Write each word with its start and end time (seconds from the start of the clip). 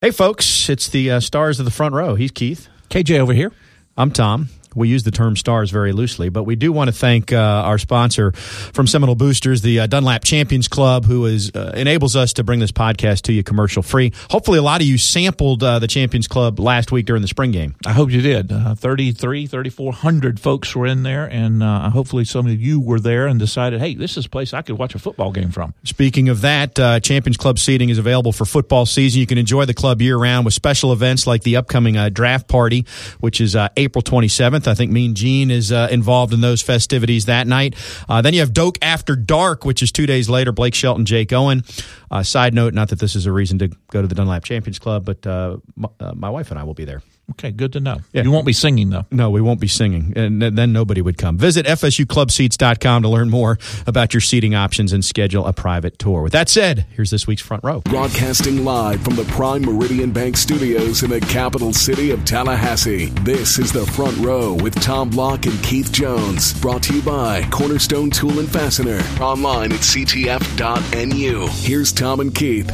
Hey, 0.00 0.12
folks, 0.12 0.68
it's 0.68 0.88
the 0.88 1.10
uh, 1.10 1.18
stars 1.18 1.58
of 1.58 1.64
the 1.64 1.72
front 1.72 1.92
row. 1.92 2.14
He's 2.14 2.30
Keith. 2.30 2.68
KJ 2.88 3.18
over 3.18 3.32
here. 3.32 3.50
I'm 3.96 4.12
Tom. 4.12 4.48
We 4.74 4.88
use 4.88 5.02
the 5.02 5.10
term 5.10 5.36
stars 5.36 5.70
very 5.70 5.92
loosely, 5.92 6.28
but 6.28 6.44
we 6.44 6.56
do 6.56 6.72
want 6.72 6.88
to 6.88 6.92
thank 6.92 7.32
uh, 7.32 7.36
our 7.36 7.78
sponsor 7.78 8.32
from 8.32 8.86
Seminole 8.86 9.14
Boosters, 9.14 9.62
the 9.62 9.80
uh, 9.80 9.86
Dunlap 9.86 10.24
Champions 10.24 10.68
Club, 10.68 11.04
who 11.04 11.26
is 11.26 11.50
uh, 11.54 11.72
enables 11.74 12.16
us 12.16 12.32
to 12.34 12.44
bring 12.44 12.60
this 12.60 12.72
podcast 12.72 13.22
to 13.22 13.32
you 13.32 13.42
commercial 13.42 13.82
free. 13.82 14.12
Hopefully, 14.30 14.58
a 14.58 14.62
lot 14.62 14.80
of 14.80 14.86
you 14.86 14.98
sampled 14.98 15.62
uh, 15.62 15.78
the 15.78 15.86
Champions 15.86 16.28
Club 16.28 16.58
last 16.58 16.92
week 16.92 17.06
during 17.06 17.22
the 17.22 17.28
spring 17.28 17.50
game. 17.50 17.74
I 17.86 17.92
hope 17.92 18.10
you 18.10 18.20
did. 18.20 18.52
Uh, 18.52 18.74
33, 18.74 19.46
3,400 19.46 20.40
folks 20.40 20.74
were 20.74 20.86
in 20.86 21.02
there, 21.02 21.26
and 21.26 21.62
uh, 21.62 21.90
hopefully 21.90 22.24
some 22.24 22.46
of 22.46 22.60
you 22.60 22.80
were 22.80 23.00
there 23.00 23.26
and 23.26 23.38
decided, 23.38 23.80
hey, 23.80 23.94
this 23.94 24.16
is 24.16 24.26
a 24.26 24.28
place 24.28 24.52
I 24.52 24.62
could 24.62 24.78
watch 24.78 24.94
a 24.94 24.98
football 24.98 25.32
game 25.32 25.50
from. 25.50 25.74
Speaking 25.84 26.28
of 26.28 26.40
that, 26.42 26.78
uh, 26.78 27.00
Champions 27.00 27.36
Club 27.36 27.58
seating 27.58 27.88
is 27.88 27.98
available 27.98 28.32
for 28.32 28.44
football 28.44 28.86
season. 28.86 29.20
You 29.20 29.26
can 29.26 29.38
enjoy 29.38 29.64
the 29.64 29.74
club 29.74 30.02
year 30.02 30.16
round 30.16 30.44
with 30.44 30.54
special 30.54 30.92
events 30.92 31.26
like 31.26 31.42
the 31.42 31.56
upcoming 31.56 31.96
uh, 31.96 32.08
draft 32.08 32.48
party, 32.48 32.86
which 33.20 33.40
is 33.40 33.56
uh, 33.56 33.68
April 33.76 34.02
27th. 34.02 34.57
I 34.66 34.74
think 34.74 34.90
Mean 34.90 35.14
Gene 35.14 35.50
is 35.50 35.70
uh, 35.70 35.88
involved 35.90 36.32
in 36.32 36.40
those 36.40 36.62
festivities 36.62 37.26
that 37.26 37.46
night. 37.46 37.76
Uh, 38.08 38.22
then 38.22 38.34
you 38.34 38.40
have 38.40 38.52
Doak 38.52 38.78
After 38.82 39.14
Dark, 39.14 39.64
which 39.64 39.82
is 39.82 39.92
two 39.92 40.06
days 40.06 40.28
later. 40.28 40.50
Blake 40.52 40.74
Shelton, 40.74 41.04
Jake 41.04 41.32
Owen. 41.32 41.64
Uh, 42.10 42.22
side 42.22 42.54
note, 42.54 42.74
not 42.74 42.88
that 42.88 42.98
this 42.98 43.14
is 43.14 43.26
a 43.26 43.32
reason 43.32 43.58
to 43.58 43.68
go 43.90 44.02
to 44.02 44.08
the 44.08 44.14
Dunlap 44.14 44.44
Champions 44.44 44.78
Club, 44.78 45.04
but 45.04 45.26
uh, 45.26 45.58
my, 45.76 45.88
uh, 46.00 46.12
my 46.14 46.30
wife 46.30 46.50
and 46.50 46.58
I 46.58 46.64
will 46.64 46.74
be 46.74 46.84
there. 46.84 47.02
Okay, 47.32 47.50
good 47.50 47.74
to 47.74 47.80
know. 47.80 47.98
Yeah. 48.12 48.22
You 48.22 48.30
won't 48.32 48.46
be 48.46 48.52
singing, 48.52 48.90
though. 48.90 49.04
No, 49.10 49.30
we 49.30 49.40
won't 49.40 49.60
be 49.60 49.68
singing, 49.68 50.14
and 50.16 50.40
then 50.40 50.72
nobody 50.72 51.02
would 51.02 51.18
come. 51.18 51.36
Visit 51.36 51.66
FSUClubseats.com 51.66 53.02
to 53.02 53.08
learn 53.08 53.28
more 53.30 53.58
about 53.86 54.14
your 54.14 54.20
seating 54.20 54.54
options 54.54 54.92
and 54.92 55.04
schedule 55.04 55.46
a 55.46 55.52
private 55.52 55.98
tour. 55.98 56.22
With 56.22 56.32
that 56.32 56.48
said, 56.48 56.86
here's 56.90 57.10
this 57.10 57.26
week's 57.26 57.42
front 57.42 57.62
row. 57.64 57.80
Broadcasting 57.82 58.64
live 58.64 59.02
from 59.02 59.14
the 59.16 59.24
Prime 59.24 59.62
Meridian 59.62 60.10
Bank 60.10 60.36
Studios 60.36 61.02
in 61.02 61.10
the 61.10 61.20
capital 61.20 61.72
city 61.72 62.10
of 62.10 62.24
Tallahassee. 62.24 63.06
This 63.20 63.58
is 63.58 63.72
the 63.72 63.86
front 63.86 64.16
row 64.18 64.54
with 64.54 64.74
Tom 64.80 65.10
Block 65.10 65.46
and 65.46 65.62
Keith 65.62 65.92
Jones. 65.92 66.58
Brought 66.60 66.82
to 66.84 66.94
you 66.96 67.02
by 67.02 67.46
Cornerstone 67.50 68.10
Tool 68.10 68.38
and 68.40 68.50
Fastener. 68.50 69.00
Online 69.20 69.72
at 69.72 69.80
ctf.nu. 69.80 71.46
Here's 71.50 71.92
Tom 71.92 72.20
and 72.20 72.34
Keith. 72.34 72.68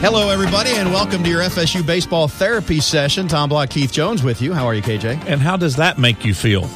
Hello, 0.00 0.30
everybody, 0.30 0.70
and 0.70 0.92
welcome 0.92 1.24
to 1.24 1.28
your 1.28 1.42
FSU 1.42 1.84
baseball 1.84 2.28
therapy 2.28 2.78
session. 2.78 3.26
Tom 3.26 3.48
Block, 3.48 3.68
Keith 3.70 3.90
Jones 3.90 4.22
with 4.22 4.40
you. 4.40 4.52
How 4.52 4.64
are 4.64 4.72
you, 4.72 4.80
KJ? 4.80 5.26
And 5.26 5.40
how 5.40 5.56
does 5.56 5.74
that 5.74 5.98
make 5.98 6.24
you 6.24 6.34
feel? 6.34 6.70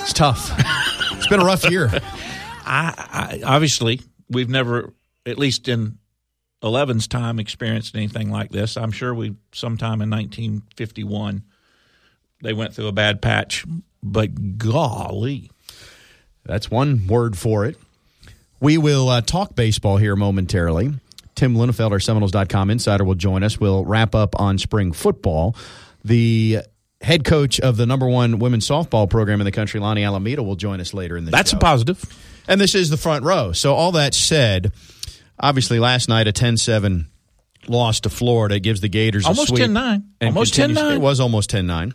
It's 0.00 0.12
tough. 0.12 0.52
it's 1.16 1.26
been 1.26 1.40
a 1.40 1.44
rough 1.44 1.68
year. 1.68 1.90
I, 2.64 3.40
I 3.42 3.42
obviously 3.44 4.02
we've 4.28 4.48
never, 4.48 4.92
at 5.26 5.36
least 5.36 5.66
in 5.66 5.98
11's 6.62 7.08
time, 7.08 7.40
experienced 7.40 7.96
anything 7.96 8.30
like 8.30 8.52
this. 8.52 8.76
I'm 8.76 8.92
sure 8.92 9.12
we 9.12 9.34
sometime 9.50 10.00
in 10.00 10.10
1951 10.10 11.42
they 12.40 12.52
went 12.52 12.72
through 12.72 12.86
a 12.86 12.92
bad 12.92 13.20
patch, 13.20 13.66
but 14.00 14.58
golly, 14.58 15.50
That's 16.44 16.70
one 16.70 17.08
word 17.08 17.36
for 17.36 17.66
it. 17.66 17.76
We 18.60 18.78
will 18.78 19.08
uh, 19.08 19.22
talk 19.22 19.56
baseball 19.56 19.96
here 19.96 20.14
momentarily. 20.14 20.92
Tim 21.40 21.54
Linafelt, 21.54 21.90
our 21.90 21.98
Seminoles.com 22.00 22.68
insider, 22.68 23.02
will 23.02 23.14
join 23.14 23.42
us. 23.42 23.58
We'll 23.58 23.82
wrap 23.86 24.14
up 24.14 24.38
on 24.38 24.58
spring 24.58 24.92
football. 24.92 25.56
The 26.04 26.58
head 27.00 27.24
coach 27.24 27.58
of 27.60 27.78
the 27.78 27.86
number 27.86 28.06
one 28.06 28.38
women's 28.40 28.68
softball 28.68 29.08
program 29.08 29.40
in 29.40 29.46
the 29.46 29.50
country, 29.50 29.80
Lonni 29.80 30.04
Alameda, 30.04 30.42
will 30.42 30.56
join 30.56 30.80
us 30.80 30.92
later 30.92 31.16
in 31.16 31.24
the 31.24 31.30
that's 31.30 31.52
show. 31.52 31.56
a 31.56 31.60
positive. 31.60 32.04
And 32.46 32.60
this 32.60 32.74
is 32.74 32.90
the 32.90 32.98
front 32.98 33.24
row. 33.24 33.52
So, 33.52 33.72
all 33.74 33.92
that 33.92 34.12
said, 34.12 34.72
obviously 35.38 35.78
last 35.78 36.10
night 36.10 36.28
a 36.28 36.32
10 36.32 36.58
7 36.58 37.06
loss 37.68 38.00
to 38.00 38.10
Florida 38.10 38.60
gives 38.60 38.82
the 38.82 38.88
Gators 38.90 39.24
Almost 39.24 39.52
a 39.52 39.56
sweep. 39.56 39.62
10-9. 39.70 40.02
Almost 40.20 40.54
continues- 40.54 40.78
10-9. 40.78 40.94
It 40.96 41.00
was 41.00 41.20
almost 41.20 41.48
10 41.48 41.66
9. 41.66 41.94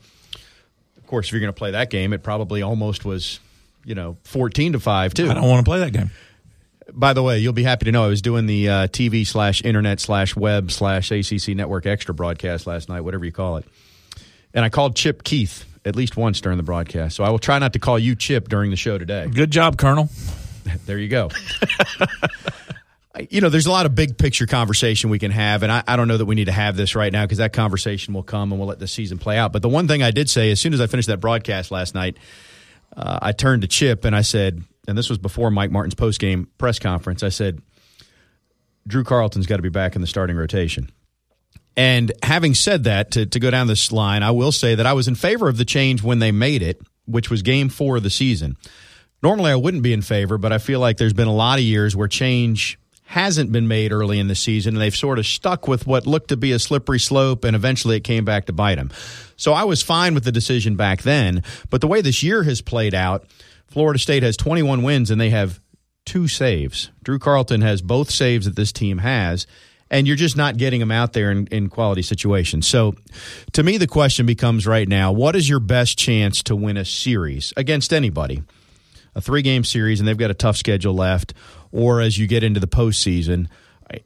Of 0.97 1.06
course, 1.06 1.28
if 1.28 1.34
you're 1.34 1.41
going 1.41 1.53
to 1.53 1.58
play 1.58 1.70
that 1.72 1.91
game, 1.91 2.14
it 2.14 2.24
probably 2.24 2.64
almost 2.64 3.06
was, 3.06 3.40
you 3.84 3.94
know, 3.94 4.18
14 4.24 4.74
to 4.74 4.80
5, 4.80 5.14
too. 5.14 5.30
I 5.30 5.36
don't 5.36 5.47
want 5.47 5.64
to 5.64 5.70
play 5.70 5.81
that 5.81 5.94
game. 5.94 6.09
By 6.94 7.13
the 7.13 7.23
way, 7.23 7.40
you'll 7.40 7.53
be 7.53 7.63
happy 7.63 7.85
to 7.85 7.91
know 7.91 8.06
I 8.06 8.07
was 8.07 8.22
doing 8.22 8.46
the 8.46 8.69
uh, 8.69 8.88
TV 8.88 9.25
slash 9.25 9.63
internet 9.63 10.00
slash 10.00 10.35
web 10.35 10.72
slash 10.72 11.12
ACC 11.12 11.50
network 11.56 11.85
extra 11.85 12.13
broadcast 12.13 12.68
last 12.68 12.90
night, 12.90 13.01
whatever 13.01 13.25
you 13.25 13.31
call 13.31 13.57
it. 13.57 13.66
And 14.53 14.63
I 14.63 14.69
called 14.69 14.96
Chip 14.96 15.23
Keith 15.23 15.66
at 15.84 15.96
least 15.96 16.18
once 16.18 16.41
during 16.41 16.57
the 16.57 16.63
broadcast. 16.63 17.16
So 17.16 17.23
I 17.23 17.29
will 17.29 17.40
try 17.40 17.59
not 17.59 17.73
to 17.73 17.79
call 17.79 18.00
you 18.00 18.16
Chip 18.16 18.50
during 18.50 18.72
the 18.72 18.78
show 18.78 18.97
today. 18.97 19.28
Good 19.28 19.51
job, 19.51 19.78
Colonel. 19.78 20.09
There 20.88 20.97
you 20.97 21.07
go. 21.07 21.29
You 23.29 23.40
know, 23.40 23.50
there's 23.50 23.66
a 23.66 23.72
lot 23.72 23.85
of 23.85 23.96
big 23.96 24.17
picture 24.17 24.46
conversation 24.46 25.09
we 25.09 25.19
can 25.19 25.31
have, 25.31 25.63
and 25.63 25.72
I, 25.72 25.84
I 25.88 25.96
don't 25.96 26.09
know 26.09 26.17
that 26.17 26.25
we 26.25 26.35
need 26.35 26.46
to 26.46 26.52
have 26.52 26.75
this 26.75 26.96
right 26.96 27.13
now 27.13 27.23
because 27.23 27.38
that 27.38 27.53
conversation 27.53 28.13
will 28.13 28.23
come 28.23 28.52
and 28.52 28.59
we'll 28.59 28.67
let 28.67 28.79
the 28.79 28.88
season 28.88 29.19
play 29.19 29.38
out. 29.38 29.53
But 29.53 29.62
the 29.62 29.69
one 29.69 29.88
thing 29.88 30.03
I 30.03 30.12
did 30.12 30.29
say 30.29 30.52
as 30.52 30.59
soon 30.59 30.73
as 30.73 30.81
I 30.81 30.88
finished 30.88 31.07
that 31.07 31.22
broadcast 31.22 31.72
last 31.72 31.96
night, 31.96 32.17
uh, 32.96 33.19
I 33.22 33.31
turned 33.31 33.62
to 33.62 33.69
Chip 33.69 34.03
and 34.03 34.13
I 34.13 34.22
said, 34.22 34.63
and 34.88 34.97
this 34.97 35.09
was 35.09 35.18
before 35.18 35.51
Mike 35.51 35.72
Martin's 35.72 35.96
post 35.96 36.19
game 36.19 36.50
press 36.57 36.79
conference, 36.79 37.23
I 37.23 37.29
said, 37.29 37.62
Drew 38.88 39.03
Carlton's 39.03 39.47
got 39.47 39.57
to 39.57 39.62
be 39.63 39.69
back 39.69 39.96
in 39.96 40.01
the 40.01 40.07
starting 40.07 40.35
rotation. 40.35 40.90
And 41.78 42.12
having 42.23 42.53
said 42.53 42.85
that, 42.85 43.12
to, 43.12 43.25
to 43.25 43.40
go 43.40 43.51
down 43.51 43.68
this 43.68 43.91
line, 43.91 44.23
I 44.23 44.31
will 44.31 44.51
say 44.51 44.75
that 44.75 44.85
I 44.85 44.94
was 44.94 45.07
in 45.07 45.16
favor 45.16 45.50
of 45.50 45.57
the 45.57 45.66
change 45.66 46.01
when 46.03 46.19
they 46.19 46.31
made 46.31 46.62
it, 46.62 46.81
which 47.06 47.29
was 47.29 47.41
game 47.41 47.69
four 47.69 47.97
of 47.97 48.03
the 48.03 48.09
season. 48.09 48.56
Normally, 49.22 49.51
I 49.51 49.56
wouldn't 49.56 49.84
be 49.84 49.91
in 49.94 50.01
favor, 50.01 50.38
but 50.38 50.53
I 50.53 50.57
feel 50.57 50.79
like 50.79 50.97
there's 50.97 51.13
been 51.13 51.28
a 51.28 51.34
lot 51.34 51.57
of 51.57 51.66
years 51.66 51.96
where 51.96 52.07
change 52.07 52.79
hasn't 53.06 53.52
been 53.52 53.67
made 53.67 53.91
early 53.91 54.19
in 54.19 54.28
the 54.28 54.35
season, 54.35 54.75
and 54.75 54.81
they've 54.81 54.96
sort 54.96 55.19
of 55.19 55.25
stuck 55.25 55.67
with 55.67 55.85
what 55.85 56.07
looked 56.07 56.29
to 56.29 56.38
be 56.38 56.52
a 56.52 56.59
slippery 56.59 57.00
slope, 57.00 57.44
and 57.44 57.56
eventually 57.56 57.97
it 57.97 58.03
came 58.03 58.25
back 58.25 58.46
to 58.46 58.53
bite 58.53 58.75
them. 58.75 58.91
So 59.35 59.53
I 59.53 59.63
was 59.63 59.81
fine 59.81 60.13
with 60.13 60.23
the 60.23 60.31
decision 60.31 60.75
back 60.75 61.02
then, 61.02 61.44
but 61.69 61.81
the 61.81 61.88
way 61.88 62.02
this 62.02 62.23
year 62.23 62.44
has 62.44 62.62
played 62.62 62.96
out, 62.96 63.25
Florida 63.75 64.00
State 64.00 64.24
has 64.24 64.38
21 64.38 64.84
wins 64.84 65.12
and 65.12 65.19
they 65.19 65.31
have 65.31 65.59
two 66.06 66.30
saves. 66.30 66.91
Drew 67.03 67.19
Carlton 67.19 67.59
has 67.59 67.81
both 67.81 68.09
saves 68.09 68.46
that 68.46 68.56
this 68.56 68.72
team 68.72 69.00
has, 69.00 69.46
and 69.91 70.08
you're 70.08 70.16
just 70.16 70.38
not 70.38 70.56
getting 70.56 70.80
them 70.80 70.91
out 70.91 71.12
there 71.12 71.30
in, 71.30 71.46
in 71.47 71.68
quality 71.68 72.02
situations. 72.02 72.66
So, 72.66 72.96
to 73.52 73.64
me, 73.64 73.75
the 73.75 73.85
question 73.85 74.25
becomes 74.25 74.66
right 74.66 74.88
now 74.88 75.12
what 75.12 75.35
is 75.35 75.50
your 75.50 75.59
best 75.59 75.97
chance 75.97 76.41
to 76.44 76.56
win 76.56 76.78
a 76.78 76.85
series 76.85 77.52
against 77.58 77.91
anybody? 77.91 78.44
A 79.14 79.19
three 79.19 79.41
game 79.41 79.66
series, 79.66 80.00
and 80.00 80.08
they've 80.08 80.18
got 80.18 80.31
a 80.31 80.35
tough 80.35 80.56
schedule 80.56 80.94
left, 80.94 81.34
or 81.74 82.00
as 82.00 82.18
you 82.18 82.28
get 82.28 82.46
into 82.46 82.62
the 82.62 82.68
postseason. 82.68 83.50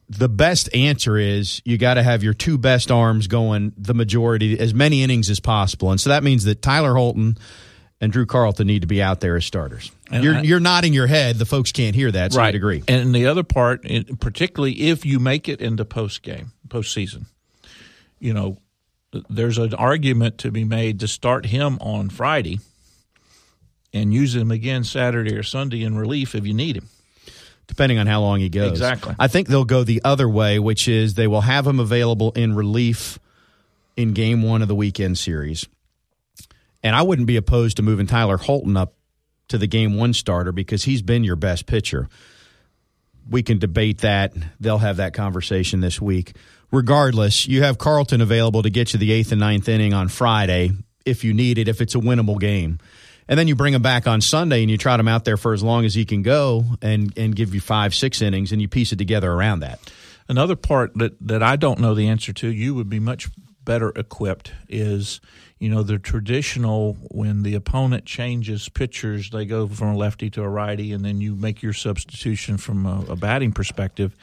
The 0.09 0.29
best 0.29 0.75
answer 0.75 1.15
is 1.15 1.61
you 1.63 1.77
got 1.77 1.93
to 1.93 2.01
have 2.01 2.23
your 2.23 2.33
two 2.33 2.57
best 2.57 2.89
arms 2.89 3.27
going 3.27 3.73
the 3.77 3.93
majority, 3.93 4.59
as 4.59 4.73
many 4.73 5.03
innings 5.03 5.29
as 5.29 5.39
possible. 5.39 5.91
And 5.91 6.01
so 6.01 6.09
that 6.09 6.23
means 6.23 6.43
that 6.45 6.63
Tyler 6.63 6.95
Holton 6.95 7.37
and 8.01 8.11
Drew 8.11 8.25
Carlton 8.25 8.67
need 8.67 8.81
to 8.81 8.87
be 8.87 9.01
out 9.01 9.19
there 9.19 9.35
as 9.35 9.45
starters. 9.45 9.91
And 10.11 10.23
You're, 10.23 10.35
I- 10.35 10.41
you're 10.41 10.59
nodding 10.59 10.93
your 10.93 11.07
head. 11.07 11.35
The 11.37 11.45
folks 11.45 11.71
can't 11.71 11.95
hear 11.95 12.11
that, 12.11 12.33
so 12.33 12.41
I 12.41 12.49
agree. 12.49 12.83
And 12.87 13.13
the 13.13 13.27
other 13.27 13.43
part, 13.43 13.85
particularly 14.19 14.81
if 14.89 15.05
you 15.05 15.19
make 15.19 15.49
it 15.49 15.61
into 15.61 15.85
post 15.85 16.21
game, 16.21 16.51
postseason, 16.67 17.25
you 18.19 18.33
know, 18.33 18.57
there's 19.29 19.57
an 19.57 19.73
argument 19.73 20.37
to 20.39 20.51
be 20.51 20.63
made 20.63 20.99
to 20.99 21.07
start 21.07 21.45
him 21.47 21.77
on 21.81 22.09
Friday 22.09 22.59
and 23.93 24.13
use 24.13 24.35
him 24.35 24.51
again 24.51 24.83
Saturday 24.83 25.35
or 25.35 25.41
Sunday 25.43 25.83
in 25.83 25.97
relief 25.97 26.35
if 26.35 26.45
you 26.45 26.53
need 26.53 26.77
him. 26.77 26.87
depending 27.67 27.97
on 27.99 28.07
how 28.07 28.21
long 28.21 28.39
he 28.39 28.49
goes. 28.49 28.71
Exactly. 28.71 29.15
I 29.19 29.27
think 29.27 29.47
they'll 29.47 29.63
go 29.65 29.83
the 29.83 30.01
other 30.03 30.27
way, 30.29 30.57
which 30.59 30.87
is 30.87 31.13
they 31.15 31.27
will 31.27 31.41
have 31.41 31.65
him 31.67 31.79
available 31.79 32.31
in 32.31 32.55
relief 32.55 33.19
in 33.97 34.13
game 34.13 34.41
one 34.43 34.61
of 34.61 34.67
the 34.67 34.75
weekend 34.75 35.17
series. 35.17 35.67
And 36.83 36.95
I 36.95 37.01
wouldn't 37.01 37.27
be 37.27 37.37
opposed 37.37 37.77
to 37.77 37.83
moving 37.83 38.07
Tyler 38.07 38.37
Holton 38.37 38.77
up 38.77 38.93
to 39.49 39.57
the 39.57 39.67
game 39.67 39.97
one 39.97 40.13
starter 40.13 40.51
because 40.51 40.83
he's 40.83 41.01
been 41.01 41.23
your 41.23 41.35
best 41.35 41.65
pitcher. 41.65 42.07
We 43.29 43.43
can 43.43 43.59
debate 43.59 43.99
that. 43.99 44.33
They'll 44.59 44.77
have 44.77 44.97
that 44.97 45.13
conversation 45.13 45.81
this 45.81 45.99
week. 46.01 46.35
Regardless, 46.71 47.47
you 47.47 47.63
have 47.63 47.77
Carlton 47.77 48.21
available 48.21 48.63
to 48.63 48.69
get 48.69 48.93
you 48.93 48.99
the 48.99 49.11
eighth 49.11 49.31
and 49.31 49.39
ninth 49.39 49.67
inning 49.67 49.93
on 49.93 50.07
Friday 50.07 50.71
if 51.05 51.23
you 51.23 51.33
need 51.33 51.57
it, 51.57 51.67
if 51.67 51.81
it's 51.81 51.95
a 51.95 51.99
winnable 51.99 52.39
game. 52.39 52.79
And 53.27 53.37
then 53.37 53.47
you 53.47 53.55
bring 53.55 53.73
him 53.73 53.81
back 53.81 54.07
on 54.07 54.21
Sunday 54.21 54.61
and 54.61 54.71
you 54.71 54.77
trot 54.77 54.99
him 54.99 55.07
out 55.07 55.25
there 55.25 55.37
for 55.37 55.53
as 55.53 55.61
long 55.61 55.85
as 55.85 55.93
he 55.93 56.05
can 56.05 56.23
go 56.23 56.63
and, 56.81 57.15
and 57.17 57.35
give 57.35 57.53
you 57.53 57.61
five, 57.61 57.93
six 57.93 58.21
innings 58.21 58.51
and 58.51 58.61
you 58.61 58.67
piece 58.67 58.91
it 58.91 58.97
together 58.97 59.31
around 59.31 59.59
that. 59.59 59.79
Another 60.27 60.55
part 60.55 60.93
that, 60.95 61.15
that 61.27 61.43
I 61.43 61.55
don't 61.55 61.79
know 61.79 61.93
the 61.93 62.07
answer 62.07 62.33
to, 62.33 62.47
you 62.47 62.73
would 62.75 62.89
be 62.89 62.99
much 62.99 63.29
better 63.63 63.89
equipped, 63.89 64.51
is 64.67 65.21
you 65.59 65.69
know 65.69 65.83
the 65.83 65.99
traditional 65.99 66.93
when 67.11 67.43
the 67.43 67.55
opponent 67.55 68.05
changes 68.05 68.69
pitchers, 68.69 69.29
they 69.29 69.45
go 69.45 69.67
from 69.67 69.89
a 69.89 69.97
lefty 69.97 70.29
to 70.31 70.41
a 70.41 70.49
righty, 70.49 70.93
and 70.93 71.03
then 71.03 71.19
you 71.21 71.35
make 71.35 71.61
your 71.61 71.73
substitution 71.73 72.57
from 72.57 72.85
a, 72.85 73.05
a 73.09 73.15
batting 73.15 73.51
perspective. 73.51 74.15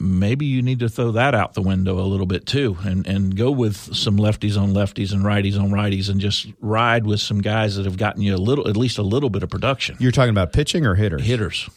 maybe 0.00 0.46
you 0.46 0.62
need 0.62 0.80
to 0.80 0.88
throw 0.88 1.12
that 1.12 1.34
out 1.34 1.54
the 1.54 1.62
window 1.62 1.98
a 1.98 2.06
little 2.06 2.26
bit 2.26 2.46
too, 2.46 2.76
and 2.84 3.06
and 3.06 3.36
go 3.36 3.50
with 3.50 3.76
some 3.94 4.16
lefties 4.16 4.60
on 4.60 4.72
lefties 4.72 5.12
and 5.12 5.22
righties 5.22 5.60
on 5.60 5.70
righties, 5.70 6.08
and 6.08 6.20
just 6.20 6.46
ride 6.60 7.06
with 7.06 7.20
some 7.20 7.40
guys 7.40 7.76
that 7.76 7.84
have 7.84 7.96
gotten 7.96 8.22
you 8.22 8.34
a 8.34 8.38
little, 8.38 8.68
at 8.68 8.76
least 8.76 8.98
a 8.98 9.02
little 9.02 9.30
bit 9.30 9.42
of 9.42 9.50
production. 9.50 9.96
You're 10.00 10.12
talking 10.12 10.30
about 10.30 10.52
pitching 10.52 10.86
or 10.86 10.94
hitters? 10.94 11.22
Hitters. 11.22 11.68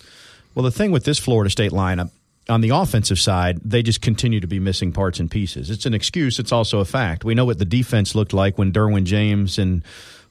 Well, 0.56 0.64
the 0.64 0.72
thing 0.72 0.92
with 0.92 1.04
this 1.04 1.20
Florida 1.20 1.52
State 1.52 1.72
lineup, 1.72 2.10
on 2.50 2.62
the 2.62 2.70
offensive 2.70 3.20
side, 3.20 3.60
they 3.64 3.84
just 3.84 4.02
continue 4.02 4.40
to 4.40 4.48
be 4.48 4.60
missing 4.60 4.92
parts 4.92 5.20
and 5.20 5.30
pieces. 5.30 5.70
It's 5.70 5.86
an 5.86 5.94
excuse. 5.94 6.40
It's 6.40 6.52
also 6.52 6.80
a 6.80 6.86
fact. 6.86 7.24
We 7.26 7.36
know 7.36 7.46
what 7.46 7.60
the 7.60 7.66
defense 7.66 8.16
looked 8.16 8.34
like 8.34 8.58
when 8.58 8.72
Derwin 8.72 9.04
James 9.04 9.58
and 9.58 9.84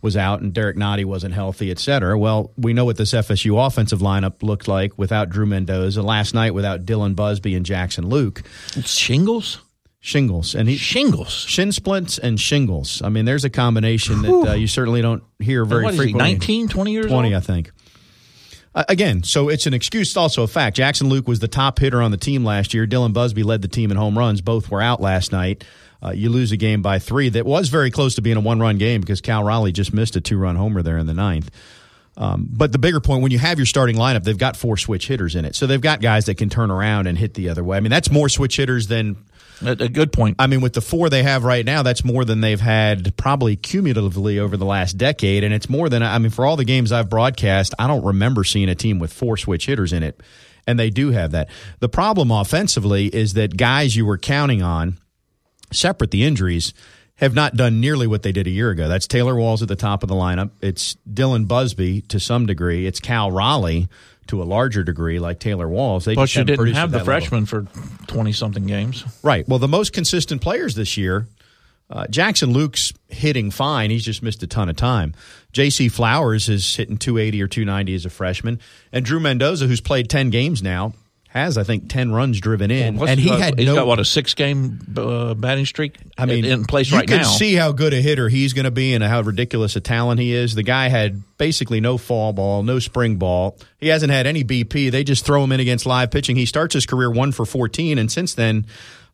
was 0.03 0.17
out 0.17 0.41
and 0.41 0.53
Derrick 0.53 0.77
Nnadi 0.77 1.05
wasn't 1.05 1.35
healthy, 1.35 1.71
et 1.71 1.79
cetera. 1.79 2.19
Well, 2.19 2.53
we 2.57 2.73
know 2.73 2.85
what 2.85 2.97
this 2.97 3.13
FSU 3.13 3.65
offensive 3.67 4.01
lineup 4.01 4.43
looked 4.43 4.69
like 4.69 4.97
without 4.97 5.31
Drew 5.31 5.47
Mendoza. 5.47 6.03
Last 6.03 6.35
night 6.35 6.55
without 6.55 6.85
Dylan 6.85 7.17
Busby 7.17 7.55
and 7.55 7.67
Jackson 7.67 8.05
Lueck. 8.05 8.45
It's 8.77 8.93
shingles? 8.93 9.59
Shingles. 10.01 10.55
And 10.55 10.69
he, 10.69 10.77
shingles. 10.77 11.33
Shin 11.33 11.73
splints 11.73 12.19
and 12.19 12.39
shingles. 12.39 13.03
I 13.03 13.09
mean, 13.09 13.25
there's 13.25 13.45
a 13.45 13.51
combination 13.51 14.23
that 14.23 14.51
uh, 14.51 14.53
you 14.53 14.69
certainly 14.69 15.03
don't 15.03 15.25
hear 15.41 15.65
very 15.65 15.85
what 15.85 15.95
frequently. 15.95 16.33
19, 16.35 16.69
20 16.69 16.93
years 16.93 17.07
20, 17.07 17.35
old? 17.35 17.43
I 17.43 17.45
think. 17.45 17.73
Again, 18.76 19.23
so 19.23 19.49
it's 19.49 19.67
an 19.67 19.73
excuse. 19.73 20.08
It's 20.08 20.17
also 20.19 20.43
a 20.43 20.46
fact. 20.46 20.76
Jackson 20.76 21.08
Lueck 21.08 21.26
was 21.26 21.38
the 21.40 21.49
top 21.49 21.78
hitter 21.78 22.02
on 22.02 22.11
the 22.11 22.19
team 22.19 22.44
last 22.44 22.75
year. 22.75 22.87
Dylan 22.87 23.14
Busby 23.14 23.43
led 23.43 23.62
the 23.62 23.69
team 23.69 23.90
in 23.90 23.96
home 23.96 24.19
runs. 24.19 24.43
Both 24.43 24.70
were 24.70 24.82
out 24.82 25.00
last 25.00 25.32
night. 25.32 25.64
Uh, 26.02 26.11
you 26.11 26.28
lose 26.28 26.52
a 26.52 26.58
game 26.58 26.82
by 26.82 26.99
three 26.99 27.31
that 27.31 27.46
was 27.46 27.70
very 27.70 27.90
close 27.90 28.17
to 28.17 28.20
being 28.20 28.37
a 28.37 28.40
one 28.40 28.61
run 28.61 28.76
game 28.76 29.00
because 29.00 29.23
Cal 29.23 29.43
Raleigh 29.43 29.73
just 29.73 29.94
missed 29.94 30.14
a 30.17 30.20
two 30.20 30.37
run 30.37 30.56
homer 30.56 30.82
there 30.82 30.99
in 30.99 31.06
the 31.06 31.14
ninth. 31.14 31.50
Um, 32.19 32.49
but 32.50 32.70
the 32.70 32.78
bigger 32.78 33.00
point, 33.00 33.23
when 33.23 33.32
you 33.32 33.38
have 33.38 33.58
your 33.58 33.67
starting 33.67 33.96
lineup, 33.96 34.25
they've 34.25 34.37
got 34.37 34.58
four 34.58 34.76
switch 34.76 35.08
hitters 35.08 35.37
in 35.37 35.46
it. 35.46 35.55
So 35.55 35.67
they've 35.67 35.81
got 35.81 36.02
guys 36.02 36.26
that 36.26 36.37
can 36.37 36.50
turn 36.50 36.70
around 36.70 37.06
and 37.06 37.17
hit 37.17 37.32
the 37.32 37.49
other 37.49 37.64
way. 37.64 37.78
I 37.78 37.81
mean, 37.81 37.90
that's 37.90 38.11
more 38.11 38.28
switch 38.28 38.56
hitters 38.56 38.88
than. 38.88 39.17
A, 39.64 39.70
a 39.70 39.88
good 39.88 40.12
point. 40.12 40.37
I 40.38 40.47
mean, 40.47 40.61
with 40.61 40.75
the 40.75 40.81
four 40.81 41.08
they 41.08 41.23
have 41.23 41.44
right 41.44 41.64
now, 41.64 41.82
that's 41.82 42.05
more 42.05 42.25
than 42.25 42.41
they've 42.41 42.61
had 42.61 43.17
probably 43.17 43.56
cumulatively 43.56 44.38
over 44.38 44.56
the 44.56 44.67
last 44.67 44.99
decade. 44.99 45.44
And 45.44 45.55
it's 45.55 45.69
more 45.69 45.88
than, 45.88 46.03
I 46.03 46.19
mean, 46.19 46.31
for 46.31 46.44
all 46.44 46.56
the 46.56 46.64
games 46.64 46.93
I've 46.93 47.08
broadcast, 47.08 47.75
I 47.79 47.87
don't 47.87 48.05
remember 48.05 48.44
seeing 48.44 48.69
a 48.69 48.75
team 48.75 48.99
with 48.99 49.12
four 49.12 49.37
switch 49.37 49.67
hitters 49.67 49.93
in 49.93 50.03
it. 50.03 50.20
And 50.67 50.79
they 50.79 50.91
do 50.91 51.11
have 51.11 51.31
that. 51.31 51.49
The 51.79 51.88
problem 51.88 52.31
offensively 52.31 53.06
is 53.06 53.35
that 53.35 53.56
guys 53.56 53.97
you 53.97 54.05
were 54.05 54.19
counting 54.19 54.62
on 54.62 54.99
separate 55.73 56.11
the 56.11 56.25
injuries, 56.25 56.73
have 57.17 57.35
not 57.35 57.56
done 57.56 57.81
nearly 57.81 58.06
what 58.06 58.23
they 58.23 58.32
did 58.32 58.47
a 58.47 58.50
year 58.50 58.70
ago. 58.70 58.88
That's 58.88 59.06
Taylor 59.06 59.35
Walls 59.35 59.62
at 59.62 59.69
the 59.69 59.76
top 59.76 60.02
of 60.02 60.09
the 60.09 60.14
lineup. 60.14 60.50
It's 60.61 60.97
Dylan 61.11 61.49
Busby 61.49 62.02
to 62.02 62.20
some 62.20 62.47
degree. 62.47 62.87
It's 62.87 63.00
Cal 63.00 63.31
Raleigh 63.31 63.88
to 64.28 64.43
a 64.43 64.44
larger 64.44 64.82
degree, 64.84 65.19
like 65.19 65.38
Taylor 65.38 65.69
Walls. 65.69 66.05
They 66.05 66.14
Plus, 66.14 66.34
you 66.34 66.44
didn't 66.44 66.75
have 66.75 66.90
the 66.90 67.05
freshman 67.05 67.46
for 67.46 67.67
20 68.06 68.32
something 68.32 68.67
games. 68.67 69.05
Right. 69.23 69.49
Well, 69.49 69.58
the 69.58 69.69
most 69.69 69.93
consistent 69.93 70.43
players 70.43 70.75
this 70.75 70.96
year, 70.96 71.26
uh, 71.88 72.06
Jackson 72.08 72.52
Lueck's 72.52 72.93
hitting 73.08 73.50
fine. 73.50 73.90
He's 73.90 74.05
just 74.05 74.23
missed 74.23 74.43
a 74.43 74.46
ton 74.46 74.69
of 74.69 74.76
time. 74.76 75.14
J.C. 75.52 75.88
Flowers 75.88 76.49
is 76.49 76.75
hitting 76.76 76.99
280 76.99 77.43
or 77.43 77.46
290 77.49 77.94
as 77.94 78.05
a 78.05 78.11
freshman. 78.11 78.61
And 78.93 79.05
Drew 79.05 79.20
Mendoza, 79.20 79.67
who's 79.67 79.81
played 79.81 80.11
10 80.11 80.31
games 80.31 80.62
now, 80.62 80.94
has 81.28 81.58
I 81.58 81.64
think 81.64 81.90
10 81.90 82.12
runs 82.12 82.40
driven 82.40 82.70
in. 82.70 82.96
What's 82.96 83.11
and 83.12 83.20
he 83.20 83.28
got- 83.28 83.40
had 83.40 83.58
he's 83.58 83.67
no 83.67 83.75
got 83.75 83.87
what 83.87 83.99
a 84.00 84.05
six 84.05 84.32
game 84.34 84.81
uh, 84.96 85.34
batting 85.34 85.67
streak. 85.67 85.96
I 86.17 86.25
mean, 86.26 86.44
in 86.44 86.64
place 86.64 86.90
right 86.90 87.08
now. 87.08 87.17
you 87.17 87.23
can 87.23 87.31
see 87.31 87.55
how 87.55 87.73
good 87.73 87.93
a 87.93 88.00
hitter 88.00 88.28
he's 88.28 88.52
going 88.55 88.64
to 88.64 88.70
be 88.70 88.94
and 88.94 89.05
how 89.05 89.20
ridiculous 89.20 89.76
a 89.76 89.81
talent 89.81 90.19
he 90.19 90.32
is. 90.32 90.55
The 90.55 90.62
guy 90.62 90.88
had 90.88 91.23
basically 91.38 91.81
no 91.81 91.99
fall 91.99 92.33
ball, 92.33 92.62
no 92.62 92.79
spring 92.79 93.17
ball. 93.17 93.59
He 93.79 93.88
hasn't 93.88 94.12
had 94.12 94.27
any 94.27 94.44
BP. 94.44 94.91
They 94.91 95.05
just 95.05 95.25
throw 95.25 95.43
him 95.44 95.53
in 95.53 95.61
against 95.61 95.87
live 95.87 96.11
pitching. 96.11 96.37
He 96.37 96.47
starts 96.47 96.75
his 96.75 96.87
career 96.87 97.11
one 97.11 97.33
for 97.33 97.44
14, 97.44 97.99
and 97.99 98.11
since 98.11 98.35
then, 98.35 98.67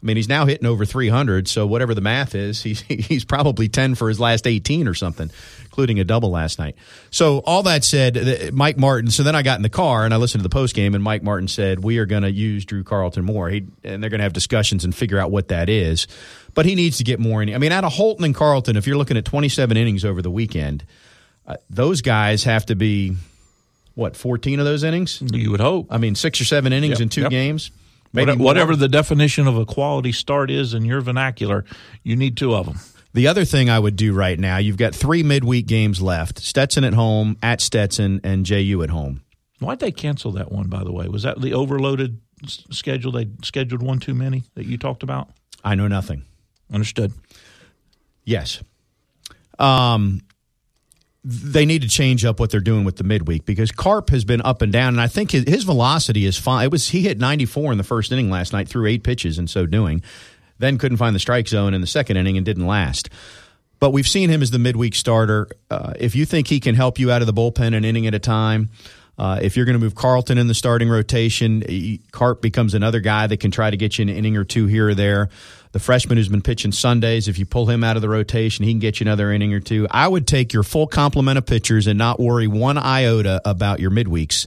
I 0.02 0.06
mean, 0.06 0.16
he's 0.16 0.28
now 0.28 0.46
hitting 0.46 0.66
over 0.66 0.84
300. 0.84 1.46
So 1.46 1.64
whatever 1.64 1.94
the 1.94 2.00
math 2.00 2.34
is, 2.34 2.62
he's 2.64 2.80
he's 2.80 3.24
probably 3.24 3.69
10 3.69 3.94
for 3.94 4.08
his 4.08 4.19
last 4.19 4.46
18 4.46 4.88
or 4.88 4.94
something, 4.94 5.30
including 5.62 6.00
a 6.00 6.04
double 6.04 6.30
last 6.30 6.58
night. 6.58 6.74
So 7.10 7.38
all 7.38 7.62
that 7.64 7.84
said, 7.84 8.52
Mike 8.52 8.78
Martin. 8.78 9.10
So 9.10 9.22
then 9.22 9.36
I 9.36 9.42
got 9.42 9.58
in 9.58 9.62
the 9.62 9.69
car 9.69 10.04
and 10.04 10.12
I 10.12 10.16
listened 10.16 10.40
to 10.40 10.48
the 10.48 10.52
post 10.52 10.74
game, 10.74 10.94
and 10.94 11.04
Mike 11.04 11.22
Martin 11.22 11.48
said 11.48 11.84
we 11.84 11.98
are 11.98 12.06
going 12.06 12.22
to 12.22 12.32
use 12.32 12.64
Drew 12.64 12.82
Carlton 12.82 13.24
more. 13.24 13.48
He 13.48 13.66
and 13.84 14.02
they're 14.02 14.10
going 14.10 14.19
to 14.19 14.24
have 14.24 14.32
discussions 14.32 14.84
and 14.84 14.94
figure 14.94 15.19
out 15.19 15.30
what 15.30 15.48
that 15.48 15.69
is. 15.69 16.06
But 16.54 16.66
he 16.66 16.74
needs 16.74 16.98
to 16.98 17.04
get 17.04 17.19
more. 17.19 17.42
In, 17.42 17.54
I 17.54 17.58
mean, 17.58 17.72
out 17.72 17.84
of 17.84 17.92
Holton 17.92 18.24
and 18.24 18.34
Carlton, 18.34 18.76
if 18.76 18.86
you're 18.86 18.98
looking 18.98 19.16
at 19.16 19.24
27 19.24 19.76
innings 19.76 20.04
over 20.04 20.20
the 20.20 20.30
weekend, 20.30 20.84
uh, 21.46 21.56
those 21.70 22.00
guys 22.02 22.44
have 22.44 22.66
to 22.66 22.74
be 22.74 23.16
what 23.94 24.16
14 24.16 24.58
of 24.58 24.64
those 24.64 24.84
innings. 24.84 25.22
you 25.32 25.50
would 25.50 25.60
hope. 25.60 25.88
I 25.90 25.98
mean, 25.98 26.14
six 26.14 26.40
or 26.40 26.44
seven 26.44 26.72
innings 26.72 26.92
Yep, 26.98 27.00
in 27.00 27.08
two 27.08 27.20
yep. 27.22 27.30
games. 27.30 27.70
Whatever, 28.12 28.36
more. 28.38 28.44
whatever 28.44 28.76
the 28.76 28.88
definition 28.88 29.46
of 29.48 29.56
a 29.56 29.64
quality 29.64 30.12
start 30.12 30.50
is 30.50 30.74
in 30.74 30.84
your 30.84 31.00
vernacular, 31.00 31.64
you 32.02 32.14
need 32.14 32.36
two 32.36 32.54
of 32.54 32.66
them. 32.66 32.78
The 33.14 33.26
other 33.26 33.44
thing 33.44 33.68
I 33.70 33.78
would 33.78 33.96
do 33.96 34.12
right 34.14 34.38
now, 34.38 34.58
you've 34.58 34.76
got 34.76 34.94
three 34.94 35.22
midweek 35.22 35.66
games 35.66 36.00
left: 36.02 36.38
Stetson 36.38 36.84
at 36.84 36.92
home, 36.94 37.36
at 37.42 37.60
Stetson, 37.60 38.20
and 38.22 38.44
JU 38.46 38.82
at 38.82 38.90
home. 38.90 39.22
Why'd 39.60 39.80
they 39.80 39.92
cancel 39.92 40.32
that 40.32 40.50
one, 40.52 40.68
by 40.68 40.82
the 40.84 40.92
way? 40.92 41.08
Was 41.08 41.22
that 41.22 41.40
the 41.40 41.54
overloaded 41.54 42.20
schedule? 42.46 43.12
They 43.12 43.28
scheduled 43.42 43.82
one 43.82 43.98
too 43.98 44.14
many 44.14 44.44
that 44.56 44.66
you 44.66 44.76
talked 44.76 45.02
about? 45.02 45.30
I 45.64 45.74
know 45.74 45.88
nothing. 45.88 46.24
Understood. 46.72 47.12
Yes. 48.24 48.62
Um, 49.58 50.22
they 51.24 51.64
need 51.64 51.82
to 51.82 51.88
change 51.88 52.24
up 52.24 52.40
what 52.40 52.50
they're 52.50 52.60
doing 52.60 52.84
with 52.84 52.96
the 52.96 53.04
midweek 53.04 53.44
because 53.44 53.70
Karp 53.70 54.10
has 54.10 54.24
been 54.24 54.42
up 54.42 54.60
and 54.60 54.72
down, 54.72 54.88
and 54.88 55.00
I 55.00 55.06
think 55.06 55.30
his, 55.30 55.44
his 55.44 55.64
velocity 55.64 56.26
is 56.26 56.36
fine. 56.36 56.64
It 56.64 56.72
was 56.72 56.88
he 56.88 57.02
hit 57.02 57.19
94 57.19 57.72
in 57.72 57.78
the 57.78 57.84
first 57.84 58.10
inning 58.10 58.28
last 58.30 58.52
night 58.52 58.69
through 58.69 58.86
eight 58.86 59.04
pitches, 59.04 59.38
in 59.38 59.46
so 59.46 59.66
doing, 59.66 60.02
then 60.58 60.78
couldn't 60.78 60.98
find 60.98 61.14
the 61.14 61.20
strike 61.20 61.46
zone 61.46 61.74
in 61.74 61.80
the 61.80 61.86
second 61.86 62.16
inning 62.16 62.36
and 62.36 62.44
didn't 62.44 62.66
last. 62.66 63.08
But 63.78 63.90
we've 63.90 64.06
seen 64.06 64.30
him 64.30 64.42
as 64.42 64.50
the 64.50 64.58
midweek 64.58 64.94
starter. 64.94 65.48
Uh, 65.70 65.92
if 65.98 66.14
you 66.14 66.24
think 66.24 66.48
he 66.48 66.60
can 66.60 66.74
help 66.74 66.98
you 66.98 67.10
out 67.10 67.20
of 67.20 67.26
the 67.26 67.32
bullpen 67.32 67.76
an 67.76 67.84
inning 67.84 68.06
at 68.06 68.14
a 68.14 68.20
time, 68.20 68.70
uh, 69.19 69.38
if 69.42 69.56
you're 69.56 69.66
going 69.66 69.78
to 69.78 69.84
move 69.84 69.94
Carlton 69.94 70.38
in 70.38 70.46
the 70.46 70.54
starting 70.54 70.88
rotation, 70.88 71.62
Karp 72.10 72.40
becomes 72.40 72.74
another 72.74 73.00
guy 73.00 73.26
that 73.26 73.38
can 73.38 73.50
try 73.50 73.70
to 73.70 73.76
get 73.76 73.98
you 73.98 74.02
an 74.02 74.08
inning 74.08 74.36
or 74.36 74.44
two 74.44 74.66
here 74.66 74.88
or 74.88 74.94
there. 74.94 75.28
The 75.72 75.78
freshman 75.78 76.19
who's 76.19 76.28
been 76.28 76.42
pitching 76.42 76.70
Sundays, 76.70 77.28
if 77.28 77.38
you 77.38 77.46
pull 77.46 77.66
him 77.66 77.82
out 77.82 77.96
of 77.96 78.02
the 78.02 78.08
rotation, 78.08 78.64
he 78.64 78.72
can 78.72 78.78
get 78.78 79.00
you 79.00 79.04
another 79.04 79.32
inning 79.32 79.54
or 79.54 79.60
two. 79.60 79.86
I 79.90 80.06
would 80.06 80.26
take 80.26 80.52
your 80.52 80.62
full 80.62 80.86
complement 80.86 81.38
of 81.38 81.46
pitchers 81.46 81.86
and 81.86 81.98
not 81.98 82.20
worry 82.20 82.46
one 82.46 82.76
iota 82.76 83.40
about 83.46 83.80
your 83.80 83.90
midweeks 83.90 84.46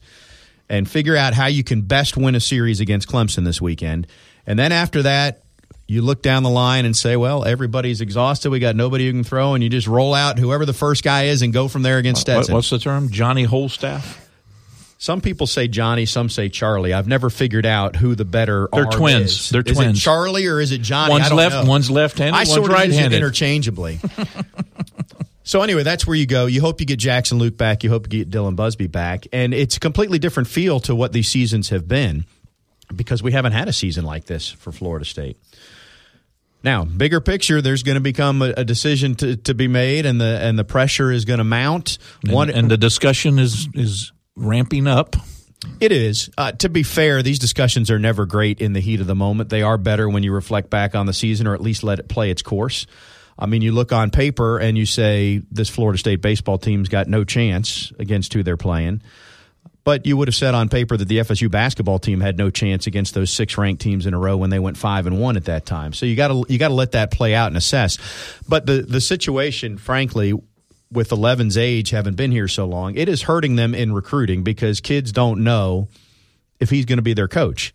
and 0.70 0.90
figure 0.90 1.16
out 1.16 1.34
how 1.34 1.48
you 1.48 1.64
can 1.64 1.82
best 1.82 2.16
win 2.16 2.36
a 2.36 2.40
series 2.40 2.80
against 2.80 3.08
Clemson 3.08 3.44
this 3.44 3.60
weekend. 3.60 4.06
And 4.46 4.58
then 4.60 4.72
after 4.72 5.02
that, 5.04 5.42
you 5.88 6.02
look 6.02 6.22
down 6.22 6.44
the 6.44 6.50
line 6.50 6.86
and 6.86 6.96
say, 6.96 7.16
well, 7.16 7.44
everybody's 7.46 8.02
exhausted. 8.02 8.50
We 8.50 8.60
got 8.60 8.76
nobody 8.76 9.06
who 9.06 9.12
can 9.12 9.24
throw, 9.24 9.54
and 9.54 9.64
you 9.64 9.70
just 9.70 9.88
roll 9.88 10.14
out 10.14 10.40
whoever 10.40 10.66
the 10.66 10.74
first 10.74 11.04
guy 11.04 11.26
is 11.26 11.42
and 11.42 11.54
go 11.54 11.68
from 11.68 11.84
there 11.84 11.98
against 11.98 12.22
Stetson. 12.22 12.54
what's 12.54 12.70
the 12.70 12.80
term? 12.80 13.10
Johnny 13.10 13.46
Holstaff? 13.46 14.25
Some 15.06 15.22
people 15.22 15.46
say 15.46 15.68
Johnny, 15.68 16.08
some 16.08 16.30
say 16.30 16.50
Charlie. 16.50 16.92
I've 16.92 17.08
never 17.08 17.30
figured 17.30 17.68
out 17.68 17.96
who 17.96 18.16
the 18.16 18.26
better 18.26 18.64
are. 18.74 18.86
They're 18.86 18.86
twins. 18.86 19.32
is. 19.34 19.50
They're 19.52 19.62
Is 19.64 19.76
twins. 19.78 20.00
it 20.00 20.02
Charlie 20.02 20.48
or 20.48 20.60
is 20.60 20.72
it 20.72 20.82
Johnny? 20.82 21.12
One's 21.12 21.26
I 21.26 21.30
don't 21.30 21.38
left- 21.38 21.64
know. 21.64 21.70
one's 21.70 21.92
left-handed, 21.92 22.34
I 22.34 22.40
one's 22.40 22.50
sort 22.50 22.72
of 22.72 22.78
use 22.80 22.86
it 22.88 22.90
right-handed. 22.90 23.16
interchangeably. 23.18 24.00
so 25.44 25.62
anyway, 25.62 25.84
that's 25.84 26.08
where 26.08 26.16
you 26.16 26.26
go. 26.26 26.48
You 26.48 26.60
hope 26.60 26.80
you 26.80 26.88
get 26.88 26.98
Jackson 26.98 27.38
Lueck 27.38 27.56
back. 27.56 27.84
You 27.84 27.92
hope 27.92 28.12
you 28.12 28.26
get 28.26 28.32
Dylan 28.32 28.56
Busby 28.56 28.88
back, 28.88 29.28
and 29.32 29.54
it's 29.54 29.78
a 29.78 29.80
completely 29.80 30.18
different 30.18 30.50
feel 30.50 30.80
to 30.80 30.96
what 30.96 31.14
these 31.14 31.28
seasons 31.28 31.70
have 31.70 31.88
been 31.88 32.26
because 32.96 33.22
we 33.22 33.32
haven't 33.32 33.52
had 33.52 33.68
a 33.68 33.74
season 33.74 34.06
like 34.06 34.26
this 34.26 34.50
for 34.50 34.72
Florida 34.72 35.06
State. 35.06 35.38
Now, 36.64 36.84
bigger 36.84 37.22
picture, 37.22 37.62
there's 37.62 37.84
going 37.84 37.94
to 37.94 38.02
become 38.02 38.42
a, 38.42 38.56
a 38.58 38.66
decision 38.66 39.14
to, 39.18 39.36
to 39.36 39.54
be 39.54 39.68
made, 39.68 40.08
and 40.08 40.20
the 40.20 40.40
and 40.42 40.58
the 40.58 40.64
pressure 40.64 41.12
is 41.12 41.26
going 41.26 41.38
to 41.38 41.44
mount. 41.44 42.00
And, 42.24 42.32
One 42.34 42.50
and 42.50 42.72
the 42.72 42.78
discussion 42.78 43.38
is 43.38 43.70
is 43.76 44.12
ramping 44.36 44.88
up. 44.88 45.16
It 45.80 45.92
is. 45.92 46.30
Uh, 46.38 46.52
to 46.54 46.70
be 46.70 46.84
fair, 46.84 47.24
these 47.24 47.40
discussions 47.40 47.90
are 47.90 48.00
never 48.00 48.26
great 48.26 48.62
in 48.62 48.74
the 48.74 48.80
heat 48.80 49.02
of 49.02 49.08
the 49.08 49.16
moment. 49.16 49.50
They 49.50 49.62
are 49.62 49.78
better 49.78 50.08
when 50.08 50.24
you 50.24 50.32
reflect 50.32 50.70
back 50.70 50.96
on 50.96 51.06
the 51.06 51.14
season 51.14 51.48
or 51.48 51.54
at 51.54 51.62
least 51.62 51.84
let 51.84 52.00
it 52.00 52.08
play 52.08 52.30
its 52.30 52.42
course. 52.42 52.86
I 53.38 53.48
mean, 53.48 53.62
you 53.62 53.72
look 53.72 53.92
on 53.92 54.12
paper 54.12 54.60
and 54.60 54.78
you 54.78 54.86
say 54.86 55.42
this 55.52 55.70
Florida 55.70 55.98
State 55.98 56.22
baseball 56.22 56.58
team's 56.58 56.88
got 56.88 57.08
no 57.08 57.24
chance 57.24 57.92
against 58.00 58.34
who 58.34 58.44
they're 58.44 58.58
playing. 58.58 59.02
But 59.84 60.08
you 60.08 60.18
would 60.18 60.28
have 60.28 60.36
said 60.36 60.56
on 60.56 60.68
paper 60.70 60.98
that 60.98 61.08
the 61.08 61.20
FSU 61.20 61.50
basketball 61.52 62.00
team 62.00 62.20
had 62.20 62.38
no 62.38 62.50
chance 62.50 62.88
against 62.88 63.14
those 63.14 63.30
six 63.30 63.56
ranked 63.56 63.84
teams 63.84 64.08
in 64.08 64.16
a 64.16 64.20
row 64.20 64.36
when 64.36 64.50
they 64.50 64.58
went 64.58 64.78
five 64.78 65.06
and 65.06 65.20
one 65.20 65.38
at 65.38 65.46
that 65.46 65.66
time. 65.66 65.94
So 65.94 66.08
you 66.08 66.16
got 66.16 66.30
to 66.30 66.44
you 66.50 66.58
got 66.58 66.70
to 66.70 66.74
let 66.74 66.94
that 66.94 67.12
play 67.12 67.36
out 67.36 67.48
and 67.48 67.58
assess. 67.58 68.00
But 68.48 68.66
the 68.66 68.82
the 68.82 69.00
situation, 69.00 69.78
frankly, 69.78 70.34
with 70.92 71.10
11's 71.10 71.58
age, 71.58 71.90
having 71.90 72.14
been 72.14 72.32
here 72.32 72.48
so 72.48 72.66
long, 72.66 72.96
it 72.96 73.10
is 73.10 73.24
hurting 73.24 73.56
them 73.56 73.74
in 73.74 73.94
recruiting 73.94 74.44
because 74.44 74.80
kids 74.80 75.12
don't 75.12 75.44
know 75.44 75.88
if 76.60 76.70
he's 76.70 76.86
going 76.86 76.98
to 76.98 77.04
be 77.04 77.14
their 77.14 77.28
coach. 77.28 77.74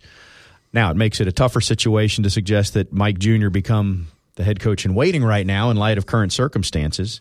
Now 0.72 0.90
it 0.90 0.96
makes 0.96 1.20
it 1.20 1.26
a 1.26 1.32
tougher 1.32 1.60
situation 1.60 2.24
to 2.24 2.30
suggest 2.30 2.74
that 2.74 2.92
Mike 2.92 3.18
Jr. 3.18 3.48
become 3.48 4.06
the 4.36 4.44
head 4.44 4.60
coach 4.60 4.84
in 4.84 4.94
waiting 4.94 5.24
right 5.24 5.46
now 5.46 5.70
in 5.70 5.76
light 5.76 5.98
of 5.98 6.06
current 6.06 6.32
circumstances. 6.32 7.20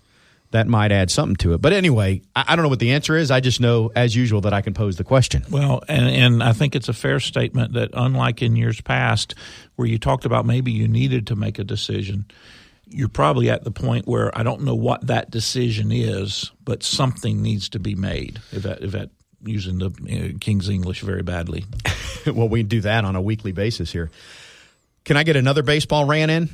that 0.52 0.68
might 0.68 0.92
add 0.92 1.12
something 1.12 1.36
to 1.36 1.54
it. 1.54 1.62
But 1.62 1.74
anyway, 1.74 2.22
I, 2.36 2.56
don't 2.56 2.64
know 2.64 2.70
what 2.70 2.80
the 2.80 2.92
answer 2.92 3.16
is. 3.16 3.30
I 3.30 3.40
just 3.40 3.62
know, 3.62 3.92
as 3.96 4.16
usual, 4.16 4.42
that 4.42 4.54
I 4.54 4.62
can 4.62 4.74
pose 4.74 4.96
the 4.98 5.04
question. 5.04 5.46
Well, 5.50 5.84
and, 5.88 6.08
and 6.08 6.44
I 6.44 6.54
think 6.54 6.76
it's 6.76 6.90
a 6.90 6.94
fair 6.94 7.20
statement 7.20 7.74
that, 7.74 7.92
unlike 7.94 8.42
in 8.42 8.56
years 8.56 8.82
past, 8.82 9.36
where 9.76 9.88
you 9.88 10.00
talked 10.00 10.26
about 10.26 10.48
maybe 10.48 10.72
you 10.72 10.88
needed 10.88 11.28
to 11.28 11.36
make 11.36 11.60
a 11.60 11.64
decision, 11.64 12.26
you're 12.90 13.10
probably 13.10 13.50
at 13.50 13.64
the 13.64 13.72
point 13.72 14.08
where 14.08 14.36
I 14.38 14.44
don't 14.44 14.62
know 14.62 14.76
what 14.76 15.08
that 15.08 15.32
decision 15.32 15.92
is, 15.92 16.52
but 16.64 16.84
something 16.84 17.42
needs 17.42 17.70
to 17.70 17.80
be 17.80 17.96
made. 17.96 18.40
If 18.52 18.64
that, 18.64 18.84
if 18.84 18.92
that 18.92 19.10
using 19.44 19.78
the 19.78 19.88
uh, 19.88 20.38
King's 20.40 20.70
English 20.70 21.02
very 21.02 21.24
badly. 21.24 21.66
well, 22.26 22.50
we 22.50 22.64
do 22.64 22.82
that 22.82 23.06
on 23.06 23.16
a 23.16 23.22
weekly 23.22 23.52
basis 23.52 23.92
here. 23.92 24.12
Can 25.06 25.18
I 25.18 25.24
get 25.24 25.36
another 25.36 25.64
baseball 25.64 26.06
ran 26.06 26.30
in? 26.30 26.50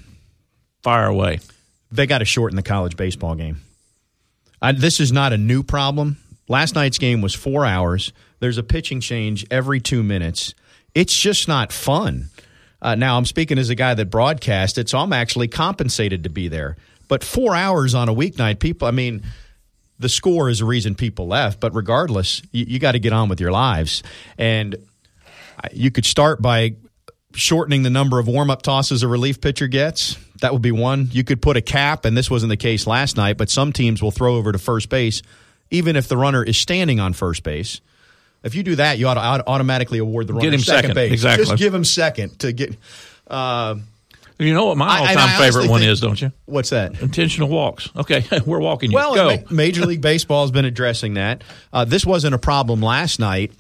Fire 0.84 1.08
away. 1.08 1.40
They 1.92 2.08
got 2.08 2.20
to 2.20 2.26
shorten 2.26 2.56
the 2.56 2.64
college 2.64 2.96
baseball 2.96 3.36
game. 3.36 3.62
I, 4.62 4.72
this 4.72 5.00
is 5.00 5.12
not 5.12 5.34
a 5.34 5.38
new 5.38 5.64
problem. 5.64 6.18
Last 6.48 6.76
night's 6.76 6.98
game 6.98 7.22
was 7.22 7.34
four 7.34 7.66
hours. 7.66 8.14
There's 8.40 8.58
a 8.58 8.64
pitching 8.64 9.00
change 9.00 9.46
every 9.50 9.80
two 9.80 10.04
minutes. 10.04 10.54
It's 10.94 11.18
just 11.18 11.48
not 11.48 11.72
fun. 11.72 12.30
Uh, 12.82 12.96
now, 12.96 13.18
I'm 13.18 13.26
speaking 13.26 13.58
as 13.58 13.70
a 13.70 13.76
guy 13.76 13.94
that 13.94 14.10
broadcast 14.10 14.78
it, 14.78 14.90
so 14.90 14.98
I'm 15.00 15.14
actually 15.14 15.48
compensated 15.48 16.24
to 16.24 16.30
be 16.30 16.48
there. 16.48 16.78
But 17.08 17.24
four 17.24 17.56
hours 17.56 17.96
on 17.96 18.10
a 18.10 18.14
weeknight, 18.14 18.60
people, 18.60 18.88
I 18.88 18.92
mean, 18.92 19.24
the 20.00 20.10
score 20.10 20.50
is 20.50 20.62
a 20.62 20.66
reason 20.66 20.96
people 20.96 21.28
left. 21.28 21.60
But 21.60 21.74
regardless, 21.74 22.42
you, 22.52 22.66
you 22.68 22.80
got 22.80 22.94
to 22.94 23.00
get 23.00 23.14
on 23.14 23.30
with 23.30 23.40
your 23.40 23.52
lives. 23.52 24.04
And 24.38 24.76
you 25.72 25.92
could 25.92 26.06
start 26.06 26.42
by 26.42 26.76
shortening 27.34 27.84
the 27.84 27.90
number 27.90 28.20
of 28.20 28.28
warm 28.28 28.50
up 28.50 28.62
tosses 28.62 29.04
a 29.04 29.08
relief 29.08 29.42
pitcher 29.42 29.68
gets. 29.68 30.18
That 30.42 30.54
would 30.54 30.62
be 30.62 30.72
one. 30.72 31.10
You 31.12 31.24
could 31.24 31.42
put 31.42 31.58
a 31.58 31.62
cap, 31.62 32.06
and 32.06 32.16
this 32.16 32.30
wasn't 32.30 32.50
the 32.50 32.58
case 32.58 32.88
last 32.88 33.18
night, 33.18 33.38
but 33.38 33.50
some 33.50 33.72
teams 33.72 34.02
will 34.02 34.12
throw 34.12 34.36
over 34.36 34.52
to 34.52 34.60
first 34.60 34.90
base 34.90 35.22
even 35.70 35.96
if 35.96 36.08
the 36.08 36.18
runner 36.18 36.44
is 36.44 36.58
standing 36.58 37.00
on 37.00 37.14
first 37.14 37.44
base. 37.44 37.82
If 38.46 38.54
you 38.54 38.64
do 38.64 38.76
that, 38.76 39.00
you 39.00 39.08
ought 39.08 39.16
to 39.16 39.48
automatically 39.48 39.98
award 39.98 40.28
the 40.28 40.34
runner 40.34 40.46
get 40.46 40.54
him 40.54 40.60
second, 40.60 40.82
second 40.82 40.96
base. 40.96 41.12
Exactly. 41.12 41.46
Just 41.46 41.58
give 41.58 41.74
him 41.74 41.84
second 41.84 42.40
to 42.40 42.54
get. 42.54 42.78
Uh, 43.28 43.76
you 44.38 44.54
know 44.54 44.66
what 44.66 44.78
my 44.78 45.00
all-time 45.00 45.40
favorite 45.40 45.70
one 45.70 45.82
is, 45.82 46.00
don't 46.00 46.22
you? 46.22 46.32
What's 46.46 46.70
that? 46.70 47.02
Intentional 47.02 47.50
walks. 47.50 47.90
Okay, 47.96 48.24
we're 48.46 48.60
walking 48.60 48.92
you. 48.92 48.96
Well, 48.96 49.16
Go. 49.16 49.38
Major 49.50 49.86
League 49.86 50.02
Baseball 50.02 50.44
has 50.44 50.52
been 50.52 50.66
addressing 50.66 51.16
that. 51.16 51.44
Uh, 51.74 51.86
this 51.86 52.06
wasn't 52.06 52.36
a 52.36 52.38
problem 52.38 52.82
last 52.82 53.20
night, 53.20 53.54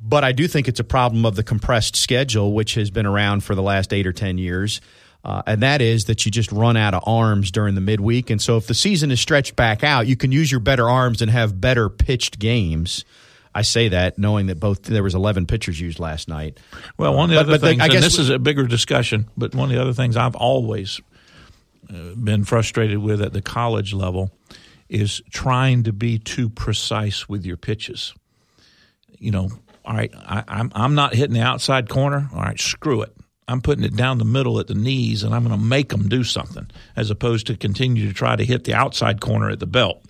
but 0.00 0.24
I 0.24 0.32
do 0.32 0.46
think 0.46 0.68
it's 0.68 0.80
a 0.80 0.84
problem 0.84 1.24
of 1.24 1.36
the 1.36 1.42
compressed 1.42 1.96
schedule, 1.96 2.52
which 2.52 2.74
has 2.74 2.90
been 2.90 3.06
around 3.06 3.44
for 3.44 3.54
the 3.54 3.62
last 3.62 3.92
eight 3.92 4.06
or 4.06 4.12
ten 4.12 4.38
years. 4.38 4.80
Uh, 5.24 5.40
and 5.46 5.62
that 5.62 5.80
is 5.80 6.04
that 6.06 6.26
you 6.26 6.32
just 6.32 6.50
run 6.50 6.76
out 6.76 6.94
of 6.94 7.02
arms 7.06 7.52
during 7.52 7.76
the 7.76 7.80
midweek. 7.80 8.28
And 8.28 8.42
so 8.42 8.56
if 8.56 8.66
the 8.66 8.74
season 8.74 9.12
is 9.12 9.20
stretched 9.20 9.54
back 9.54 9.84
out, 9.84 10.08
you 10.08 10.16
can 10.16 10.32
use 10.32 10.50
your 10.50 10.60
better 10.60 10.90
arms 10.90 11.22
and 11.22 11.30
have 11.30 11.60
better 11.60 11.88
pitched 11.88 12.40
games. 12.40 13.04
I 13.54 13.62
say 13.62 13.88
that 13.88 14.18
knowing 14.18 14.46
that 14.46 14.58
both 14.58 14.82
there 14.82 15.02
was 15.02 15.14
11 15.14 15.46
pitchers 15.46 15.78
used 15.78 15.98
last 15.98 16.28
night. 16.28 16.58
Well, 16.96 17.14
one 17.14 17.24
of 17.24 17.30
the 17.30 17.36
but, 17.36 17.40
other 17.40 17.52
but 17.52 17.60
things, 17.60 17.78
the, 17.78 17.84
I 17.84 17.88
guess 17.88 18.02
this 18.02 18.18
is 18.18 18.30
a 18.30 18.38
bigger 18.38 18.66
discussion, 18.66 19.28
but 19.36 19.54
one 19.54 19.70
of 19.70 19.74
the 19.74 19.80
other 19.80 19.92
things 19.92 20.16
I've 20.16 20.36
always 20.36 21.00
uh, 21.90 22.14
been 22.14 22.44
frustrated 22.44 22.98
with 22.98 23.20
at 23.20 23.32
the 23.32 23.42
college 23.42 23.92
level 23.92 24.30
is 24.88 25.22
trying 25.30 25.84
to 25.84 25.92
be 25.92 26.18
too 26.18 26.48
precise 26.48 27.28
with 27.28 27.44
your 27.44 27.56
pitches. 27.56 28.14
You 29.18 29.30
know, 29.30 29.50
all 29.84 29.94
right, 29.94 30.12
I, 30.14 30.44
I'm 30.48 30.72
I'm 30.74 30.94
not 30.94 31.14
hitting 31.14 31.34
the 31.34 31.42
outside 31.42 31.88
corner. 31.88 32.28
All 32.32 32.40
right, 32.40 32.58
screw 32.58 33.02
it. 33.02 33.14
I'm 33.48 33.60
putting 33.60 33.84
it 33.84 33.96
down 33.96 34.18
the 34.18 34.24
middle 34.24 34.60
at 34.60 34.68
the 34.68 34.74
knees, 34.74 35.24
and 35.24 35.34
I'm 35.34 35.44
going 35.44 35.58
to 35.58 35.62
make 35.62 35.88
them 35.88 36.08
do 36.08 36.24
something, 36.24 36.70
as 36.96 37.10
opposed 37.10 37.48
to 37.48 37.56
continue 37.56 38.06
to 38.06 38.14
try 38.14 38.36
to 38.36 38.44
hit 38.44 38.64
the 38.64 38.74
outside 38.74 39.20
corner 39.20 39.50
at 39.50 39.60
the 39.60 39.66
belt. 39.66 40.02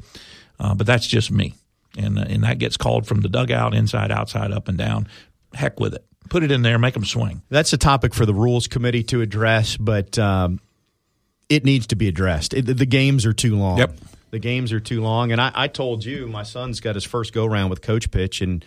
Uh, 0.61 0.75
but 0.75 0.87
that's 0.87 1.07
just 1.07 1.31
me, 1.31 1.55
and 1.97 2.19
uh, 2.19 2.25
and 2.29 2.45
that 2.45 2.59
gets 2.59 2.77
called 2.77 3.07
from 3.07 3.21
the 3.21 3.29
dugout, 3.29 3.75
inside, 3.75 4.11
outside, 4.11 4.53
up 4.53 4.69
and 4.69 4.79
down. 4.79 5.09
Heck 5.55 5.81
with 5.81 5.95
it. 5.95 6.05
Put 6.31 6.43
it 6.43 6.51
in 6.51 6.63
there, 6.63 6.79
make 6.79 6.95
them 6.95 7.05
swing. 7.05 7.43
That's 7.51 7.73
a 7.73 7.79
topic 7.79 8.15
for 8.15 8.25
the 8.25 8.35
rules 8.35 8.67
committee 8.67 9.03
to 9.05 9.21
address, 9.21 9.77
but 9.77 10.19
um, 10.19 10.61
it 11.49 11.65
needs 11.65 11.89
to 11.89 11.97
be 11.97 12.09
addressed. 12.09 12.55
It, 12.55 12.63
the 12.63 12.87
games 12.87 13.27
are 13.27 13.33
too 13.33 13.57
long. 13.57 13.79
Yep. 13.79 13.99
The 14.31 14.39
games 14.39 14.73
are 14.73 14.81
too 14.81 15.03
long, 15.03 15.31
and 15.31 15.41
I, 15.41 15.53
I 15.55 15.69
told 15.69 16.05
you 16.05 16.27
my 16.27 16.43
son's 16.43 16.81
got 16.81 16.95
his 16.95 17.05
first 17.05 17.35
go 17.35 17.45
round 17.45 17.69
with 17.69 17.83
coach 17.83 18.11
pitch, 18.11 18.41
and 18.41 18.65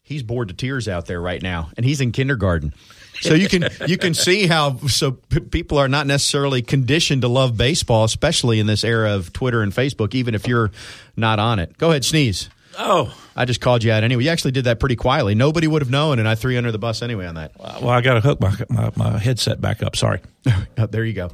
he's 0.00 0.22
bored 0.22 0.48
to 0.48 0.54
tears 0.54 0.86
out 0.86 1.06
there 1.06 1.20
right 1.20 1.42
now, 1.42 1.70
and 1.76 1.84
he's 1.84 2.00
in 2.00 2.12
kindergarten. 2.12 2.72
So 3.20 3.34
you 3.34 3.48
can 3.48 3.68
you 3.88 3.98
can 3.98 4.14
see 4.28 4.46
how 4.46 4.76
so 4.86 5.12
p- 5.12 5.40
people 5.40 5.78
are 5.78 5.88
not 5.88 6.06
necessarily 6.06 6.62
conditioned 6.62 7.22
to 7.22 7.28
love 7.28 7.56
baseball, 7.56 8.04
especially 8.04 8.60
in 8.60 8.66
this 8.66 8.84
era 8.84 9.14
of 9.14 9.32
Twitter 9.32 9.62
and 9.62 9.72
Facebook. 9.72 10.14
Even 10.14 10.36
if 10.36 10.46
you're 10.46 10.70
not 11.16 11.40
on 11.40 11.58
it, 11.58 11.76
go 11.78 11.90
ahead, 11.90 12.04
sneeze. 12.04 12.48
Oh, 12.80 13.12
I 13.34 13.44
just 13.44 13.60
called 13.60 13.82
you 13.82 13.90
out 13.90 14.04
anyway. 14.04 14.22
You 14.22 14.30
actually 14.30 14.52
did 14.52 14.64
that 14.64 14.78
pretty 14.78 14.94
quietly. 14.94 15.34
Nobody 15.34 15.66
would 15.66 15.82
have 15.82 15.90
known, 15.90 16.20
and 16.20 16.28
I 16.28 16.36
threw 16.36 16.52
you 16.52 16.58
under 16.58 16.70
the 16.70 16.78
bus 16.78 17.02
anyway 17.02 17.26
on 17.26 17.34
that. 17.34 17.52
Well, 17.58 17.88
I 17.88 18.00
got 18.00 18.14
to 18.14 18.20
hook 18.20 18.40
my, 18.40 18.54
my, 18.68 18.92
my 18.94 19.18
headset 19.18 19.60
back 19.60 19.82
up. 19.82 19.96
Sorry. 19.96 20.20
there 20.76 21.04
you 21.04 21.12
go. 21.12 21.32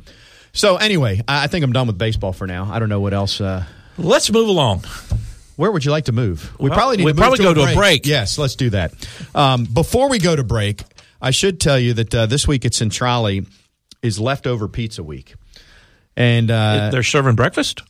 So 0.53 0.77
anyway, 0.77 1.21
I 1.29 1.49
think 1.49 1.63
I'm 1.63 1.73
done 1.73 1.87
with 1.87 1.99
baseball 1.99 2.33
for 2.33 2.47
now. 2.47 2.73
I 2.73 2.79
don't 2.79 2.89
know 2.89 3.01
what 3.01 3.13
else. 3.13 3.41
Uh, 3.41 3.65
Let's 3.99 4.31
move 4.31 4.49
along. 4.49 4.85
Where 5.57 5.71
would 5.71 5.85
you 5.85 5.91
like 5.91 6.07
to 6.07 6.13
move? 6.13 6.53
We 6.59 6.71
well, 6.71 6.79
probably 6.79 6.97
need 6.97 7.05
we 7.05 7.13
to 7.13 7.19
probably 7.19 7.39
to 7.39 7.43
go 7.43 7.55
to 7.55 7.73
a 7.73 7.75
break. 7.75 8.07
Yes, 8.07 8.39
let's 8.39 8.57
do 8.57 8.71
that. 8.71 8.93
Um, 9.35 9.65
before 9.65 10.09
we 10.09 10.19
go 10.19 10.35
to 10.35 10.43
break, 10.43 10.83
I 11.21 11.31
should 11.31 11.61
tell 11.61 11.79
you 11.79 11.95
that 11.95 12.15
uh, 12.15 12.27
this 12.27 12.49
week 12.49 12.65
at 12.65 12.75
Centrale 12.75 13.43
is 14.03 14.19
leftover 14.19 14.67
pizza 14.67 15.03
week, 15.03 15.35
and 16.17 16.51
uh, 16.51 16.91
they're 16.91 17.05
serving 17.05 17.37
breakfast. 17.37 17.83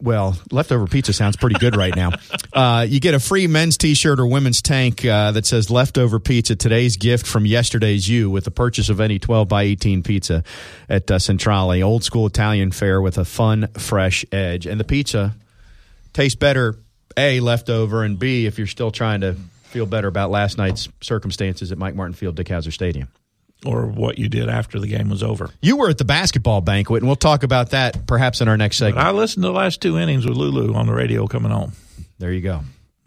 Well, 0.00 0.38
leftover 0.50 0.86
pizza 0.86 1.12
sounds 1.12 1.36
pretty 1.36 1.58
good 1.58 1.76
right 1.76 1.94
now. 1.94 2.12
Uh, 2.56 2.86
you 2.88 3.00
get 3.00 3.12
a 3.12 3.20
free 3.20 3.46
men's 3.46 3.76
T-shirt 3.76 4.18
or 4.18 4.26
women's 4.26 4.62
tank 4.62 5.04
uh, 5.04 5.30
that 5.32 5.44
says 5.44 5.70
"leftover 5.70 6.18
pizza." 6.18 6.56
Today's 6.56 6.96
gift 6.96 7.26
from 7.26 7.44
yesterday's 7.44 8.08
you 8.08 8.30
with 8.30 8.44
the 8.44 8.50
purchase 8.50 8.88
of 8.88 8.98
any 8.98 9.18
12 9.18 9.46
by 9.46 9.64
18 9.64 10.02
pizza 10.02 10.42
at 10.88 11.10
uh, 11.10 11.18
Centrale, 11.18 11.84
old 11.84 12.02
school 12.02 12.26
Italian 12.26 12.72
fare 12.72 13.02
with 13.02 13.18
a 13.18 13.26
fun, 13.26 13.68
fresh 13.74 14.24
edge, 14.32 14.64
and 14.64 14.80
the 14.80 14.84
pizza 14.84 15.34
tastes 16.14 16.36
better. 16.36 16.76
A 17.18 17.40
leftover, 17.40 18.04
and 18.04 18.18
B 18.18 18.46
if 18.46 18.56
you're 18.56 18.66
still 18.66 18.90
trying 18.90 19.20
to 19.20 19.34
feel 19.64 19.84
better 19.84 20.08
about 20.08 20.30
last 20.30 20.56
night's 20.56 20.88
circumstances 21.02 21.70
at 21.72 21.76
Mike 21.76 21.94
Martin 21.94 22.14
Field, 22.14 22.36
Dick 22.36 22.46
Howser 22.46 22.72
Stadium. 22.72 23.08
Or 23.64 23.86
what 23.86 24.18
you 24.18 24.28
did 24.28 24.48
after 24.48 24.78
the 24.78 24.86
game 24.86 25.08
was 25.08 25.22
over. 25.22 25.50
You 25.62 25.78
were 25.78 25.88
at 25.88 25.98
the 25.98 26.04
basketball 26.04 26.60
banquet, 26.60 27.02
and 27.02 27.08
we'll 27.08 27.16
talk 27.16 27.42
about 27.42 27.70
that 27.70 28.06
perhaps 28.06 28.40
in 28.40 28.48
our 28.48 28.56
next 28.56 28.76
segment. 28.76 29.04
I 29.04 29.10
listened 29.12 29.42
to 29.44 29.48
the 29.48 29.54
last 29.54 29.80
two 29.80 29.98
innings 29.98 30.26
with 30.26 30.36
Lulu 30.36 30.74
on 30.74 30.86
the 30.86 30.92
radio 30.92 31.26
coming 31.26 31.50
on. 31.50 31.72
There 32.18 32.32
you 32.32 32.42
go. 32.42 32.60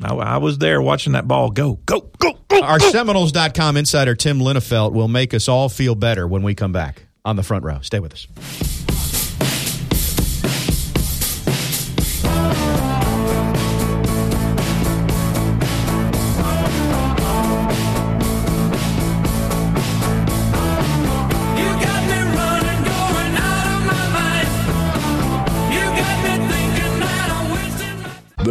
I, 0.03 0.13
I 0.13 0.37
was 0.37 0.57
there 0.57 0.81
watching 0.81 1.13
that 1.13 1.27
ball 1.27 1.51
go, 1.51 1.79
go, 1.85 2.09
go, 2.17 2.39
go. 2.47 2.61
Our 2.61 2.79
go. 2.79 2.89
Seminoles.com 2.91 3.77
insider 3.77 4.15
Tim 4.15 4.39
Linafelt 4.39 4.91
will 4.91 5.07
make 5.07 5.33
us 5.33 5.47
all 5.47 5.69
feel 5.69 5.95
better 5.95 6.27
when 6.27 6.41
we 6.41 6.55
come 6.55 6.71
back 6.71 7.03
on 7.23 7.35
the 7.35 7.43
front 7.43 7.63
row. 7.63 7.79
Stay 7.81 7.99
with 7.99 8.13
us. 8.13 8.88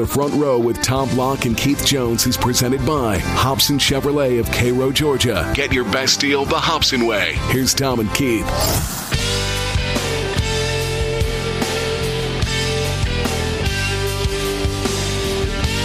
Front 0.09 0.33
Row 0.35 0.59
with 0.59 0.81
Tom 0.83 1.09
Block 1.11 1.45
and 1.45 1.55
Keith 1.55 1.85
Jones 1.85 2.27
is 2.27 2.37
presented 2.37 2.85
by 2.87 3.19
Hobson 3.19 3.79
Chevrolet 3.79 4.41
of 4.41 4.51
Cairo, 4.51 4.91
Georgia. 4.91 5.53
Get 5.55 5.71
your 5.71 5.85
best 5.85 6.19
deal 6.19 6.47
the 6.47 6.59
Hobson 6.59 7.07
way. 7.07 7.35
Here's 7.51 7.75
Tom 7.75 8.01
and 8.01 8.13
Keith. 8.15 8.47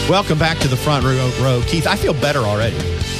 Welcome 0.09 0.39
back 0.39 0.57
to 0.59 0.67
the 0.67 0.77
front 0.77 1.03
row, 1.03 1.31
row. 1.41 1.61
Keith, 1.67 1.85
I 1.85 1.97
feel 1.97 2.13
better 2.13 2.39
already. 2.39 2.77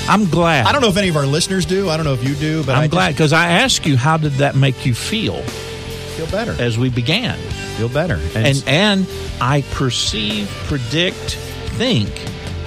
I'm 0.07 0.29
glad. 0.29 0.65
I 0.65 0.72
don't 0.72 0.81
know 0.81 0.89
if 0.89 0.98
any 0.98 1.10
of 1.10 1.17
our 1.17 1.25
listeners 1.25 1.65
do. 1.65 1.89
I 1.89 1.98
don't 1.98 2.05
know 2.05 2.13
if 2.13 2.27
you 2.27 2.36
do, 2.36 2.63
but 2.63 2.75
I'm 2.75 2.83
I 2.83 2.88
glad 2.88 3.13
because 3.13 3.33
I 3.33 3.48
asked 3.50 3.86
you 3.86 3.98
how 3.98 4.17
did 4.17 4.33
that 4.33 4.55
make 4.55 4.86
you 4.86 4.93
feel? 4.93 5.41
Feel 5.43 6.27
better 6.27 6.55
as 6.62 6.77
we 6.77 6.89
began. 6.89 7.38
Feel 7.77 7.89
better, 7.89 8.15
and 8.36 8.48
and, 8.48 8.63
and 8.68 9.08
I 9.42 9.62
perceive, 9.72 10.48
predict, 10.68 11.36
think 11.77 12.10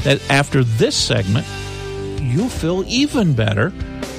that 0.03 0.21
after 0.31 0.65
this 0.65 0.97
segment, 0.97 1.47
you'll 2.21 2.49
feel 2.49 2.85
even 2.87 3.35
better 3.35 3.71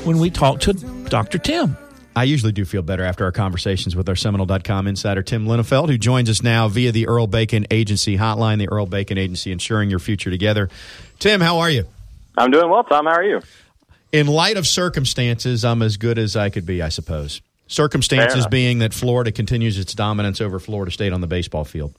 when 0.04 0.18
we 0.18 0.30
talk 0.30 0.60
to 0.62 0.74
Dr. 0.74 1.38
Tim. 1.38 1.78
I 2.16 2.24
usually 2.24 2.52
do 2.52 2.66
feel 2.66 2.82
better 2.82 3.04
after 3.04 3.26
our 3.26 3.32
conversations 3.32 3.96
with 3.96 4.10
our 4.10 4.16
Seminole.com 4.16 4.88
insider, 4.88 5.22
Tim 5.22 5.46
Linafelt, 5.46 5.88
who 5.88 6.00
joins 6.00 6.32
us 6.32 6.42
now 6.42 6.68
via 6.68 6.92
the 6.92 7.08
Earl 7.08 7.28
Bacon 7.28 7.68
Agency 7.70 8.18
hotline, 8.18 8.58
the 8.58 8.70
Earl 8.70 8.88
Bacon 8.88 9.20
Agency, 9.20 9.52
ensuring 9.52 9.92
your 9.92 10.00
future 10.00 10.32
together. 10.32 10.70
Tim, 11.20 11.42
how 11.42 11.60
are 11.60 11.70
you? 11.70 11.86
I'm 12.36 12.50
doing 12.50 12.72
well, 12.72 12.84
Tom. 12.84 13.06
How 13.06 13.12
are 13.12 13.24
you? 13.24 13.42
In 14.12 14.26
light 14.26 14.58
of 14.58 14.66
circumstances, 14.66 15.64
I'm 15.64 15.84
as 15.84 15.98
good 15.98 16.18
as 16.18 16.36
I 16.36 16.50
could 16.50 16.66
be, 16.66 16.82
I 16.82 16.90
suppose. 16.90 17.42
Circumstances 17.68 18.48
being 18.48 18.80
that 18.80 18.94
Florida 18.94 19.32
continues 19.32 19.78
its 19.78 19.94
dominance 19.94 20.42
over 20.42 20.60
Florida 20.60 20.92
State 20.92 21.14
on 21.14 21.22
the 21.22 21.28
baseball 21.28 21.66
field. 21.66 21.94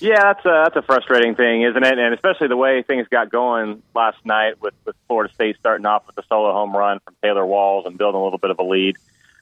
Yeah, 0.00 0.32
that's 0.32 0.44
a 0.44 0.64
that's 0.64 0.76
a 0.76 0.82
frustrating 0.82 1.36
thing, 1.36 1.62
isn't 1.62 1.84
it? 1.84 1.98
And 1.98 2.12
especially 2.14 2.48
the 2.48 2.56
way 2.56 2.82
things 2.82 3.06
got 3.08 3.30
going 3.30 3.82
last 3.94 4.18
night 4.24 4.60
with 4.60 4.74
with 4.84 4.96
Florida 5.06 5.32
State 5.32 5.56
starting 5.60 5.86
off 5.86 6.06
with 6.06 6.18
a 6.18 6.26
solo 6.26 6.52
home 6.52 6.76
run 6.76 6.98
from 7.00 7.14
Taylor 7.22 7.46
Walls 7.46 7.86
and 7.86 7.96
building 7.96 8.20
a 8.20 8.24
little 8.24 8.38
bit 8.38 8.50
of 8.50 8.58
a 8.58 8.64
lead. 8.64 8.96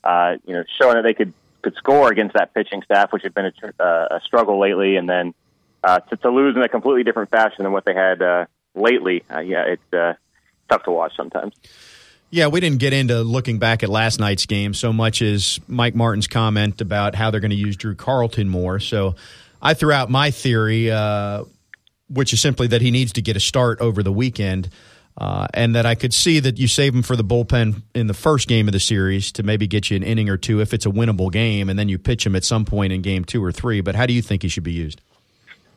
Uh, 0.05 0.37
you 0.47 0.53
know, 0.53 0.65
showing 0.79 0.97
that 0.97 1.03
they 1.03 1.15
could 1.15 1.33
could 1.63 1.75
score 1.77 2.11
against 2.11 2.35
that 2.35 2.53
pitching 2.53 2.83
staff, 2.83 3.13
which 3.13 3.23
had 3.23 3.35
been 3.35 3.47
a, 3.47 3.83
uh, 3.83 4.19
a 4.19 4.21
struggle 4.21 4.59
lately, 4.59 4.97
and 4.97 5.09
then 5.09 5.35
uh, 5.85 6.01
to, 6.01 6.17
to 6.17 6.31
lose 6.31 6.57
in 6.57 6.63
a 6.63 6.69
completely 6.69 7.05
different 7.05 7.31
fashion 7.31 7.63
than 7.63 7.73
what 7.73 7.85
they 7.85 7.95
had 7.95 8.21
uh, 8.21 8.47
lately. 8.75 9.23
Uh, 9.33 9.41
yeah, 9.41 9.65
it's 9.65 9.95
uh, 9.95 10.15
tough 10.69 10.83
to 10.85 10.91
watch 10.91 11.17
sometimes. 11.17 11.55
Yeah, 12.31 12.47
we 12.47 12.61
didn't 12.61 12.79
get 12.79 12.93
into 12.93 13.23
looking 13.23 13.59
back 13.59 13.83
at 13.83 13.89
last 13.89 14.21
night's 14.21 14.47
game 14.47 14.73
so 14.73 14.93
much 14.93 15.21
as 15.21 15.59
Mike 15.67 15.97
Martin's 15.97 16.29
comment 16.29 16.81
about 16.81 17.17
how 17.17 17.31
they're 17.31 17.41
going 17.41 17.51
to 17.51 17.57
use 17.57 17.77
Drew 17.77 17.97
Carlton 17.97 18.49
more. 18.49 18.79
So 18.79 19.17
I 19.61 19.75
threw 19.75 19.93
out 19.93 20.11
my 20.11 20.31
theory, 20.31 20.91
uh, 20.91 21.45
which 22.09 22.33
is 22.33 22.41
simply 22.41 22.69
that 22.69 22.83
he 22.83 22.93
needs 22.93 23.13
to 23.15 23.23
get 23.23 23.37
a 23.37 23.41
start 23.41 23.81
over 23.81 24.03
the 24.03 24.13
weekend. 24.13 24.71
Uh, 25.19 25.47
and 25.53 25.75
that 25.75 25.85
I 25.85 25.97
could 25.97 26.15
see 26.15 26.39
that 26.41 26.57
you 26.57 26.67
save 26.67 26.95
him 26.95 27.03
for 27.03 27.15
the 27.15 27.25
bullpen 27.25 27.83
in 27.95 28.07
the 28.07 28.15
first 28.15 28.49
game 28.49 28.69
of 28.69 28.73
the 28.73 28.81
series 28.81 29.33
to 29.33 29.43
maybe 29.43 29.67
get 29.67 29.91
you 29.91 29.97
an 29.97 30.03
inning 30.03 30.31
or 30.31 30.39
two 30.39 30.61
if 30.61 30.73
it's 30.73 30.87
a 30.87 30.89
winnable 30.89 31.31
game, 31.31 31.69
and 31.69 31.79
then 31.79 31.91
you 31.91 31.99
pitch 31.99 32.25
him 32.25 32.35
at 32.37 32.45
some 32.45 32.65
point 32.65 32.93
in 32.93 33.03
game 33.03 33.25
two 33.25 33.45
or 33.45 33.53
three. 33.53 33.83
But 33.83 33.97
how 33.97 34.07
do 34.07 34.15
you 34.15 34.23
think 34.23 34.43
he 34.43 34.49
should 34.49 34.63
be 34.63 34.73
used? 34.73 35.03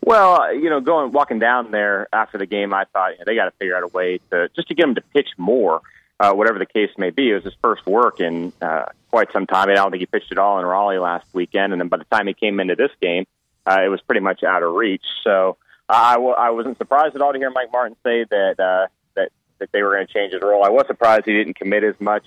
Well, 0.05 0.53
you 0.53 0.69
know, 0.69 0.79
going 0.79 1.11
walking 1.11 1.39
down 1.39 1.71
there 1.71 2.07
after 2.13 2.37
the 2.37 2.45
game, 2.45 2.73
I 2.73 2.85
thought 2.85 3.13
you 3.13 3.17
know, 3.17 3.23
they 3.25 3.35
got 3.35 3.45
to 3.45 3.51
figure 3.51 3.75
out 3.75 3.83
a 3.83 3.87
way 3.87 4.19
to 4.31 4.49
just 4.55 4.67
to 4.67 4.75
get 4.75 4.85
him 4.85 4.95
to 4.95 5.01
pitch 5.01 5.29
more, 5.37 5.81
uh, 6.19 6.33
whatever 6.33 6.59
the 6.59 6.65
case 6.65 6.89
may 6.97 7.09
be. 7.09 7.31
It 7.31 7.35
was 7.35 7.43
his 7.43 7.55
first 7.61 7.85
work 7.85 8.19
in 8.19 8.53
uh, 8.61 8.85
quite 9.11 9.31
some 9.31 9.45
time. 9.45 9.69
I 9.69 9.75
don't 9.75 9.91
think 9.91 10.01
he 10.01 10.05
pitched 10.05 10.31
at 10.31 10.37
all 10.37 10.59
in 10.59 10.65
Raleigh 10.65 10.99
last 10.99 11.25
weekend, 11.33 11.73
and 11.73 11.81
then 11.81 11.87
by 11.87 11.97
the 11.97 12.05
time 12.05 12.27
he 12.27 12.33
came 12.33 12.59
into 12.59 12.75
this 12.75 12.91
game, 13.01 13.25
uh, 13.65 13.81
it 13.83 13.89
was 13.89 14.01
pretty 14.01 14.21
much 14.21 14.43
out 14.43 14.63
of 14.63 14.73
reach. 14.73 15.05
So 15.23 15.57
uh, 15.89 15.93
I 15.93 16.13
w- 16.13 16.33
I 16.33 16.51
wasn't 16.51 16.77
surprised 16.77 17.15
at 17.15 17.21
all 17.21 17.33
to 17.33 17.39
hear 17.39 17.51
Mike 17.51 17.71
Martin 17.71 17.95
say 18.03 18.25
that 18.29 18.59
uh, 18.59 18.87
that 19.15 19.31
that 19.59 19.71
they 19.71 19.83
were 19.83 19.95
going 19.95 20.07
to 20.07 20.13
change 20.13 20.33
his 20.33 20.41
role. 20.41 20.63
I 20.63 20.69
was 20.69 20.85
surprised 20.87 21.25
he 21.25 21.33
didn't 21.33 21.55
commit 21.55 21.83
as 21.83 21.99
much. 21.99 22.23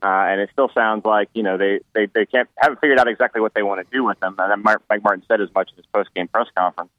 Uh, 0.00 0.30
and 0.30 0.40
it 0.40 0.48
still 0.52 0.70
sounds 0.72 1.04
like 1.04 1.28
you 1.34 1.42
know 1.42 1.58
they 1.58 1.80
they 1.92 2.06
they 2.06 2.24
can't 2.24 2.48
haven't 2.56 2.80
figured 2.80 3.00
out 3.00 3.08
exactly 3.08 3.40
what 3.40 3.52
they 3.54 3.64
want 3.64 3.84
to 3.84 3.86
do 3.92 4.04
with 4.04 4.18
them. 4.20 4.36
And 4.38 4.62
Mike 4.62 5.02
Martin 5.02 5.24
said 5.26 5.40
as 5.40 5.52
much 5.52 5.70
in 5.70 5.76
his 5.76 5.86
post 5.86 6.10
game 6.14 6.28
press 6.28 6.46
conference. 6.56 6.92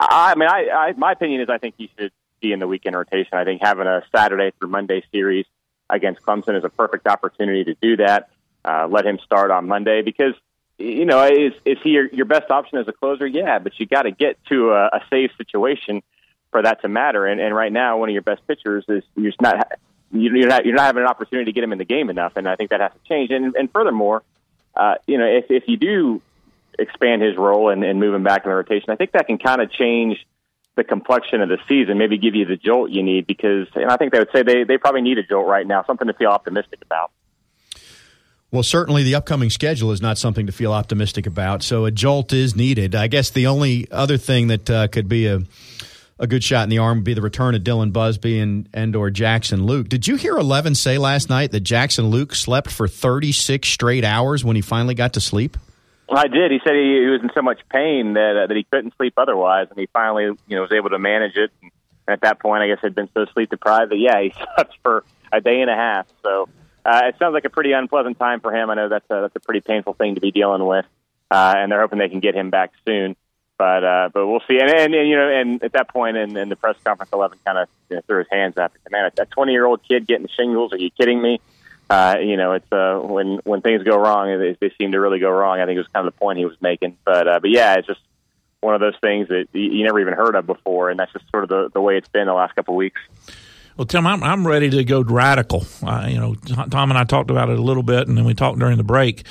I 0.00 0.34
mean, 0.36 0.48
I, 0.48 0.68
I 0.70 0.92
my 0.92 1.12
opinion 1.12 1.42
is 1.42 1.50
I 1.50 1.58
think 1.58 1.74
he 1.76 1.90
should 1.98 2.12
be 2.40 2.52
in 2.52 2.58
the 2.58 2.66
weekend 2.66 2.96
rotation. 2.96 3.34
I 3.34 3.44
think 3.44 3.60
having 3.62 3.86
a 3.86 4.02
Saturday 4.14 4.52
through 4.58 4.70
Monday 4.70 5.04
series 5.12 5.44
against 5.90 6.22
Clemson 6.22 6.56
is 6.56 6.64
a 6.64 6.68
perfect 6.68 7.06
opportunity 7.06 7.64
to 7.64 7.74
do 7.80 7.96
that. 7.98 8.30
Uh, 8.64 8.86
let 8.88 9.06
him 9.06 9.18
start 9.24 9.50
on 9.50 9.66
Monday 9.66 10.02
because 10.02 10.34
you 10.80 11.04
know, 11.04 11.24
is 11.24 11.52
is 11.64 11.76
he 11.82 11.90
your, 11.90 12.06
your 12.08 12.24
best 12.24 12.50
option 12.50 12.78
as 12.78 12.88
a 12.88 12.92
closer? 12.92 13.26
Yeah, 13.26 13.58
but 13.58 13.78
you 13.78 13.86
got 13.86 14.02
to 14.02 14.10
get 14.10 14.42
to 14.46 14.70
a, 14.70 14.86
a 14.86 15.00
safe 15.10 15.30
situation 15.36 16.02
for 16.50 16.62
that 16.62 16.80
to 16.82 16.88
matter. 16.88 17.26
And, 17.26 17.40
and 17.40 17.54
right 17.54 17.70
now, 17.70 17.98
one 17.98 18.08
of 18.08 18.14
your 18.14 18.22
best 18.22 18.46
pitchers 18.46 18.84
is 18.88 19.04
you're 19.14 19.30
just 19.30 19.40
not 19.42 19.72
you're 20.10 20.48
not 20.48 20.64
you're 20.64 20.74
not 20.74 20.86
having 20.86 21.02
an 21.02 21.08
opportunity 21.08 21.52
to 21.52 21.54
get 21.54 21.62
him 21.62 21.72
in 21.72 21.78
the 21.78 21.84
game 21.84 22.08
enough. 22.08 22.32
And 22.36 22.48
I 22.48 22.56
think 22.56 22.70
that 22.70 22.80
has 22.80 22.92
to 22.92 23.08
change. 23.08 23.30
And 23.30 23.54
and 23.54 23.70
furthermore, 23.70 24.22
uh, 24.74 24.94
you 25.06 25.18
know, 25.18 25.26
if 25.26 25.50
if 25.50 25.64
you 25.66 25.76
do 25.76 26.22
expand 26.78 27.20
his 27.20 27.36
role 27.36 27.68
and, 27.68 27.84
and 27.84 28.00
move 28.00 28.14
him 28.14 28.22
back 28.22 28.44
in 28.44 28.50
the 28.50 28.56
rotation, 28.56 28.90
I 28.90 28.96
think 28.96 29.12
that 29.12 29.26
can 29.26 29.36
kind 29.36 29.60
of 29.60 29.70
change 29.70 30.24
the 30.80 30.84
complexion 30.84 31.42
of 31.42 31.50
the 31.50 31.58
season, 31.68 31.98
maybe 31.98 32.16
give 32.16 32.34
you 32.34 32.46
the 32.46 32.56
jolt 32.56 32.90
you 32.90 33.02
need 33.02 33.26
because 33.26 33.68
and 33.74 33.90
I 33.90 33.98
think 33.98 34.12
they 34.12 34.18
would 34.18 34.30
say 34.32 34.42
they, 34.42 34.64
they 34.64 34.78
probably 34.78 35.02
need 35.02 35.18
a 35.18 35.22
jolt 35.22 35.46
right 35.46 35.66
now, 35.66 35.84
something 35.84 36.06
to 36.06 36.14
feel 36.14 36.30
optimistic 36.30 36.80
about. 36.82 37.10
Well, 38.50 38.62
certainly 38.62 39.02
the 39.02 39.14
upcoming 39.14 39.50
schedule 39.50 39.92
is 39.92 40.00
not 40.00 40.16
something 40.16 40.46
to 40.46 40.52
feel 40.52 40.72
optimistic 40.72 41.26
about. 41.26 41.62
So 41.62 41.84
a 41.84 41.90
jolt 41.90 42.32
is 42.32 42.56
needed. 42.56 42.94
I 42.94 43.08
guess 43.08 43.28
the 43.28 43.46
only 43.46 43.88
other 43.92 44.16
thing 44.16 44.48
that 44.48 44.70
uh, 44.70 44.88
could 44.88 45.08
be 45.08 45.26
a 45.26 45.42
a 46.18 46.26
good 46.26 46.44
shot 46.44 46.64
in 46.64 46.68
the 46.68 46.78
arm 46.78 46.98
would 46.98 47.04
be 47.04 47.14
the 47.14 47.22
return 47.22 47.54
of 47.54 47.62
Dylan 47.62 47.92
Busby 47.92 48.40
and 48.40 48.68
and 48.72 48.96
or 48.96 49.10
Jackson 49.10 49.60
Lueck. 49.60 49.90
Did 49.90 50.06
you 50.06 50.16
hear 50.16 50.36
Eleven 50.38 50.74
say 50.74 50.96
last 50.96 51.28
night 51.28 51.52
that 51.52 51.60
Jackson 51.60 52.10
Lueck 52.10 52.34
slept 52.34 52.70
for 52.70 52.88
36 52.88 53.68
straight 53.68 54.04
hours 54.04 54.44
when 54.44 54.56
he 54.56 54.62
finally 54.62 54.94
got 54.94 55.12
to 55.12 55.20
sleep? 55.20 55.58
I 56.18 56.28
did. 56.28 56.50
He 56.50 56.60
said 56.64 56.74
he, 56.74 57.00
he 57.02 57.06
was 57.06 57.22
in 57.22 57.30
so 57.34 57.42
much 57.42 57.60
pain 57.70 58.14
that 58.14 58.36
uh, 58.36 58.46
that 58.48 58.56
he 58.56 58.64
couldn't 58.64 58.94
sleep 58.96 59.14
otherwise, 59.16 59.68
and 59.70 59.78
he 59.78 59.86
finally 59.92 60.24
you 60.24 60.56
know 60.56 60.62
was 60.62 60.72
able 60.72 60.90
to 60.90 60.98
manage 60.98 61.36
it. 61.36 61.50
And 61.62 61.70
at 62.08 62.22
that 62.22 62.40
point, 62.40 62.62
I 62.62 62.68
guess 62.68 62.78
had 62.82 62.94
been 62.94 63.08
so 63.14 63.26
sleep 63.32 63.50
deprived 63.50 63.92
that 63.92 63.98
yeah, 63.98 64.20
he 64.20 64.32
slept 64.54 64.76
for 64.82 65.04
a 65.32 65.40
day 65.40 65.60
and 65.60 65.70
a 65.70 65.74
half. 65.74 66.06
So 66.22 66.48
uh, 66.84 67.02
it 67.04 67.16
sounds 67.18 67.34
like 67.34 67.44
a 67.44 67.50
pretty 67.50 67.72
unpleasant 67.72 68.18
time 68.18 68.40
for 68.40 68.54
him. 68.54 68.70
I 68.70 68.74
know 68.74 68.88
that's 68.88 69.08
a, 69.10 69.20
that's 69.22 69.36
a 69.36 69.40
pretty 69.40 69.60
painful 69.60 69.94
thing 69.94 70.16
to 70.16 70.20
be 70.20 70.30
dealing 70.30 70.64
with, 70.64 70.86
uh, 71.30 71.54
and 71.56 71.70
they're 71.70 71.80
hoping 71.80 71.98
they 71.98 72.08
can 72.08 72.20
get 72.20 72.34
him 72.34 72.50
back 72.50 72.72
soon. 72.86 73.16
But 73.58 73.84
uh, 73.84 74.08
but 74.14 74.26
we'll 74.26 74.42
see. 74.48 74.58
And, 74.58 74.70
and, 74.70 74.94
and 74.94 75.08
you 75.08 75.16
know, 75.16 75.28
and 75.28 75.62
at 75.62 75.72
that 75.74 75.90
point 75.90 76.16
in, 76.16 76.36
in 76.36 76.48
the 76.48 76.56
press 76.56 76.76
conference, 76.82 77.12
Eleven 77.12 77.38
kind 77.44 77.58
of 77.58 77.68
you 77.90 77.96
know, 77.96 78.02
threw 78.06 78.18
his 78.18 78.28
hands 78.32 78.56
up. 78.56 78.72
Man, 78.90 79.10
a 79.18 79.26
twenty 79.26 79.52
year 79.52 79.66
old 79.66 79.82
kid 79.86 80.06
getting 80.06 80.28
shingles? 80.34 80.72
Are 80.72 80.78
you 80.78 80.90
kidding 80.90 81.20
me? 81.20 81.40
Uh, 81.90 82.18
you 82.22 82.36
know, 82.36 82.52
it's 82.52 82.72
uh, 82.72 83.00
when 83.02 83.40
when 83.42 83.62
things 83.62 83.82
go 83.82 83.98
wrong, 83.98 84.38
they, 84.38 84.56
they 84.60 84.72
seem 84.78 84.92
to 84.92 85.00
really 85.00 85.18
go 85.18 85.28
wrong. 85.28 85.58
I 85.58 85.66
think 85.66 85.74
it 85.74 85.80
was 85.80 85.88
kind 85.92 86.06
of 86.06 86.14
the 86.14 86.18
point 86.18 86.38
he 86.38 86.44
was 86.44 86.56
making. 86.60 86.96
But 87.04 87.26
uh, 87.26 87.40
but 87.40 87.50
yeah, 87.50 87.74
it's 87.74 87.86
just 87.88 88.00
one 88.60 88.74
of 88.74 88.80
those 88.80 88.94
things 89.00 89.26
that 89.28 89.46
you, 89.52 89.84
never 89.84 89.98
even 89.98 90.14
heard 90.14 90.36
of 90.36 90.46
before, 90.46 90.90
and 90.90 91.00
that's 91.00 91.12
just 91.12 91.28
sort 91.30 91.42
of 91.42 91.48
the, 91.48 91.70
the 91.74 91.80
way 91.80 91.96
it's 91.96 92.08
been 92.08 92.26
the 92.26 92.32
last 92.32 92.54
couple 92.54 92.74
of 92.74 92.78
weeks. 92.78 93.00
Well, 93.76 93.86
Tim, 93.86 94.06
I'm, 94.06 94.22
I'm 94.22 94.46
ready 94.46 94.68
to 94.70 94.84
go 94.84 95.02
radical. 95.02 95.64
Uh, 95.82 96.06
you 96.08 96.18
know, 96.18 96.34
Tom 96.34 96.90
and 96.90 96.98
I 96.98 97.04
talked 97.04 97.30
about 97.30 97.48
it 97.48 97.58
a 97.58 97.62
little 97.62 97.82
bit, 97.82 98.06
and 98.06 98.16
then 98.16 98.24
we 98.24 98.34
talked 98.34 98.58
during 98.58 98.76
the 98.76 98.84
break. 98.84 99.24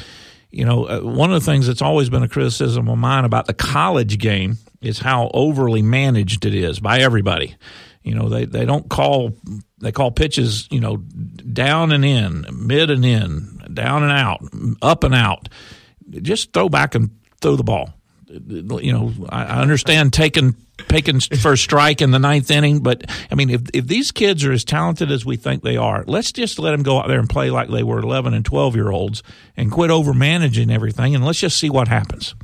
You 0.50 0.66
know, 0.66 0.86
uh, 0.86 1.00
one 1.02 1.32
of 1.32 1.40
the 1.40 1.46
things 1.46 1.68
that's 1.68 1.82
always 1.82 2.10
been 2.10 2.24
a 2.24 2.28
criticism 2.28 2.90
of 2.90 2.98
mine 2.98 3.24
about 3.24 3.46
the 3.46 3.54
college 3.54 4.18
game 4.18 4.58
is 4.82 5.00
how 5.00 5.30
overly 5.34 5.84
managed 5.84 6.46
it 6.46 6.56
is 6.56 6.80
by 6.80 6.98
everybody. 7.00 7.56
You 8.04 8.16
know, 8.16 8.30
they, 8.30 8.46
they 8.46 8.66
don't 8.66 8.90
call 8.90 9.36
they 9.80 9.92
call 9.92 10.12
pitches, 10.12 10.68
you 10.72 10.80
know, 10.80 10.98
down 10.98 11.92
and 11.92 12.04
in, 12.04 12.46
mid 12.52 12.90
and 12.90 13.06
in, 13.06 13.62
down 13.74 14.04
and 14.04 14.12
out, 14.12 14.42
up 14.82 15.04
and 15.04 15.16
out. 15.16 15.50
Just 16.10 16.54
throw 16.54 16.70
back 16.70 16.96
and 16.96 17.12
throw 17.42 17.56
the 17.56 17.64
ball. 17.64 17.94
You 18.28 18.94
know, 18.94 19.12
I 19.30 19.62
understand 19.62 20.14
taking 20.14 20.56
taking 20.88 21.20
first 21.20 21.64
strike 21.64 22.02
in 22.02 22.12
the 22.12 22.20
ninth 22.20 22.52
inning. 22.52 22.80
But 22.80 23.06
I 23.32 23.36
mean, 23.36 23.50
if 23.50 23.62
if 23.74 23.88
these 23.88 24.12
kids 24.12 24.46
are 24.46 24.52
as 24.52 24.64
talented 24.64 25.12
as 25.12 25.26
we 25.26 25.36
think 25.36 25.64
they 25.64 25.78
are, 25.78 26.04
let's 26.06 26.32
just 26.32 26.60
let 26.60 26.72
them 26.72 26.84
go 26.84 27.00
out 27.00 27.08
there 27.08 27.20
and 27.20 27.30
play 27.30 27.50
like 27.50 27.70
they 27.70 27.84
were 27.84 28.00
eleven 28.00 28.34
and 28.34 28.46
twelve 28.46 28.76
year 28.76 28.92
olds, 28.92 29.24
and 29.58 29.72
quit 29.72 29.90
over 29.90 30.14
managing 30.14 30.70
everything, 30.70 31.16
and 31.16 31.26
let's 31.26 31.40
just 31.40 31.58
see 31.58 31.70
what 31.70 31.88
happens. 31.88 32.36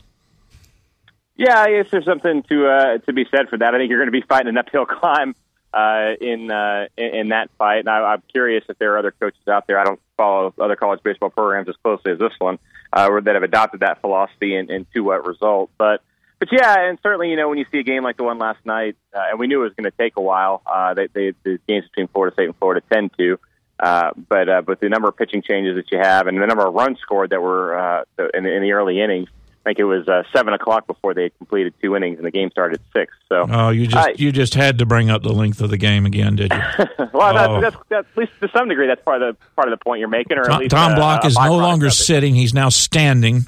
Yeah, 1.38 1.60
I 1.60 1.72
guess 1.72 1.92
there's 1.92 2.06
something 2.06 2.44
to 2.50 2.68
uh, 2.68 2.98
to 3.00 3.14
be 3.14 3.26
said 3.30 3.50
for 3.50 3.58
that. 3.58 3.76
I 3.76 3.78
think 3.78 3.90
you're 3.90 4.00
going 4.00 4.12
to 4.12 4.20
be 4.20 4.26
fighting 4.28 4.50
an 4.50 4.58
uphill 4.58 4.86
climb 4.88 5.36
uh, 5.76 6.14
in, 6.22 6.50
uh, 6.50 6.88
in 6.98 7.30
that 7.30 7.50
fight. 7.58 7.80
And 7.80 7.90
I, 7.90 8.14
I'm 8.14 8.24
curious 8.32 8.64
if 8.70 8.80
there 8.80 8.94
are 8.94 8.98
other 8.98 9.12
coaches 9.12 9.48
out 9.48 9.68
there. 9.68 9.78
I 9.78 9.84
don't 9.84 10.00
follow 10.16 10.54
other 10.60 10.78
college 10.78 11.02
baseball 11.04 11.30
programs 11.30 11.68
as 11.68 11.76
closely 11.84 12.14
as 12.14 12.20
this 12.20 12.34
one 12.40 12.58
uh, 12.94 13.20
that 13.22 13.36
have 13.36 13.44
adopted 13.44 13.82
that 13.82 14.00
philosophy 14.00 14.56
and, 14.56 14.70
and 14.70 14.86
to 14.94 15.02
what 15.02 15.28
result. 15.28 15.70
But 15.78 16.02
but 16.40 16.50
yeah, 16.52 16.90
and 16.90 17.00
certainly, 17.02 17.30
you 17.30 17.38
know, 17.38 17.48
when 17.48 17.58
you 17.58 17.66
see 17.72 17.80
a 17.80 17.84
game 17.84 18.04
like 18.04 18.18
the 18.18 18.24
one 18.24 18.40
last 18.40 18.60
night, 18.66 18.98
uh, 19.16 19.24
and 19.32 19.40
we 19.40 19.48
knew 19.48 19.62
it 19.62 19.64
was 19.64 19.74
going 19.74 19.90
to 19.90 19.98
take 19.98 20.14
a 20.18 20.22
while. 20.22 20.62
Uh, 20.66 20.94
they, 20.94 21.08
they, 21.08 21.34
the 21.44 21.60
games 21.68 21.86
between 21.86 22.08
Florida 22.08 22.34
State 22.34 22.46
and 22.46 22.56
Florida 22.58 22.86
tend 22.92 23.12
to, 23.18 23.40
uh, 23.80 24.12
but 24.30 24.50
uh, 24.50 24.62
but 24.62 24.80
the 24.82 24.90
number 24.90 25.08
of 25.08 25.16
pitching 25.16 25.42
changes 25.42 25.76
that 25.76 25.92
you 25.92 25.98
have, 25.98 26.28
and 26.28 26.38
the 26.38 26.46
number 26.46 26.68
of 26.68 26.74
runs 26.74 27.00
scored 27.00 27.30
that 27.30 27.42
were 27.42 27.78
uh, 27.78 28.04
in, 28.34 28.46
in 28.46 28.62
the 28.62 28.74
early 28.74 29.02
innings, 29.02 29.30
think 29.66 29.80
it 29.80 29.84
was 29.84 30.08
uh, 30.08 30.24
seven 30.34 30.54
o'clock 30.54 30.88
before 30.88 31.14
they 31.14 31.32
completed 31.32 31.74
two 31.82 31.96
innings, 31.96 32.18
and 32.18 32.26
the 32.26 32.32
game 32.32 32.50
started 32.52 32.80
at 32.80 33.00
six. 33.00 33.14
So, 33.28 33.46
oh, 33.50 33.70
you 33.70 33.88
just 33.88 34.08
I, 34.08 34.14
you 34.16 34.32
just 34.32 34.54
had 34.54 34.80
to 34.80 34.86
bring 34.86 35.10
up 35.10 35.24
the 35.24 35.34
length 35.34 35.60
of 35.62 35.70
the 35.70 35.78
game 35.78 36.06
again, 36.06 36.36
did 36.36 36.54
you? 36.54 36.60
well, 37.14 37.38
oh. 37.38 37.60
that's, 37.60 37.76
that's, 37.76 37.86
that's, 37.90 38.08
at 38.08 38.18
least 38.18 38.32
to 38.42 38.50
some 38.56 38.70
degree, 38.70 38.88
that's 38.88 39.04
part 39.04 39.22
of 39.22 39.36
the 39.36 39.46
part 39.56 39.68
of 39.68 39.78
the 39.78 39.84
point 39.84 40.00
you're 40.00 40.08
making. 40.08 40.38
Or 40.38 40.44
Tom, 40.44 40.54
at 40.54 40.60
least, 40.60 40.72
Tom 40.72 40.96
Block 40.96 41.26
is 41.26 41.36
no 41.36 41.58
longer 41.58 41.90
sitting; 41.90 42.36
he's 42.36 42.54
now 42.54 42.70
standing. 42.70 43.46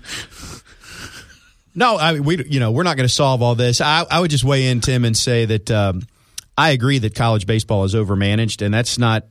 No, 1.76 1.98
I 1.98 2.14
mean, 2.14 2.24
we 2.24 2.44
you 2.46 2.60
know 2.60 2.72
we're 2.72 2.84
not 2.84 2.98
going 2.98 3.08
to 3.08 3.14
solve 3.14 3.42
all 3.42 3.56
this. 3.56 3.80
I, 3.80 4.04
I 4.10 4.20
would 4.20 4.32
just 4.32 4.44
weigh 4.44 4.68
in, 4.68 4.82
Tim, 4.82 5.06
and 5.06 5.16
say 5.16 5.46
that 5.46 5.70
um, 5.70 6.02
I 6.58 6.72
agree 6.72 6.98
that 7.00 7.14
college 7.14 7.46
baseball 7.46 7.84
is 7.84 7.94
overmanaged, 7.94 8.66
and 8.66 8.74
that's 8.74 8.98
not 8.98 9.26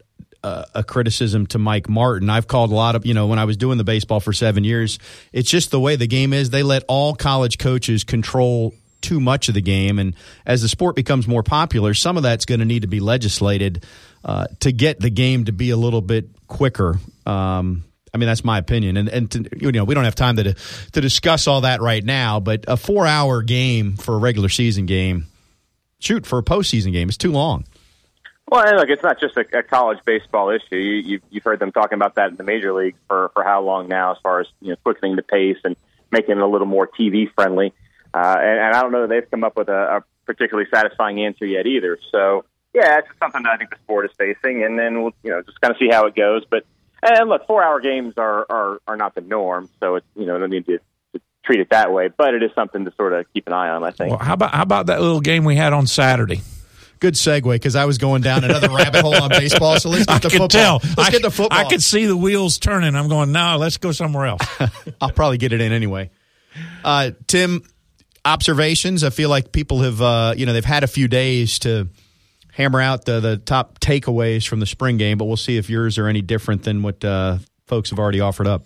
a, 0.75 0.85
criticism 0.85 1.47
to 1.49 1.59
Mike 1.59 1.89
Martin. 1.89 2.31
I've 2.31 2.47
called 2.47 2.71
a 2.71 2.75
lot 2.75 2.95
of 2.95 3.05
you 3.05 3.15
know 3.15 3.27
when 3.27 3.39
I 3.39 3.45
was 3.45 3.57
doing 3.57 3.79
the 3.79 3.85
baseball 3.85 4.21
for 4.21 4.33
seven 4.33 4.65
years. 4.65 4.99
It's 5.33 5.51
just 5.51 5.71
the 5.71 5.81
way 5.81 5.97
the 5.97 6.07
game 6.07 6.33
is. 6.33 6.51
They 6.51 6.63
let 6.63 6.85
all 6.89 7.15
college 7.15 7.59
coaches 7.59 8.05
control 8.05 8.75
too 9.01 9.21
much 9.21 9.49
of 9.49 9.55
the 9.55 9.61
game, 9.61 9.99
and 9.99 10.15
as 10.45 10.63
the 10.63 10.69
sport 10.69 10.97
becomes 10.97 11.27
more 11.27 11.43
popular, 11.43 11.95
some 11.95 12.17
of 12.17 12.23
that's 12.23 12.45
going 12.45 12.61
to 12.61 12.67
need 12.67 12.83
to 12.83 12.89
be 12.89 13.01
legislated 13.01 13.85
uh, 14.25 14.47
to 14.61 14.73
get 14.73 15.01
the 15.01 15.11
game 15.11 15.45
to 15.45 15.53
be 15.53 15.71
a 15.71 15.77
little 15.77 16.01
bit 16.01 16.29
quicker. 16.47 16.99
Um, 17.25 17.85
I 18.15 18.19
mean, 18.19 18.29
that's 18.29 18.45
my 18.45 18.59
opinion, 18.59 18.97
and 18.97 19.09
and 19.09 19.31
to, 19.33 19.49
you 19.57 19.73
know 19.73 19.85
we 19.85 19.95
don't 19.95 20.05
have 20.05 20.15
time 20.15 20.37
to 20.37 20.55
to 20.55 21.01
discuss 21.01 21.47
all 21.47 21.63
that 21.63 21.81
right 21.81 22.05
now. 22.05 22.41
But 22.41 22.65
a 22.69 22.77
four 22.77 23.07
hour 23.07 23.43
game 23.43 23.97
for 23.97 24.15
a 24.15 24.19
regular 24.19 24.49
season 24.49 24.87
game, 24.87 25.27
shoot 25.99 26.25
for 26.27 26.39
a 26.39 26.43
postseason 26.43 26.93
game, 26.93 27.09
is 27.09 27.17
too 27.17 27.33
long. 27.33 27.65
Well, 28.49 28.77
look, 28.77 28.89
it's 28.89 29.03
not 29.03 29.19
just 29.19 29.37
a, 29.37 29.59
a 29.59 29.63
college 29.63 29.99
baseball 30.05 30.51
issue. 30.51 30.77
You, 30.77 30.95
you've, 31.03 31.23
you've 31.31 31.43
heard 31.43 31.59
them 31.59 31.73
talking 31.73 31.97
about 31.97 32.15
that 32.15 32.31
in 32.31 32.37
the 32.37 32.45
major 32.45 32.73
league 32.73 32.95
for 33.09 33.31
for 33.35 33.43
how 33.43 33.63
long 33.63 33.89
now, 33.89 34.13
as 34.13 34.19
far 34.23 34.41
as 34.41 34.47
you 34.61 34.71
know, 34.71 34.77
quickening 34.85 35.17
the 35.17 35.23
pace 35.23 35.57
and 35.65 35.77
making 36.13 36.37
it 36.37 36.43
a 36.43 36.47
little 36.47 36.67
more 36.67 36.87
TV 36.87 37.33
friendly. 37.35 37.73
Uh, 38.15 38.37
and, 38.39 38.61
and 38.61 38.75
I 38.75 38.83
don't 38.83 38.93
know 38.93 39.03
that 39.03 39.09
they've 39.09 39.31
come 39.31 39.43
up 39.43 39.57
with 39.57 39.69
a, 39.69 39.97
a 39.97 40.05
particularly 40.27 40.69
satisfying 40.73 41.21
answer 41.21 41.45
yet 41.45 41.67
either. 41.67 41.99
So, 42.13 42.45
yeah, 42.73 42.99
it's 42.99 43.09
just 43.09 43.19
something 43.19 43.43
that 43.43 43.53
I 43.53 43.57
think 43.57 43.71
the 43.71 43.77
sport 43.83 44.07
is 44.07 44.13
facing, 44.17 44.63
and 44.63 44.79
then 44.79 45.03
we'll 45.03 45.13
you 45.25 45.31
know 45.31 45.43
just 45.43 45.61
kind 45.61 45.73
of 45.73 45.79
see 45.79 45.89
how 45.91 46.07
it 46.07 46.15
goes. 46.15 46.45
But 46.49 46.65
and 47.03 47.29
look, 47.29 47.49
four 47.49 47.65
hour 47.65 47.81
games 47.81 48.15
are 48.17 48.47
are 48.49 48.81
are 48.87 48.97
not 48.97 49.17
the 49.17 49.23
norm, 49.23 49.69
so 49.81 49.97
it's 49.97 50.07
you 50.15 50.25
know 50.25 50.39
no 50.39 50.47
need 50.47 50.67
to 50.67 50.79
treat 51.45 51.59
it 51.59 51.71
that 51.71 51.93
way. 51.93 52.11
But 52.17 52.35
it 52.35 52.45
is 52.45 52.53
something 52.55 52.85
to 52.85 52.93
sort 52.97 53.13
of 53.13 53.27
keep 53.33 53.49
an 53.49 53.55
eye 53.55 53.71
on. 53.71 53.83
I 53.83 53.91
think. 53.91 54.11
Well, 54.11 54.21
how 54.21 54.35
about 54.35 54.55
how 54.55 54.63
about 54.63 54.87
that 54.87 55.01
little 55.01 55.21
game 55.21 55.45
we 55.45 55.57
had 55.57 55.73
on 55.73 55.89
Saturday? 55.89 56.43
Good 56.99 57.15
segue 57.15 57.53
because 57.53 57.77
I 57.77 57.85
was 57.85 57.99
going 57.99 58.23
down 58.23 58.45
another 58.45 58.71
rabbit 58.71 59.03
hole 59.03 59.15
on 59.15 59.29
baseball. 59.29 59.79
So 59.79 59.91
let's 59.91 60.07
get 60.07 60.15
I 60.17 60.19
the 60.19 60.31
football. 60.31 60.49
tell. 60.49 60.81
Let's 60.83 60.99
I, 60.99 61.11
get 61.11 61.23
the 61.23 61.31
football. 61.31 61.59
I 61.59 61.65
could 61.65 61.83
see 61.83 62.07
the 62.07 62.17
wheels 62.17 62.59
turning. 62.59 62.95
I'm 62.95 63.09
going, 63.09 63.33
no, 63.33 63.57
let's 63.59 63.77
go 63.77 63.93
somewhere 63.93 64.27
else. 64.27 64.43
I'll 65.01 65.11
probably 65.11 65.39
get 65.39 65.53
it 65.53 65.61
in 65.61 65.73
anyway. 65.73 66.11
Uh, 66.83 67.11
Tim, 67.27 67.63
observations. 68.25 69.05
I 69.05 69.11
feel 69.11 69.29
like 69.29 69.53
people 69.53 69.83
have, 69.83 70.01
uh, 70.01 70.35
you 70.37 70.47
know, 70.47 70.53
they've 70.53 70.65
had 70.65 70.85
a 70.85 70.89
few 70.89 71.09
days 71.09 71.59
to 71.61 71.89
hammer 72.53 72.81
out 72.81 73.05
the, 73.05 73.21
the 73.21 73.37
top 73.37 73.79
takeaways 73.81 74.49
from 74.49 74.61
the 74.61 74.67
spring 74.67 74.97
game, 74.97 75.19
but 75.19 75.27
we'll 75.27 75.37
see 75.37 75.59
if 75.59 75.69
yours 75.69 75.99
are 75.99 76.07
any 76.09 76.23
different 76.23 76.63
than 76.63 76.83
what 76.83 77.05
uh, 77.05 77.39
folks 77.67 77.91
have 77.91 77.99
already 77.99 78.21
offered 78.21 78.47
up. 78.47 78.65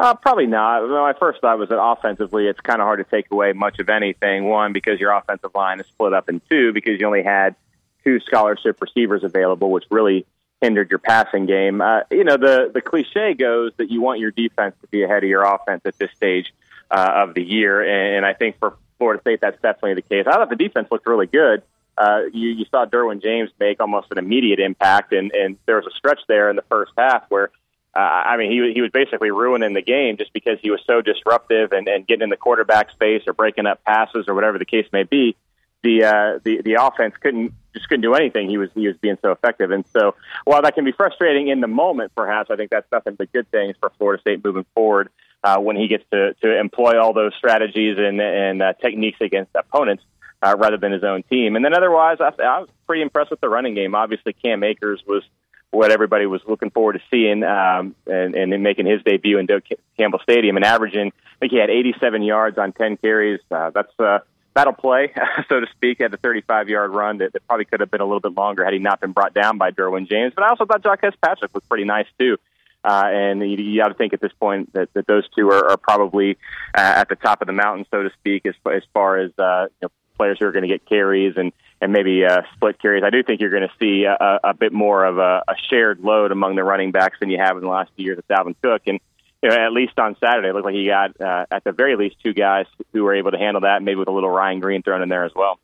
Uh, 0.00 0.14
probably 0.14 0.46
not. 0.46 0.88
My 0.88 1.12
first 1.12 1.42
thought 1.42 1.58
was 1.58 1.68
that 1.68 1.78
offensively, 1.78 2.46
it's 2.46 2.60
kind 2.60 2.80
of 2.80 2.86
hard 2.86 3.04
to 3.04 3.04
take 3.04 3.30
away 3.30 3.52
much 3.52 3.78
of 3.80 3.90
anything. 3.90 4.44
One, 4.44 4.72
because 4.72 4.98
your 4.98 5.12
offensive 5.12 5.50
line 5.54 5.78
is 5.78 5.86
split 5.88 6.14
up 6.14 6.30
in 6.30 6.40
two, 6.48 6.72
because 6.72 6.98
you 6.98 7.06
only 7.06 7.22
had 7.22 7.54
two 8.02 8.18
scholarship 8.20 8.80
receivers 8.80 9.24
available, 9.24 9.70
which 9.70 9.84
really 9.90 10.24
hindered 10.62 10.88
your 10.88 11.00
passing 11.00 11.44
game. 11.44 11.82
Uh, 11.82 12.00
you 12.10 12.24
know, 12.24 12.38
the 12.38 12.70
the 12.72 12.80
cliche 12.80 13.34
goes 13.34 13.72
that 13.76 13.90
you 13.90 14.00
want 14.00 14.20
your 14.20 14.30
defense 14.30 14.74
to 14.80 14.86
be 14.86 15.02
ahead 15.02 15.22
of 15.22 15.28
your 15.28 15.42
offense 15.42 15.82
at 15.84 15.98
this 15.98 16.10
stage 16.12 16.50
uh, 16.90 17.12
of 17.16 17.34
the 17.34 17.42
year, 17.42 17.82
and, 17.82 18.16
and 18.16 18.24
I 18.24 18.32
think 18.32 18.58
for 18.58 18.78
Florida 18.96 19.20
State, 19.20 19.42
that's 19.42 19.60
definitely 19.60 19.94
the 19.94 20.02
case. 20.02 20.24
I 20.26 20.32
thought 20.32 20.48
the 20.48 20.56
defense 20.56 20.88
looked 20.90 21.06
really 21.06 21.26
good. 21.26 21.62
Uh, 21.98 22.22
you, 22.32 22.48
you 22.48 22.64
saw 22.70 22.86
Derwin 22.86 23.22
James 23.22 23.50
make 23.60 23.80
almost 23.80 24.06
an 24.12 24.16
immediate 24.18 24.60
impact, 24.60 25.12
and, 25.12 25.30
and 25.32 25.58
there 25.66 25.76
was 25.76 25.86
a 25.86 25.94
stretch 25.94 26.20
there 26.26 26.48
in 26.48 26.56
the 26.56 26.64
first 26.70 26.92
half 26.96 27.24
where 27.28 27.50
uh, 27.94 27.98
I 27.98 28.36
mean, 28.36 28.50
he 28.52 28.72
he 28.72 28.80
was 28.82 28.90
basically 28.92 29.30
ruining 29.30 29.74
the 29.74 29.82
game 29.82 30.16
just 30.16 30.32
because 30.32 30.58
he 30.62 30.70
was 30.70 30.80
so 30.86 31.00
disruptive 31.00 31.72
and, 31.72 31.88
and 31.88 32.06
getting 32.06 32.22
in 32.22 32.30
the 32.30 32.36
quarterback 32.36 32.90
space 32.92 33.22
or 33.26 33.32
breaking 33.32 33.66
up 33.66 33.82
passes 33.84 34.26
or 34.28 34.34
whatever 34.34 34.58
the 34.58 34.64
case 34.64 34.86
may 34.92 35.02
be. 35.02 35.36
The 35.82 36.04
uh, 36.04 36.38
the 36.44 36.62
the 36.62 36.74
offense 36.80 37.14
couldn't 37.20 37.52
just 37.74 37.88
couldn't 37.88 38.02
do 38.02 38.14
anything. 38.14 38.48
He 38.48 38.58
was 38.58 38.70
he 38.74 38.86
was 38.86 38.96
being 38.98 39.18
so 39.22 39.32
effective, 39.32 39.72
and 39.72 39.84
so 39.92 40.14
while 40.44 40.62
that 40.62 40.76
can 40.76 40.84
be 40.84 40.92
frustrating 40.92 41.48
in 41.48 41.60
the 41.60 41.66
moment, 41.66 42.12
perhaps 42.14 42.48
I 42.50 42.56
think 42.56 42.70
that's 42.70 42.90
nothing 42.92 43.14
but 43.14 43.32
good 43.32 43.50
things 43.50 43.74
for 43.80 43.90
Florida 43.98 44.20
State 44.20 44.44
moving 44.44 44.66
forward 44.72 45.10
uh, 45.42 45.58
when 45.58 45.74
he 45.74 45.88
gets 45.88 46.04
to 46.12 46.34
to 46.34 46.60
employ 46.60 47.00
all 47.00 47.12
those 47.12 47.34
strategies 47.34 47.96
and 47.98 48.20
and 48.20 48.62
uh, 48.62 48.72
techniques 48.74 49.18
against 49.20 49.50
opponents. 49.54 50.04
Uh, 50.42 50.56
rather 50.58 50.78
than 50.78 50.90
his 50.90 51.04
own 51.04 51.22
team, 51.24 51.54
and 51.54 51.62
then 51.62 51.74
otherwise, 51.74 52.16
I, 52.18 52.28
I 52.42 52.60
was 52.60 52.68
pretty 52.86 53.02
impressed 53.02 53.30
with 53.30 53.42
the 53.42 53.48
running 53.50 53.74
game. 53.74 53.94
Obviously, 53.94 54.32
Cam 54.32 54.64
Akers 54.64 55.02
was 55.06 55.22
what 55.70 55.92
everybody 55.92 56.26
was 56.26 56.40
looking 56.46 56.70
forward 56.70 56.94
to 56.94 57.00
seeing, 57.10 57.44
um, 57.44 57.94
and, 58.06 58.34
and 58.34 58.52
then 58.52 58.62
making 58.62 58.86
his 58.86 59.02
debut 59.04 59.38
in 59.38 59.46
Doak 59.46 59.64
Campbell 59.96 60.18
Stadium 60.22 60.56
and 60.56 60.64
averaging, 60.64 61.08
I 61.08 61.38
think 61.38 61.52
he 61.52 61.58
had 61.58 61.70
87 61.70 62.22
yards 62.22 62.58
on 62.58 62.72
10 62.72 62.96
carries. 62.96 63.40
Uh, 63.50 63.70
that's 63.70 63.92
uh, 63.98 64.18
that'll 64.54 64.72
play, 64.72 65.12
so 65.48 65.60
to 65.60 65.66
speak. 65.76 65.98
Had 66.00 66.12
a 66.12 66.16
35 66.16 66.68
yard 66.68 66.92
run 66.92 67.18
that, 67.18 67.32
that 67.32 67.46
probably 67.46 67.66
could 67.66 67.80
have 67.80 67.90
been 67.90 68.00
a 68.00 68.04
little 68.04 68.20
bit 68.20 68.32
longer 68.32 68.64
had 68.64 68.72
he 68.72 68.80
not 68.80 69.00
been 69.00 69.12
brought 69.12 69.34
down 69.34 69.58
by 69.58 69.70
Derwin 69.70 70.08
James. 70.08 70.32
But 70.34 70.44
I 70.44 70.48
also 70.48 70.66
thought 70.66 70.82
Jacques 70.82 71.20
Patrick 71.20 71.54
was 71.54 71.62
pretty 71.68 71.84
nice 71.84 72.06
too. 72.18 72.36
Uh, 72.82 73.04
and 73.06 73.40
you, 73.42 73.58
you 73.58 73.80
got 73.80 73.88
to 73.88 73.94
think 73.94 74.14
at 74.14 74.20
this 74.20 74.32
point 74.40 74.72
that, 74.72 74.88
that 74.94 75.06
those 75.06 75.28
two 75.36 75.50
are, 75.50 75.70
are 75.70 75.76
probably 75.76 76.38
uh, 76.74 76.80
at 76.80 77.08
the 77.10 77.16
top 77.16 77.42
of 77.42 77.46
the 77.46 77.52
mountain, 77.52 77.84
so 77.90 78.02
to 78.02 78.10
speak, 78.18 78.46
as, 78.46 78.54
as 78.74 78.82
far 78.94 79.18
as 79.18 79.30
uh, 79.38 79.66
you 79.82 79.86
know, 79.86 79.88
players 80.16 80.38
who 80.40 80.46
are 80.46 80.52
going 80.52 80.62
to 80.62 80.68
get 80.68 80.86
carries 80.86 81.34
and 81.36 81.52
and 81.80 81.92
maybe 81.92 82.24
uh, 82.24 82.42
split 82.54 82.80
carries. 82.80 83.02
I 83.04 83.10
do 83.10 83.22
think 83.22 83.40
you're 83.40 83.50
going 83.50 83.68
to 83.68 83.74
see 83.78 84.04
a, 84.04 84.40
a 84.44 84.54
bit 84.54 84.72
more 84.72 85.04
of 85.04 85.18
a, 85.18 85.42
a 85.48 85.54
shared 85.68 86.00
load 86.00 86.32
among 86.32 86.56
the 86.56 86.64
running 86.64 86.90
backs 86.90 87.18
than 87.20 87.30
you 87.30 87.38
have 87.38 87.56
in 87.56 87.62
the 87.62 87.68
last 87.68 87.90
few 87.96 88.04
years 88.04 88.16
with 88.16 88.28
Dalvin 88.28 88.54
Cook. 88.62 88.82
And 88.86 89.00
you 89.42 89.48
know, 89.48 89.56
at 89.56 89.72
least 89.72 89.98
on 89.98 90.16
Saturday, 90.20 90.48
it 90.48 90.54
looked 90.54 90.66
like 90.66 90.74
he 90.74 90.86
got 90.86 91.18
uh, 91.20 91.46
at 91.50 91.64
the 91.64 91.72
very 91.72 91.96
least 91.96 92.16
two 92.22 92.34
guys 92.34 92.66
who 92.92 93.04
were 93.04 93.14
able 93.14 93.30
to 93.30 93.38
handle 93.38 93.62
that, 93.62 93.82
maybe 93.82 93.96
with 93.96 94.08
a 94.08 94.12
little 94.12 94.30
Ryan 94.30 94.60
Green 94.60 94.82
thrown 94.82 95.02
in 95.02 95.08
there 95.08 95.24
as 95.24 95.32
well. 95.34 95.58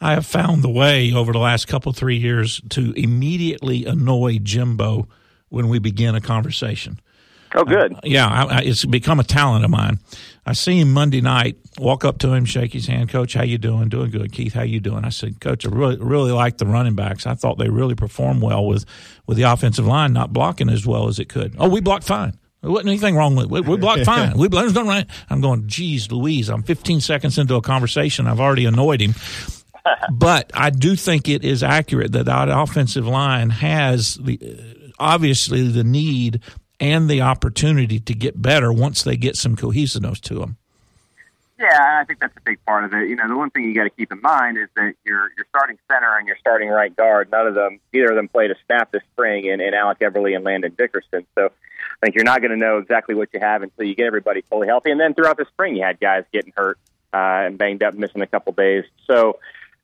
I 0.00 0.14
have 0.14 0.26
found 0.26 0.62
the 0.62 0.70
way 0.70 1.12
over 1.12 1.32
the 1.32 1.38
last 1.38 1.68
couple 1.68 1.92
three 1.92 2.16
years 2.16 2.60
to 2.70 2.92
immediately 2.96 3.84
annoy 3.84 4.38
Jimbo 4.38 5.06
when 5.50 5.68
we 5.68 5.78
begin 5.78 6.14
a 6.14 6.20
conversation. 6.20 6.98
Oh, 7.54 7.64
good. 7.64 7.94
Uh, 7.94 8.00
yeah, 8.04 8.28
I, 8.28 8.58
I, 8.58 8.60
it's 8.60 8.84
become 8.84 9.20
a 9.20 9.24
talent 9.24 9.64
of 9.64 9.70
mine. 9.70 9.98
I 10.46 10.52
see 10.52 10.80
him 10.80 10.92
Monday 10.92 11.20
night. 11.20 11.56
Walk 11.78 12.04
up 12.04 12.18
to 12.18 12.32
him, 12.32 12.44
shake 12.44 12.72
his 12.72 12.86
hand. 12.86 13.08
Coach, 13.08 13.34
how 13.34 13.42
you 13.42 13.58
doing? 13.58 13.88
Doing 13.88 14.10
good. 14.10 14.32
Keith, 14.32 14.54
how 14.54 14.62
you 14.62 14.80
doing? 14.80 15.04
I 15.04 15.10
said, 15.10 15.40
Coach, 15.40 15.66
I 15.66 15.70
really 15.70 15.96
really 15.96 16.32
like 16.32 16.58
the 16.58 16.66
running 16.66 16.94
backs. 16.94 17.26
I 17.26 17.34
thought 17.34 17.58
they 17.58 17.68
really 17.68 17.94
performed 17.94 18.42
well 18.42 18.66
with 18.66 18.84
with 19.26 19.36
the 19.36 19.44
offensive 19.44 19.86
line 19.86 20.12
not 20.12 20.32
blocking 20.32 20.68
as 20.68 20.86
well 20.86 21.08
as 21.08 21.18
it 21.18 21.28
could. 21.28 21.54
Oh, 21.58 21.68
we 21.68 21.80
blocked 21.80 22.04
fine. 22.04 22.38
There 22.62 22.70
wasn't 22.70 22.88
anything 22.88 23.16
wrong 23.16 23.36
with 23.36 23.46
it. 23.46 23.50
We, 23.50 23.60
we 23.62 23.76
blocked 23.76 24.04
fine. 24.06 24.36
We 24.36 24.48
no 24.48 24.84
right. 24.84 25.06
I'm 25.28 25.40
going, 25.40 25.66
geez, 25.66 26.10
Louise. 26.10 26.48
I'm 26.50 26.62
15 26.62 27.00
seconds 27.00 27.38
into 27.38 27.54
a 27.54 27.62
conversation. 27.62 28.26
I've 28.26 28.40
already 28.40 28.66
annoyed 28.66 29.00
him. 29.00 29.14
but 30.12 30.50
I 30.54 30.70
do 30.70 30.94
think 30.96 31.28
it 31.28 31.44
is 31.44 31.62
accurate 31.62 32.12
that 32.12 32.26
that 32.26 32.48
offensive 32.48 33.06
line 33.06 33.50
has 33.50 34.16
the 34.16 34.38
obviously 34.98 35.66
the 35.68 35.84
need 35.84 36.40
and 36.80 37.08
the 37.08 37.20
opportunity 37.20 38.00
to 38.00 38.14
get 38.14 38.40
better 38.40 38.72
once 38.72 39.02
they 39.02 39.16
get 39.16 39.36
some 39.36 39.54
cohesiveness 39.54 40.20
to 40.20 40.34
them. 40.38 40.56
Yeah, 41.58 41.98
I 42.00 42.04
think 42.04 42.20
that's 42.20 42.34
a 42.38 42.40
big 42.40 42.64
part 42.64 42.84
of 42.84 42.94
it. 42.94 43.10
You 43.10 43.16
know, 43.16 43.28
the 43.28 43.36
one 43.36 43.50
thing 43.50 43.64
you 43.64 43.74
got 43.74 43.84
to 43.84 43.90
keep 43.90 44.10
in 44.10 44.22
mind 44.22 44.56
is 44.56 44.68
that 44.76 44.94
your 45.04 45.30
your 45.36 45.44
starting 45.50 45.78
center 45.92 46.16
and 46.16 46.26
your 46.26 46.38
starting 46.40 46.70
right 46.70 46.94
guard, 46.96 47.30
none 47.30 47.46
of 47.46 47.54
them, 47.54 47.80
either 47.92 48.08
of 48.08 48.16
them 48.16 48.28
played 48.28 48.50
a 48.50 48.54
snap 48.64 48.90
this 48.90 49.02
spring 49.12 49.44
in, 49.44 49.60
in 49.60 49.74
Alec 49.74 49.98
Eberle 49.98 50.34
and 50.34 50.42
Landon 50.42 50.74
Dickerson. 50.76 51.26
So 51.34 51.46
I 51.46 52.06
think 52.06 52.14
you're 52.14 52.24
not 52.24 52.40
going 52.40 52.52
to 52.52 52.56
know 52.56 52.78
exactly 52.78 53.14
what 53.14 53.28
you 53.34 53.40
have 53.40 53.62
until 53.62 53.84
you 53.84 53.94
get 53.94 54.06
everybody 54.06 54.40
fully 54.40 54.68
healthy. 54.68 54.90
And 54.90 54.98
then 54.98 55.12
throughout 55.12 55.36
the 55.36 55.44
spring, 55.52 55.76
you 55.76 55.82
had 55.82 56.00
guys 56.00 56.24
getting 56.32 56.54
hurt 56.56 56.78
uh, 57.12 57.44
and 57.44 57.58
banged 57.58 57.82
up, 57.82 57.92
missing 57.92 58.22
a 58.22 58.26
couple 58.26 58.54
days. 58.54 58.84
So 59.06 59.38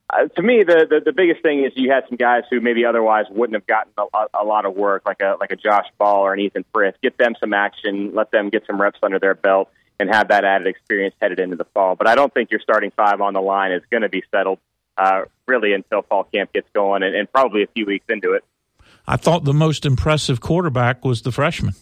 uh, 0.09 0.27
to 0.27 0.41
me, 0.41 0.63
the, 0.63 0.87
the 0.89 1.01
the 1.05 1.11
biggest 1.11 1.41
thing 1.41 1.65
is 1.65 1.73
you 1.75 1.91
had 1.91 2.05
some 2.07 2.15
guys 2.15 2.43
who 2.49 2.61
maybe 2.61 2.85
otherwise 2.85 3.25
wouldn't 3.29 3.55
have 3.55 3.67
gotten 3.67 3.91
a, 3.97 4.41
a 4.41 4.45
lot 4.45 4.65
of 4.65 4.73
work, 4.75 5.03
like 5.05 5.19
a 5.19 5.35
like 5.39 5.51
a 5.51 5.57
Josh 5.57 5.87
Ball 5.97 6.21
or 6.21 6.33
an 6.33 6.39
Ethan 6.39 6.63
Frith. 6.73 6.95
Get 7.01 7.17
them 7.17 7.35
some 7.39 7.53
action, 7.53 8.15
let 8.15 8.31
them 8.31 8.49
get 8.49 8.65
some 8.65 8.79
reps 8.79 8.99
under 9.03 9.19
their 9.19 9.35
belt, 9.35 9.69
and 9.99 10.09
have 10.09 10.29
that 10.29 10.45
added 10.45 10.67
experience 10.67 11.13
headed 11.21 11.39
into 11.39 11.57
the 11.57 11.65
fall. 11.65 11.95
But 11.95 12.07
I 12.07 12.15
don't 12.15 12.33
think 12.33 12.51
your 12.51 12.61
starting 12.61 12.91
five 12.91 13.19
on 13.19 13.33
the 13.33 13.41
line 13.41 13.73
is 13.73 13.83
going 13.91 14.03
to 14.03 14.09
be 14.09 14.23
settled 14.31 14.59
uh, 14.97 15.23
really 15.45 15.73
until 15.73 16.03
fall 16.03 16.23
camp 16.23 16.53
gets 16.53 16.69
going, 16.73 17.03
and, 17.03 17.13
and 17.13 17.29
probably 17.29 17.63
a 17.63 17.67
few 17.67 17.85
weeks 17.85 18.05
into 18.07 18.31
it. 18.31 18.45
I 19.05 19.17
thought 19.17 19.43
the 19.43 19.53
most 19.53 19.85
impressive 19.85 20.39
quarterback 20.39 21.03
was 21.03 21.21
the 21.21 21.33
freshman 21.33 21.73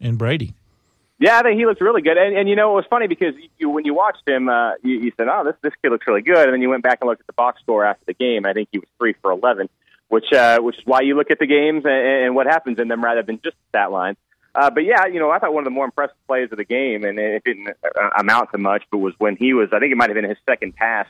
in 0.00 0.16
Brady. 0.16 0.54
Yeah, 1.18 1.38
I 1.38 1.42
think 1.42 1.58
he 1.58 1.66
looks 1.66 1.80
really 1.80 2.02
good. 2.02 2.16
And, 2.16 2.36
and 2.36 2.48
you 2.48 2.56
know, 2.56 2.72
it 2.72 2.74
was 2.74 2.86
funny 2.90 3.06
because 3.06 3.34
you, 3.58 3.70
when 3.70 3.84
you 3.84 3.94
watched 3.94 4.26
him, 4.26 4.48
uh, 4.48 4.72
you, 4.82 5.00
you 5.00 5.12
said, 5.16 5.28
"Oh, 5.30 5.44
this 5.44 5.54
this 5.62 5.72
kid 5.80 5.90
looks 5.90 6.06
really 6.06 6.22
good." 6.22 6.38
And 6.38 6.52
then 6.52 6.60
you 6.60 6.68
went 6.68 6.82
back 6.82 6.98
and 7.00 7.08
looked 7.08 7.20
at 7.20 7.26
the 7.26 7.34
box 7.34 7.60
score 7.62 7.84
after 7.84 8.04
the 8.06 8.14
game. 8.14 8.46
I 8.46 8.52
think 8.52 8.68
he 8.72 8.78
was 8.78 8.88
three 8.98 9.14
for 9.22 9.30
eleven, 9.30 9.68
which 10.08 10.32
uh, 10.32 10.58
which 10.60 10.76
is 10.76 10.82
why 10.84 11.02
you 11.02 11.16
look 11.16 11.30
at 11.30 11.38
the 11.38 11.46
games 11.46 11.84
and, 11.84 12.24
and 12.24 12.34
what 12.34 12.46
happens 12.46 12.78
in 12.80 12.88
them 12.88 13.02
rather 13.02 13.22
than 13.22 13.40
just 13.44 13.56
stat 13.68 13.92
lines. 13.92 14.16
Uh, 14.56 14.70
but 14.70 14.84
yeah, 14.84 15.06
you 15.06 15.18
know, 15.18 15.30
I 15.30 15.38
thought 15.38 15.52
one 15.52 15.62
of 15.62 15.64
the 15.64 15.70
more 15.70 15.84
impressive 15.84 16.16
plays 16.26 16.48
of 16.52 16.58
the 16.58 16.64
game, 16.64 17.04
and 17.04 17.18
it 17.18 17.42
didn't 17.44 17.68
uh, 17.68 18.10
amount 18.18 18.52
to 18.52 18.58
much, 18.58 18.84
but 18.90 18.98
was 18.98 19.14
when 19.18 19.36
he 19.36 19.52
was, 19.52 19.70
I 19.72 19.80
think 19.80 19.92
it 19.92 19.96
might 19.96 20.10
have 20.10 20.14
been 20.14 20.28
his 20.28 20.38
second 20.48 20.76
pass. 20.76 21.06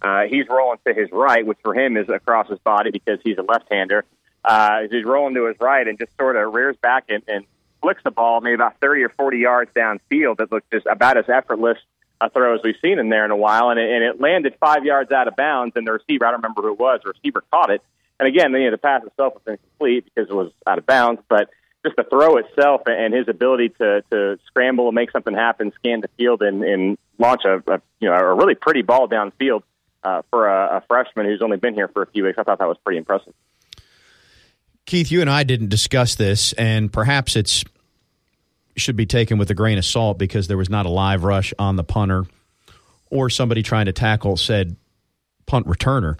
Uh, 0.00 0.22
he's 0.30 0.46
rolling 0.48 0.78
to 0.86 0.94
his 0.94 1.08
right, 1.12 1.44
which 1.44 1.58
for 1.62 1.74
him 1.74 1.96
is 1.96 2.08
across 2.08 2.48
his 2.48 2.58
body 2.60 2.90
because 2.90 3.18
he's 3.24 3.36
a 3.36 3.42
left-hander. 3.42 4.04
Uh, 4.44 4.82
he's 4.90 5.04
rolling 5.04 5.34
to 5.34 5.46
his 5.46 5.56
right 5.60 5.86
and 5.86 5.98
just 5.98 6.12
sort 6.18 6.36
of 6.36 6.54
rears 6.54 6.76
back 6.80 7.04
and, 7.08 7.22
and 7.28 7.44
flicks 7.80 8.02
the 8.04 8.10
ball 8.10 8.40
maybe 8.40 8.54
about 8.54 8.80
30 8.80 9.02
or 9.02 9.08
40 9.10 9.38
yards 9.38 9.70
downfield. 9.74 10.38
That 10.38 10.50
looked 10.52 10.70
just 10.72 10.86
about 10.86 11.16
as 11.16 11.28
effortless 11.28 11.78
a 12.20 12.30
throw 12.30 12.54
as 12.54 12.60
we've 12.64 12.76
seen 12.82 12.98
in 12.98 13.08
there 13.08 13.24
in 13.24 13.30
a 13.30 13.36
while, 13.36 13.70
and 13.70 13.78
it, 13.78 13.90
and 13.90 14.02
it 14.02 14.20
landed 14.20 14.54
five 14.58 14.84
yards 14.84 15.12
out 15.12 15.28
of 15.28 15.36
bounds. 15.36 15.74
And 15.76 15.86
the 15.86 15.92
receiver, 15.92 16.26
I 16.26 16.30
don't 16.30 16.42
remember 16.42 16.62
who 16.62 16.72
it 16.72 16.78
was, 16.78 17.00
the 17.04 17.10
receiver 17.10 17.44
caught 17.52 17.70
it. 17.70 17.82
And 18.18 18.26
again, 18.26 18.52
you 18.52 18.64
know, 18.64 18.70
the 18.72 18.78
pass 18.78 19.04
itself 19.04 19.34
was 19.34 19.42
incomplete 19.46 20.04
because 20.04 20.28
it 20.28 20.34
was 20.34 20.50
out 20.66 20.78
of 20.78 20.86
bounds, 20.86 21.22
but 21.28 21.50
just 21.84 21.96
the 21.96 22.02
throw 22.02 22.36
itself 22.38 22.82
and 22.86 23.14
his 23.14 23.28
ability 23.28 23.68
to 23.80 24.02
to 24.10 24.38
scramble 24.46 24.88
and 24.88 24.94
make 24.94 25.12
something 25.12 25.34
happen, 25.34 25.72
scan 25.76 26.00
the 26.00 26.08
field, 26.16 26.42
and, 26.42 26.64
and 26.64 26.98
launch 27.18 27.42
a, 27.44 27.62
a 27.72 27.80
you 28.00 28.08
know 28.08 28.14
a 28.14 28.34
really 28.34 28.56
pretty 28.56 28.82
ball 28.82 29.08
downfield 29.08 29.62
uh, 30.02 30.22
for 30.30 30.48
a, 30.48 30.78
a 30.78 30.80
freshman 30.88 31.26
who's 31.26 31.42
only 31.42 31.56
been 31.56 31.74
here 31.74 31.88
for 31.88 32.02
a 32.02 32.06
few 32.06 32.24
weeks. 32.24 32.38
I 32.38 32.42
thought 32.42 32.58
that 32.58 32.68
was 32.68 32.78
pretty 32.84 32.98
impressive. 32.98 33.34
Keith, 34.88 35.10
you 35.12 35.20
and 35.20 35.28
I 35.28 35.44
didn't 35.44 35.68
discuss 35.68 36.14
this, 36.14 36.54
and 36.54 36.90
perhaps 36.90 37.36
it's 37.36 37.62
should 38.74 38.96
be 38.96 39.04
taken 39.04 39.36
with 39.36 39.50
a 39.50 39.54
grain 39.54 39.76
of 39.76 39.84
salt 39.84 40.18
because 40.18 40.48
there 40.48 40.56
was 40.56 40.70
not 40.70 40.86
a 40.86 40.88
live 40.88 41.24
rush 41.24 41.52
on 41.58 41.76
the 41.76 41.84
punter 41.84 42.24
or 43.10 43.28
somebody 43.28 43.62
trying 43.62 43.84
to 43.84 43.92
tackle 43.92 44.38
said 44.38 44.76
punt 45.44 45.66
returner. 45.66 46.18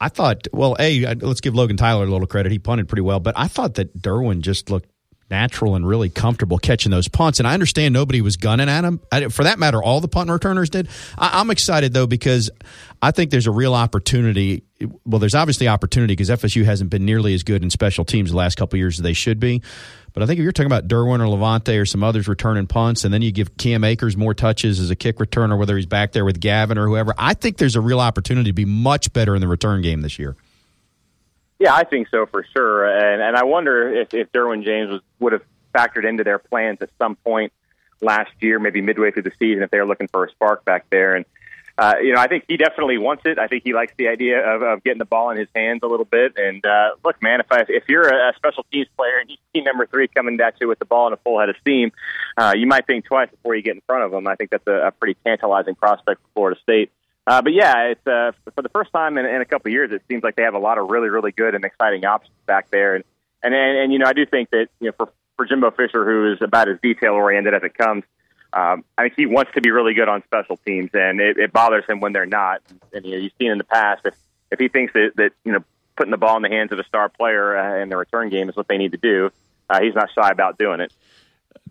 I 0.00 0.08
thought, 0.08 0.48
well, 0.52 0.74
a 0.80 1.14
let's 1.14 1.40
give 1.40 1.54
Logan 1.54 1.76
Tyler 1.76 2.02
a 2.02 2.10
little 2.10 2.26
credit. 2.26 2.50
He 2.50 2.58
punted 2.58 2.88
pretty 2.88 3.02
well, 3.02 3.20
but 3.20 3.38
I 3.38 3.46
thought 3.46 3.74
that 3.74 3.96
Derwin 3.96 4.40
just 4.40 4.70
looked 4.70 4.88
natural 5.34 5.74
and 5.74 5.84
really 5.84 6.08
comfortable 6.08 6.58
catching 6.58 6.92
those 6.92 7.08
punts. 7.08 7.40
And 7.40 7.48
I 7.48 7.54
understand 7.54 7.92
nobody 7.92 8.20
was 8.20 8.36
gunning 8.36 8.68
at 8.68 8.84
him. 8.84 9.00
For 9.30 9.42
that 9.42 9.58
matter, 9.58 9.82
all 9.82 10.00
the 10.00 10.06
punt 10.06 10.30
returners 10.30 10.70
did. 10.70 10.88
I, 11.18 11.40
I'm 11.40 11.50
excited 11.50 11.92
though 11.92 12.06
because 12.06 12.50
I 13.02 13.10
think 13.10 13.32
there's 13.32 13.48
a 13.48 13.50
real 13.50 13.74
opportunity. 13.74 14.62
Well, 15.04 15.18
there's 15.18 15.34
obviously 15.34 15.66
opportunity 15.66 16.12
because 16.14 16.30
FSU 16.30 16.64
hasn't 16.64 16.90
been 16.90 17.04
nearly 17.04 17.34
as 17.34 17.42
good 17.42 17.64
in 17.64 17.70
special 17.70 18.04
teams 18.04 18.30
the 18.30 18.36
last 18.36 18.56
couple 18.56 18.78
years 18.78 19.00
as 19.00 19.02
they 19.02 19.12
should 19.12 19.40
be. 19.40 19.60
But 20.12 20.22
I 20.22 20.26
think 20.26 20.38
if 20.38 20.44
you're 20.44 20.52
talking 20.52 20.66
about 20.66 20.86
Derwin 20.86 21.18
or 21.18 21.28
Levante 21.28 21.76
or 21.76 21.84
some 21.84 22.04
others 22.04 22.28
returning 22.28 22.68
punts, 22.68 23.04
and 23.04 23.12
then 23.12 23.20
you 23.20 23.32
give 23.32 23.56
Cam 23.56 23.82
Akers 23.82 24.16
more 24.16 24.32
touches 24.32 24.78
as 24.78 24.88
a 24.88 24.94
kick 24.94 25.16
returner, 25.16 25.58
whether 25.58 25.76
he's 25.76 25.86
back 25.86 26.12
there 26.12 26.24
with 26.24 26.38
Gavin 26.38 26.78
or 26.78 26.86
whoever, 26.86 27.12
I 27.18 27.34
think 27.34 27.56
there's 27.56 27.74
a 27.74 27.80
real 27.80 27.98
opportunity 27.98 28.50
to 28.50 28.54
be 28.54 28.64
much 28.64 29.12
better 29.12 29.34
in 29.34 29.40
the 29.40 29.48
return 29.48 29.82
game 29.82 30.02
this 30.02 30.16
year. 30.16 30.36
Yeah, 31.64 31.74
I 31.74 31.84
think 31.84 32.08
so 32.10 32.26
for 32.26 32.44
sure. 32.54 32.86
And 32.86 33.22
and 33.22 33.34
I 33.38 33.44
wonder 33.44 33.88
if, 33.88 34.12
if 34.12 34.30
Derwin 34.32 34.64
James 34.64 34.90
was, 34.90 35.00
would 35.18 35.32
have 35.32 35.40
factored 35.74 36.06
into 36.06 36.22
their 36.22 36.38
plans 36.38 36.82
at 36.82 36.90
some 36.98 37.16
point 37.16 37.54
last 38.02 38.32
year, 38.40 38.58
maybe 38.58 38.82
midway 38.82 39.12
through 39.12 39.22
the 39.22 39.32
season, 39.38 39.62
if 39.62 39.70
they 39.70 39.78
were 39.78 39.86
looking 39.86 40.08
for 40.08 40.26
a 40.26 40.30
spark 40.30 40.66
back 40.66 40.84
there. 40.90 41.14
And 41.14 41.24
uh, 41.78 41.94
you 42.02 42.12
know, 42.12 42.20
I 42.20 42.28
think 42.28 42.44
he 42.48 42.58
definitely 42.58 42.98
wants 42.98 43.22
it. 43.24 43.38
I 43.38 43.46
think 43.46 43.62
he 43.64 43.72
likes 43.72 43.94
the 43.96 44.08
idea 44.08 44.46
of, 44.46 44.60
of 44.60 44.84
getting 44.84 44.98
the 44.98 45.06
ball 45.06 45.30
in 45.30 45.38
his 45.38 45.48
hands 45.56 45.80
a 45.82 45.86
little 45.86 46.04
bit. 46.04 46.34
And 46.36 46.64
uh, 46.66 46.96
look, 47.02 47.22
man, 47.22 47.40
if 47.40 47.46
I, 47.50 47.64
if 47.66 47.84
you're 47.88 48.10
a 48.10 48.34
special 48.36 48.66
teams 48.70 48.88
player 48.94 49.16
and 49.18 49.30
you 49.30 49.36
see 49.54 49.62
number 49.62 49.86
three 49.86 50.06
coming 50.08 50.38
at 50.42 50.60
you 50.60 50.68
with 50.68 50.78
the 50.78 50.84
ball 50.84 51.06
in 51.06 51.14
a 51.14 51.16
full 51.16 51.40
head 51.40 51.48
of 51.48 51.56
steam, 51.62 51.92
uh, 52.36 52.52
you 52.54 52.66
might 52.66 52.86
think 52.86 53.06
twice 53.06 53.30
before 53.30 53.56
you 53.56 53.62
get 53.62 53.74
in 53.74 53.82
front 53.86 54.04
of 54.04 54.12
him. 54.12 54.28
I 54.28 54.34
think 54.36 54.50
that's 54.50 54.66
a, 54.66 54.88
a 54.88 54.90
pretty 54.90 55.16
tantalizing 55.24 55.76
prospect 55.76 56.20
for 56.20 56.28
Florida 56.34 56.60
State. 56.60 56.92
Uh, 57.26 57.40
but 57.40 57.52
yeah, 57.52 57.84
it's 57.84 58.06
uh, 58.06 58.32
for 58.54 58.62
the 58.62 58.68
first 58.68 58.92
time 58.92 59.16
in, 59.16 59.24
in 59.24 59.40
a 59.40 59.44
couple 59.44 59.70
of 59.70 59.72
years. 59.72 59.90
It 59.92 60.02
seems 60.08 60.22
like 60.22 60.36
they 60.36 60.42
have 60.42 60.54
a 60.54 60.58
lot 60.58 60.78
of 60.78 60.90
really, 60.90 61.08
really 61.08 61.32
good 61.32 61.54
and 61.54 61.64
exciting 61.64 62.04
options 62.04 62.34
back 62.46 62.70
there. 62.70 62.96
And 62.96 63.04
and 63.42 63.54
and, 63.54 63.78
and 63.78 63.92
you 63.92 63.98
know, 63.98 64.06
I 64.06 64.12
do 64.12 64.26
think 64.26 64.50
that 64.50 64.68
you 64.80 64.88
know 64.88 64.92
for 64.96 65.10
for 65.36 65.46
Jimbo 65.46 65.70
Fisher, 65.72 66.04
who 66.04 66.32
is 66.32 66.42
about 66.42 66.68
as 66.68 66.78
detail 66.82 67.12
oriented 67.12 67.54
as 67.54 67.62
it 67.62 67.74
comes, 67.74 68.04
um, 68.52 68.84
I 68.96 69.02
think 69.02 69.14
he 69.16 69.26
wants 69.26 69.52
to 69.54 69.60
be 69.60 69.70
really 69.70 69.94
good 69.94 70.08
on 70.08 70.22
special 70.24 70.56
teams, 70.58 70.90
and 70.94 71.20
it, 71.20 71.38
it 71.38 71.52
bothers 71.52 71.84
him 71.88 72.00
when 72.00 72.12
they're 72.12 72.26
not. 72.26 72.62
And 72.92 73.04
you 73.04 73.12
know, 73.12 73.18
you've 73.18 73.32
seen 73.38 73.50
in 73.50 73.58
the 73.58 73.64
past 73.64 74.02
if 74.04 74.14
if 74.50 74.60
he 74.60 74.68
thinks 74.68 74.92
that 74.92 75.12
that 75.16 75.32
you 75.44 75.52
know 75.52 75.64
putting 75.96 76.10
the 76.10 76.18
ball 76.18 76.36
in 76.36 76.42
the 76.42 76.48
hands 76.48 76.72
of 76.72 76.78
a 76.78 76.84
star 76.84 77.08
player 77.08 77.56
uh, 77.56 77.82
in 77.82 77.88
the 77.88 77.96
return 77.96 78.28
game 78.28 78.48
is 78.48 78.56
what 78.56 78.68
they 78.68 78.78
need 78.78 78.92
to 78.92 78.98
do, 78.98 79.30
uh, 79.70 79.80
he's 79.80 79.94
not 79.94 80.10
shy 80.12 80.30
about 80.30 80.58
doing 80.58 80.80
it. 80.80 80.92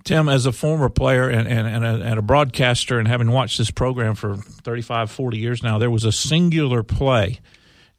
Tim, 0.03 0.27
as 0.27 0.45
a 0.45 0.51
former 0.51 0.89
player 0.89 1.29
and, 1.29 1.47
and, 1.47 1.67
and, 1.67 1.85
a, 1.85 2.05
and, 2.05 2.19
a, 2.19 2.21
broadcaster 2.21 2.99
and 2.99 3.07
having 3.07 3.31
watched 3.31 3.57
this 3.57 3.71
program 3.71 4.15
for 4.15 4.35
35, 4.35 5.09
40 5.09 5.37
years 5.37 5.63
now, 5.63 5.77
there 5.77 5.91
was 5.91 6.03
a 6.03 6.11
singular 6.11 6.83
play 6.83 7.39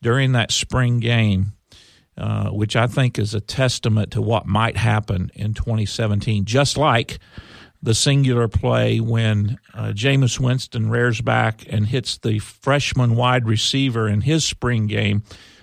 during 0.02 0.32
that 0.32 0.52
spring 0.52 1.00
game, 1.00 1.52
uh, 2.18 2.50
which 2.50 2.76
I 2.76 2.86
think 2.86 3.18
is 3.18 3.32
a 3.32 3.40
testament 3.40 4.12
to 4.12 4.20
what 4.22 4.46
might 4.46 4.76
happen 4.76 5.30
in 5.34 5.54
2017, 5.54 6.44
just 6.44 6.76
like 6.76 7.18
the 7.82 7.94
singular 7.94 8.48
play 8.48 9.00
when 9.00 9.58
uh, 9.72 9.92
Jameis 9.94 10.38
Winston 10.38 10.90
rears 10.90 11.22
back 11.22 11.64
and 11.68 11.86
hits 11.86 12.18
the 12.18 12.38
freshman 12.38 13.16
wide 13.16 13.46
receiver 13.46 14.08
in 14.08 14.22
his 14.22 14.44
spring 14.44 14.86
game 14.86 15.22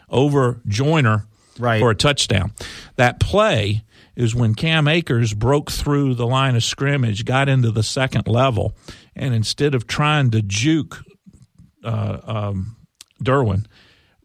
over 0.10 0.60
Joyner 0.68 1.28
right. 1.60 1.80
for 1.80 1.92
a 1.92 1.96
touchdown. 1.96 2.54
That 2.96 3.20
play– 3.20 3.84
is 4.16 4.36
when 4.36 4.56
Cam 4.56 4.88
Akers 4.88 5.34
broke 5.34 5.72
through 5.72 6.16
the 6.16 6.28
line 6.28 6.56
of 6.56 6.64
scrimmage, 6.64 7.26
got 7.26 7.50
into 7.50 7.72
the 7.72 7.84
second 7.84 8.28
level, 8.28 8.76
and 9.16 9.34
instead 9.34 9.74
of 9.76 9.88
trying 9.88 10.32
to 10.32 10.42
juke 10.42 11.04
uh, 11.84 12.20
um, 12.24 12.76
Derwin, 13.24 13.66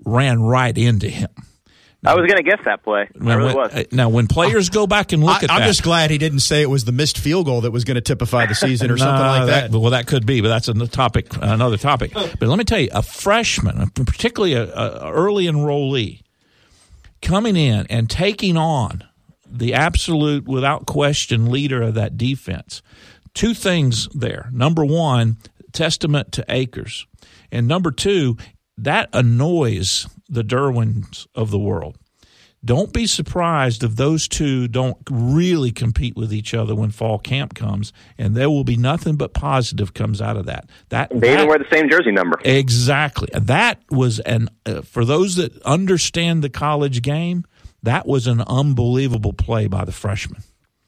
ran 0.05 0.43
right 0.43 0.77
into 0.77 1.09
him. 1.09 1.31
Now, 2.03 2.13
I 2.13 2.15
was 2.15 2.27
going 2.27 2.37
to 2.37 2.43
guess 2.43 2.61
that 2.65 2.85
play. 2.85 3.09
I 3.21 3.35
really 3.35 3.47
when, 3.47 3.57
was. 3.57 3.75
Uh, 3.75 3.85
now, 3.91 4.09
when 4.11 4.29
players 4.29 4.69
go 4.69 4.87
back 4.87 5.13
and 5.13 5.25
look 5.25 5.43
I, 5.43 5.45
at 5.45 5.51
I'm 5.51 5.61
that, 5.61 5.67
just 5.67 5.83
glad 5.83 6.11
he 6.11 6.19
didn't 6.19 6.41
say 6.41 6.63
it 6.63 6.71
was 6.71 6.85
the 6.85 6.93
missed 6.93 7.19
field 7.19 7.47
goal 7.47 7.63
that 7.63 7.73
was 7.73 7.85
going 7.85 7.97
to 7.97 8.01
typify 8.01 8.47
the 8.47 8.55
season 8.55 8.91
or 8.91 8.97
something 8.99 9.27
like 9.27 9.47
that. 9.47 9.73
that. 9.73 9.79
Well, 9.79 9.91
that 9.91 10.07
could 10.07 10.27
be, 10.27 10.41
but 10.41 10.49
that's 10.49 10.69
another 10.69 10.91
topic, 10.91 11.27
another 11.41 11.79
topic. 11.79 12.13
But 12.13 12.43
let 12.43 12.59
me 12.59 12.65
tell 12.65 12.79
you, 12.79 12.91
a 12.93 13.03
freshman, 13.03 13.91
particularly 13.91 14.55
a, 14.55 14.73
a 14.73 15.13
early 15.13 15.47
enrollee, 15.47 16.23
coming 17.23 17.57
in 17.57 17.87
and 17.89 18.09
taking 18.09 18.57
on 18.57 19.03
the 19.51 19.75
absolute, 19.75 20.47
without 20.47 20.87
question, 20.87 21.51
leader 21.51 21.83
of 21.83 21.95
that 21.95 22.17
defense. 22.17 22.83
Two 23.35 23.55
things 23.55 24.09
there. 24.15 24.49
Number 24.53 24.85
one, 24.85 25.39
testament 25.73 26.33
to 26.33 26.45
Akers. 26.49 27.07
And 27.53 27.69
number 27.69 27.91
two, 27.91 28.37
that 28.79 29.09
annoys 29.13 30.07
the 30.29 30.43
Derwins 30.43 31.27
of 31.35 31.51
the 31.51 31.59
world. 31.59 31.97
Don't 32.65 32.93
be 32.93 33.07
surprised 33.07 33.85
if 33.85 33.95
those 33.95 34.27
two 34.27 34.67
don't 34.67 34.97
really 35.09 35.71
compete 35.71 36.17
with 36.17 36.33
each 36.33 36.53
other 36.53 36.75
when 36.75 36.91
fall 36.91 37.19
camp 37.19 37.55
comes, 37.55 37.93
and 38.19 38.35
there 38.35 38.51
will 38.51 38.65
be 38.65 38.77
nothing 38.77 39.15
but 39.15 39.33
positive 39.33 39.95
comes 39.95 40.21
out 40.21 40.37
of 40.37 40.47
that. 40.47 40.69
That 40.89 41.11
they 41.15 41.35
even 41.35 41.47
wear 41.47 41.59
the 41.59 41.67
same 41.73 41.89
jersey 41.89 42.11
number. 42.11 42.41
Exactly. 42.45 43.29
That 43.33 43.81
was 43.91 44.19
an 44.21 44.49
uh, 44.65 44.83
for 44.83 45.05
those 45.05 45.37
that 45.37 45.63
understand 45.63 46.43
the 46.43 46.51
college 46.51 47.03
game 47.03 47.45
that 47.87 48.07
was 48.07 48.27
an 48.27 48.43
unbelievable 48.43 49.33
play 49.33 49.67
by 49.67 49.85
the 49.85 49.93
freshman. 49.93 50.43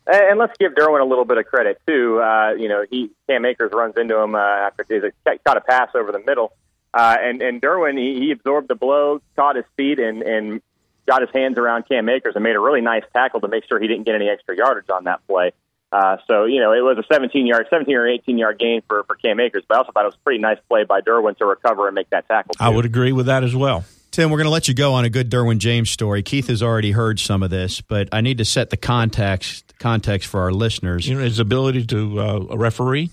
And 0.06 0.38
let's 0.38 0.56
give 0.58 0.72
Derwin 0.72 1.00
a 1.00 1.04
little 1.04 1.24
bit 1.24 1.38
of 1.38 1.46
credit 1.46 1.80
too. 1.86 2.20
Uh, 2.20 2.52
you 2.52 2.68
know, 2.68 2.84
he 2.90 3.10
Cam 3.28 3.44
Akers 3.44 3.72
runs 3.74 3.94
into 3.96 4.18
him 4.18 4.34
uh, 4.34 4.38
after 4.38 4.84
he 4.88 5.00
caught 5.44 5.56
a 5.56 5.60
pass 5.60 5.90
over 5.94 6.12
the 6.12 6.22
middle, 6.26 6.52
uh, 6.94 7.16
and 7.20 7.42
and 7.42 7.60
Derwin 7.60 7.98
he, 7.98 8.18
he 8.18 8.30
absorbed 8.30 8.68
the 8.68 8.74
blow, 8.74 9.20
caught 9.36 9.56
his 9.56 9.66
feet, 9.76 9.98
and 9.98 10.22
and 10.22 10.62
got 11.06 11.20
his 11.20 11.30
hands 11.34 11.58
around 11.58 11.86
Cam 11.88 12.08
Akers 12.08 12.34
and 12.36 12.42
made 12.42 12.56
a 12.56 12.60
really 12.60 12.80
nice 12.80 13.04
tackle 13.12 13.40
to 13.40 13.48
make 13.48 13.64
sure 13.68 13.78
he 13.78 13.86
didn't 13.86 14.04
get 14.04 14.14
any 14.14 14.28
extra 14.28 14.56
yardage 14.56 14.88
on 14.90 15.04
that 15.04 15.26
play. 15.26 15.52
Uh, 15.92 16.16
so 16.26 16.46
you 16.46 16.60
know, 16.60 16.72
it 16.72 16.80
was 16.80 16.96
a 16.98 17.04
17 17.12 17.46
yard, 17.46 17.66
17 17.68 17.94
or 17.94 18.08
18 18.08 18.38
yard 18.38 18.58
gain 18.58 18.82
for 18.88 19.04
for 19.04 19.14
Cam 19.14 19.38
Akers, 19.40 19.64
but 19.68 19.74
I 19.74 19.78
also 19.78 19.92
thought 19.92 20.04
it 20.04 20.06
was 20.06 20.14
a 20.14 20.24
pretty 20.24 20.40
nice 20.40 20.58
play 20.70 20.84
by 20.84 21.02
Derwin 21.02 21.36
to 21.36 21.44
recover 21.44 21.86
and 21.86 21.94
make 21.94 22.08
that 22.10 22.26
tackle. 22.28 22.54
Too. 22.54 22.64
I 22.64 22.70
would 22.70 22.86
agree 22.86 23.12
with 23.12 23.26
that 23.26 23.44
as 23.44 23.54
well. 23.54 23.84
Tim, 24.18 24.30
we're 24.30 24.38
going 24.38 24.46
to 24.46 24.50
let 24.50 24.66
you 24.66 24.74
go 24.74 24.94
on 24.94 25.04
a 25.04 25.10
good 25.10 25.30
Derwin 25.30 25.58
James 25.58 25.90
story. 25.90 26.24
Keith 26.24 26.48
has 26.48 26.60
already 26.60 26.90
heard 26.90 27.20
some 27.20 27.40
of 27.44 27.50
this, 27.50 27.80
but 27.80 28.08
I 28.10 28.20
need 28.20 28.38
to 28.38 28.44
set 28.44 28.70
the 28.70 28.76
context 28.76 29.72
context 29.78 30.26
for 30.26 30.40
our 30.40 30.50
listeners. 30.50 31.06
You 31.06 31.14
know 31.14 31.22
his 31.22 31.38
ability 31.38 31.86
to 31.86 32.20
uh, 32.20 32.38
referee. 32.56 33.10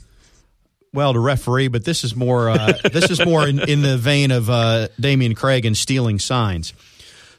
Well, 0.94 1.14
to 1.14 1.20
referee, 1.20 1.68
but 1.68 1.86
this 1.86 2.04
is 2.04 2.16
more 2.16 2.50
uh, 2.50 2.74
this 2.92 3.12
is 3.12 3.24
more 3.24 3.48
in, 3.48 3.60
in 3.70 3.84
the 3.84 4.00
vein 4.00 4.32
of 4.32 4.50
uh, 4.50 4.88
Dameyune 5.00 5.36
Craig 5.36 5.68
and 5.68 5.78
stealing 5.78 6.18
signs. 6.18 6.74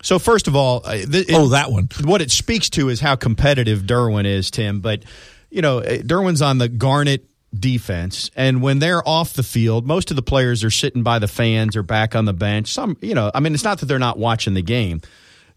So 0.01 0.21
first 0.21 0.47
of 0.47 0.55
all, 0.55 0.83
th- 0.83 1.27
oh, 1.33 1.49
that 1.49 1.73
one. 1.73 1.89
What 2.05 2.23
it 2.23 2.31
speaks 2.31 2.71
to 2.71 2.89
is 2.89 3.01
how 3.01 3.17
competitive 3.17 3.81
Derwin 3.81 4.27
is, 4.27 4.53
Tim. 4.53 4.79
But 4.79 5.03
you 5.51 5.61
know, 5.61 5.79
uh, 5.79 5.97
Derwin's 6.03 6.41
on 6.41 6.59
the 6.59 6.69
Garnet 6.69 7.25
defense. 7.61 8.31
And 8.37 8.63
when 8.63 8.79
they're 8.79 9.07
off 9.07 9.33
the 9.33 9.43
field, 9.43 9.87
most 9.87 10.11
of 10.11 10.17
the 10.17 10.23
players 10.23 10.65
are 10.65 10.71
sitting 10.71 11.03
by 11.03 11.19
the 11.19 11.29
fans 11.29 11.77
or 11.77 11.83
back 11.83 12.15
on 12.15 12.25
the 12.25 12.33
bench. 12.33 12.73
Some, 12.73 12.97
you 13.01 13.15
know, 13.15 13.31
I 13.35 13.41
mean, 13.41 13.55
it's 13.55 13.65
not 13.65 13.81
that 13.81 13.87
they're 13.87 13.99
not 13.99 14.19
watching 14.19 14.55
the 14.55 14.63
game. 14.63 15.01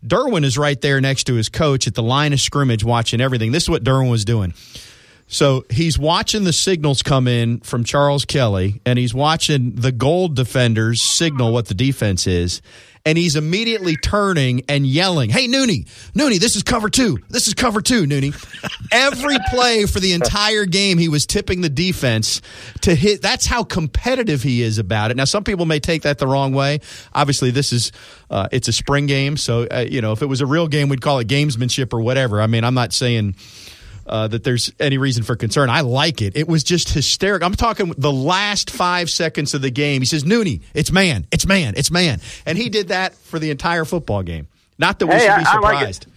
Derwin 0.06 0.46
is 0.46 0.58
right 0.58 0.80
there 0.80 1.02
next 1.02 1.26
to 1.26 1.36
his 1.36 1.50
coach 1.50 1.88
at 1.88 1.96
the 1.96 2.04
line 2.04 2.32
of 2.34 2.40
scrimmage 2.40 2.84
watching 2.84 3.20
everything. 3.20 3.52
This 3.52 3.64
is 3.64 3.70
what 3.70 3.84
Derwin 3.84 4.10
was 4.10 4.24
doing. 4.24 4.54
So 5.32 5.64
he's 5.70 5.98
watching 5.98 6.44
the 6.44 6.52
signals 6.52 7.04
come 7.04 7.28
in 7.28 7.60
from 7.60 7.84
Charles 7.84 8.26
Kelly, 8.26 8.82
and 8.86 8.98
he's 9.00 9.14
watching 9.14 9.76
the 9.76 9.92
gold 9.92 10.36
defenders 10.36 11.02
signal 11.02 11.54
what 11.54 11.68
the 11.68 11.76
defense 11.76 12.28
is 12.28 12.62
and 13.06 13.18
he's 13.18 13.36
immediately 13.36 13.96
turning 13.96 14.62
and 14.68 14.86
yelling, 14.86 15.30
"Hey, 15.30 15.48
Nooney, 15.48 15.88
Nooney, 16.14 16.40
this 16.40 16.56
is 16.56 16.64
cover 16.64 16.90
two. 16.90 17.18
This 17.30 17.48
is 17.48 17.54
cover 17.54 17.82
two, 17.82 18.04
Nooney." 18.04 18.36
Every 18.92 19.38
play 19.50 19.86
for 19.86 20.00
the 20.00 20.14
entire 20.14 20.66
game, 20.66 20.98
he 20.98 21.08
was 21.08 21.26
tipping 21.26 21.62
the 21.62 21.70
defense 21.70 22.42
to 22.82 22.96
hit. 22.96 23.22
That's 23.22 23.46
how 23.46 23.64
competitive 23.64 24.44
he 24.44 24.62
is 24.62 24.78
about 24.78 25.12
it. 25.12 25.18
Now, 25.18 25.26
some 25.26 25.44
people 25.44 25.66
may 25.66 25.80
take 25.80 26.04
that 26.04 26.18
the 26.18 26.28
wrong 26.28 26.54
way. 26.54 26.80
Obviously, 27.14 27.52
this 27.52 27.72
is 27.72 27.92
uh, 28.30 28.48
it's 28.52 28.68
a 28.68 28.74
spring 28.74 29.06
game, 29.06 29.38
so 29.38 29.68
uh, 29.72 29.86
you 29.90 30.02
know 30.02 30.12
if 30.12 30.22
it 30.22 30.28
was 30.28 30.42
a 30.42 30.46
real 30.46 30.68
game, 30.68 30.90
we'd 30.90 31.02
call 31.02 31.20
it 31.20 31.28
gamesmanship 31.28 31.94
or 31.94 32.02
whatever. 32.02 32.42
I 32.42 32.48
mean, 32.48 32.64
I'm 32.64 32.76
not 32.76 32.94
saying 32.94 33.36
uh, 34.10 34.28
that 34.28 34.44
there's 34.44 34.72
any 34.80 34.98
reason 34.98 35.24
for 35.24 35.36
concern. 35.36 35.70
I 35.70 35.82
like 35.82 36.22
it. 36.22 36.36
It 36.36 36.48
was 36.48 36.64
just 36.64 36.90
hysterical. 36.90 37.46
I'm 37.46 37.56
talking 37.56 37.94
the 37.98 38.12
last 38.12 38.70
five 38.70 39.10
seconds 39.10 39.54
of 39.54 39.62
the 39.62 39.72
game. 39.72 40.02
He 40.02 40.06
says, 40.06 40.24
Nooney, 40.24 40.62
it's 40.74 40.92
man, 40.92 41.28
it's 41.32 41.46
man, 41.46 41.76
it's 41.78 41.92
man. 41.92 42.20
And 42.46 42.58
he 42.58 42.70
did 42.70 42.90
that 42.90 43.14
for 43.14 43.40
the 43.40 43.52
entire 43.52 43.86
football 43.86 44.24
game. 44.24 44.48
Not 44.78 45.00
that 45.00 45.08
we 45.08 45.14
hey, 45.14 45.28
should 45.28 45.38
be 45.38 45.46
surprised. 45.46 46.06
I 46.06 46.10
like 46.10 46.16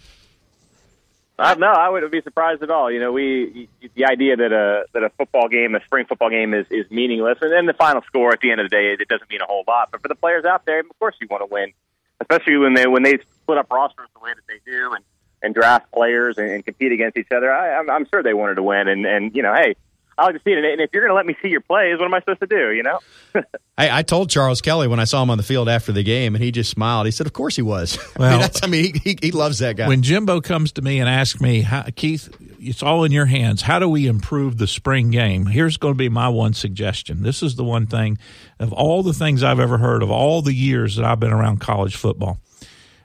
uh, 1.39 1.55
no, 1.55 1.67
I 1.67 1.89
wouldn't 1.89 2.11
be 2.11 2.21
surprised 2.21 2.61
at 2.61 2.69
all. 2.69 2.91
You 2.91 2.99
know, 2.99 3.11
we 3.11 3.67
the 3.95 4.05
idea 4.05 4.35
that 4.37 4.51
a 4.51 4.85
that 4.93 5.03
a 5.03 5.09
football 5.09 5.47
game, 5.47 5.73
a 5.73 5.83
spring 5.83 6.05
football 6.05 6.29
game, 6.29 6.53
is 6.53 6.67
is 6.69 6.89
meaningless, 6.91 7.39
and 7.41 7.51
then 7.51 7.65
the 7.65 7.73
final 7.73 8.03
score 8.03 8.31
at 8.31 8.39
the 8.39 8.51
end 8.51 8.61
of 8.61 8.69
the 8.69 8.75
day, 8.75 8.95
it 8.99 9.07
doesn't 9.07 9.29
mean 9.29 9.41
a 9.41 9.45
whole 9.45 9.63
lot. 9.67 9.89
But 9.91 10.01
for 10.01 10.07
the 10.07 10.15
players 10.15 10.45
out 10.45 10.65
there, 10.65 10.79
of 10.81 10.99
course, 10.99 11.15
you 11.19 11.27
want 11.29 11.41
to 11.41 11.51
win, 11.51 11.73
especially 12.21 12.57
when 12.57 12.75
they 12.75 12.85
when 12.85 13.01
they 13.01 13.17
split 13.41 13.57
up 13.57 13.71
rosters 13.71 14.07
the 14.13 14.19
way 14.23 14.31
that 14.33 14.45
they 14.47 14.59
do, 14.71 14.93
and 14.93 15.03
and 15.43 15.53
draft 15.53 15.91
players 15.91 16.37
and, 16.37 16.49
and 16.49 16.65
compete 16.65 16.91
against 16.91 17.17
each 17.17 17.31
other. 17.35 17.51
I, 17.51 17.75
I'm, 17.75 17.89
I'm 17.89 18.07
sure 18.07 18.23
they 18.23 18.33
wanted 18.33 18.55
to 18.55 18.63
win, 18.63 18.87
and 18.87 19.05
and 19.05 19.35
you 19.35 19.43
know, 19.43 19.53
hey, 19.53 19.75
I 20.17 20.25
like 20.25 20.35
to 20.35 20.41
see 20.43 20.51
it. 20.51 20.63
And 20.63 20.81
if 20.81 20.91
you're 20.93 21.01
going 21.03 21.11
to 21.11 21.15
let 21.15 21.25
me 21.25 21.35
see 21.41 21.49
your 21.49 21.61
plays, 21.61 21.97
what 21.97 22.05
am 22.05 22.13
I 22.13 22.19
supposed 22.19 22.39
to 22.39 22.47
do? 22.47 22.71
You 22.71 22.83
know. 22.83 22.99
I, 23.77 23.99
I 23.99 24.01
told 24.03 24.29
Charles 24.29 24.61
Kelly 24.61 24.87
when 24.87 24.99
I 24.99 25.05
saw 25.05 25.23
him 25.23 25.29
on 25.29 25.37
the 25.37 25.43
field 25.43 25.67
after 25.67 25.91
the 25.91 26.03
game, 26.03 26.35
and 26.35 26.43
he 26.43 26.51
just 26.51 26.69
smiled. 26.69 27.05
He 27.05 27.11
said, 27.11 27.27
"Of 27.27 27.33
course 27.33 27.55
he 27.55 27.61
was." 27.61 27.97
Well, 28.17 28.39
I 28.41 28.41
mean, 28.41 28.51
I 28.63 28.67
mean 28.67 28.93
he, 28.93 28.99
he, 28.99 29.17
he 29.21 29.31
loves 29.31 29.59
that 29.59 29.75
guy. 29.75 29.87
When 29.87 30.01
Jimbo 30.01 30.41
comes 30.41 30.71
to 30.73 30.81
me 30.81 30.99
and 30.99 31.09
asks 31.09 31.41
me, 31.41 31.67
Keith, 31.95 32.29
it's 32.59 32.83
all 32.83 33.03
in 33.03 33.11
your 33.11 33.25
hands. 33.25 33.63
How 33.63 33.79
do 33.79 33.89
we 33.89 34.07
improve 34.07 34.57
the 34.57 34.67
spring 34.67 35.11
game? 35.11 35.47
Here's 35.47 35.77
going 35.77 35.95
to 35.95 35.97
be 35.97 36.09
my 36.09 36.29
one 36.29 36.53
suggestion. 36.53 37.23
This 37.23 37.43
is 37.43 37.55
the 37.55 37.63
one 37.63 37.87
thing 37.87 38.17
of 38.59 38.71
all 38.71 39.03
the 39.03 39.13
things 39.13 39.43
I've 39.43 39.59
ever 39.59 39.77
heard 39.77 40.03
of 40.03 40.11
all 40.11 40.41
the 40.41 40.53
years 40.53 40.95
that 40.95 41.05
I've 41.05 41.19
been 41.19 41.33
around 41.33 41.59
college 41.59 41.95
football. 41.95 42.39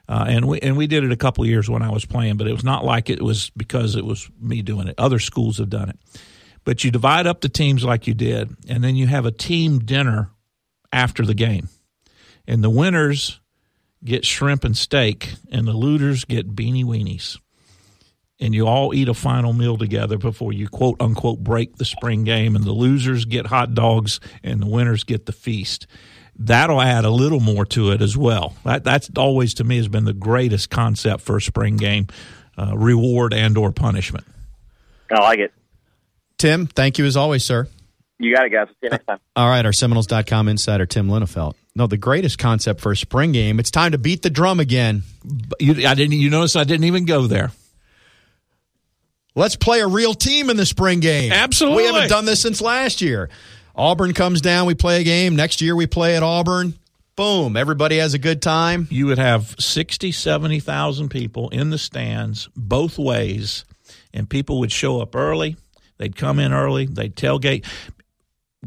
Uh, 0.09 0.25
and 0.27 0.47
we 0.47 0.59
and 0.61 0.75
we 0.75 0.87
did 0.87 1.03
it 1.03 1.11
a 1.11 1.15
couple 1.15 1.45
years 1.45 1.69
when 1.69 1.83
I 1.83 1.91
was 1.91 2.03
playing, 2.03 2.37
but 2.37 2.47
it 2.47 2.51
was 2.51 2.63
not 2.63 2.83
like 2.83 3.11
it 3.11 3.21
was 3.21 3.51
because 3.51 3.95
it 3.95 4.03
was 4.03 4.27
me 4.41 4.63
doing 4.63 4.87
it. 4.87 4.95
Other 4.97 5.19
schools 5.19 5.59
have 5.59 5.69
done 5.69 5.89
it. 5.89 5.99
But 6.63 6.83
you 6.83 6.89
divide 6.89 7.27
up 7.27 7.41
the 7.41 7.49
teams 7.49 7.83
like 7.83 8.07
you 8.07 8.15
did, 8.15 8.55
and 8.67 8.83
then 8.83 8.95
you 8.95 9.05
have 9.05 9.27
a 9.27 9.31
team 9.31 9.77
dinner 9.77 10.31
after 10.91 11.23
the 11.25 11.35
game. 11.35 11.69
And 12.47 12.63
the 12.63 12.71
winners 12.71 13.39
get 14.03 14.25
shrimp 14.25 14.63
and 14.63 14.75
steak, 14.75 15.35
and 15.51 15.67
the 15.67 15.73
looters 15.73 16.25
get 16.25 16.55
beanie 16.55 16.85
weenies. 16.85 17.37
And 18.39 18.55
you 18.55 18.67
all 18.67 18.95
eat 18.95 19.09
a 19.09 19.13
final 19.13 19.53
meal 19.53 19.77
together 19.77 20.17
before 20.17 20.53
you 20.53 20.69
quote 20.69 20.99
unquote 20.99 21.43
break 21.43 21.75
the 21.75 21.85
spring 21.85 22.23
game, 22.23 22.55
and 22.55 22.65
the 22.65 22.71
losers 22.71 23.25
get 23.25 23.45
hot 23.45 23.75
dogs, 23.75 24.19
and 24.43 24.59
the 24.59 24.67
winners 24.67 25.03
get 25.03 25.27
the 25.27 25.33
feast. 25.33 25.85
That'll 26.39 26.81
add 26.81 27.03
a 27.03 27.09
little 27.09 27.41
more 27.41 27.65
to 27.65 27.91
it 27.91 28.01
as 28.01 28.15
well. 28.15 28.55
That, 28.63 28.85
that's 28.85 29.09
always 29.17 29.55
to 29.55 29.65
me 29.65 29.75
has 29.75 29.89
been 29.89 30.05
the 30.05 30.13
greatest 30.13 30.69
concept 30.69 31.21
for 31.21 31.35
a 31.35 31.41
spring 31.41 31.75
game, 31.75 32.07
uh, 32.57 32.77
reward 32.77 33.33
and 33.33 33.57
or 33.57 33.73
punishment. 33.73 34.25
I 35.11 35.19
like 35.19 35.39
it. 35.39 35.53
Tim, 36.37 36.65
thank 36.65 36.97
you 36.97 37.05
as 37.05 37.17
always, 37.17 37.43
sir. 37.43 37.67
You 38.19 38.33
got 38.33 38.45
it, 38.45 38.51
guys. 38.51 38.67
See 38.67 38.75
you 38.83 38.89
next 38.89 39.05
time. 39.05 39.19
All 39.35 39.49
right, 39.49 39.65
our 39.65 39.73
Seminoles.com 39.73 40.47
insider, 40.47 40.85
Tim 40.85 41.07
Linafelt. 41.07 41.55
No, 41.75 41.87
the 41.87 41.97
greatest 41.97 42.37
concept 42.37 42.79
for 42.79 42.91
a 42.91 42.97
spring 42.97 43.33
game. 43.33 43.59
It's 43.59 43.71
time 43.71 43.91
to 43.91 43.97
beat 43.97 44.21
the 44.21 44.29
drum 44.29 44.59
again. 44.59 45.03
You, 45.59 45.87
I 45.87 45.93
didn't. 45.93 46.13
You 46.13 46.29
notice 46.29 46.55
I 46.55 46.63
didn't 46.63 46.85
even 46.85 47.05
go 47.05 47.27
there. 47.27 47.51
Let's 49.35 49.55
play 49.55 49.79
a 49.79 49.87
real 49.87 50.13
team 50.13 50.49
in 50.49 50.57
the 50.57 50.65
spring 50.65 50.99
game. 50.99 51.31
Absolutely. 51.31 51.83
We 51.83 51.87
haven't 51.87 52.09
done 52.09 52.25
this 52.25 52.41
since 52.41 52.61
last 52.61 53.01
year. 53.01 53.29
Auburn 53.79 54.13
comes 54.13 54.41
down, 54.41 54.67
we 54.67 54.75
play 54.75 54.99
a 54.99 55.03
game. 55.05 55.37
Next 55.37 55.61
year 55.61 55.73
we 55.73 55.87
play 55.87 56.17
at 56.17 56.23
Auburn. 56.23 56.73
Boom, 57.15 57.55
everybody 57.55 57.97
has 57.97 58.13
a 58.13 58.19
good 58.19 58.41
time. 58.41 58.87
You 58.91 59.05
would 59.05 59.17
have 59.17 59.55
60, 59.57 60.11
70,000 60.11 61.09
people 61.09 61.47
in 61.49 61.69
the 61.69 61.77
stands 61.77 62.49
both 62.55 62.97
ways, 62.97 63.63
and 64.13 64.29
people 64.29 64.59
would 64.59 64.71
show 64.71 65.01
up 65.01 65.15
early. 65.15 65.55
They'd 65.97 66.15
come 66.15 66.39
in 66.39 66.51
early. 66.51 66.87
They'd 66.87 67.15
tailgate. 67.15 67.65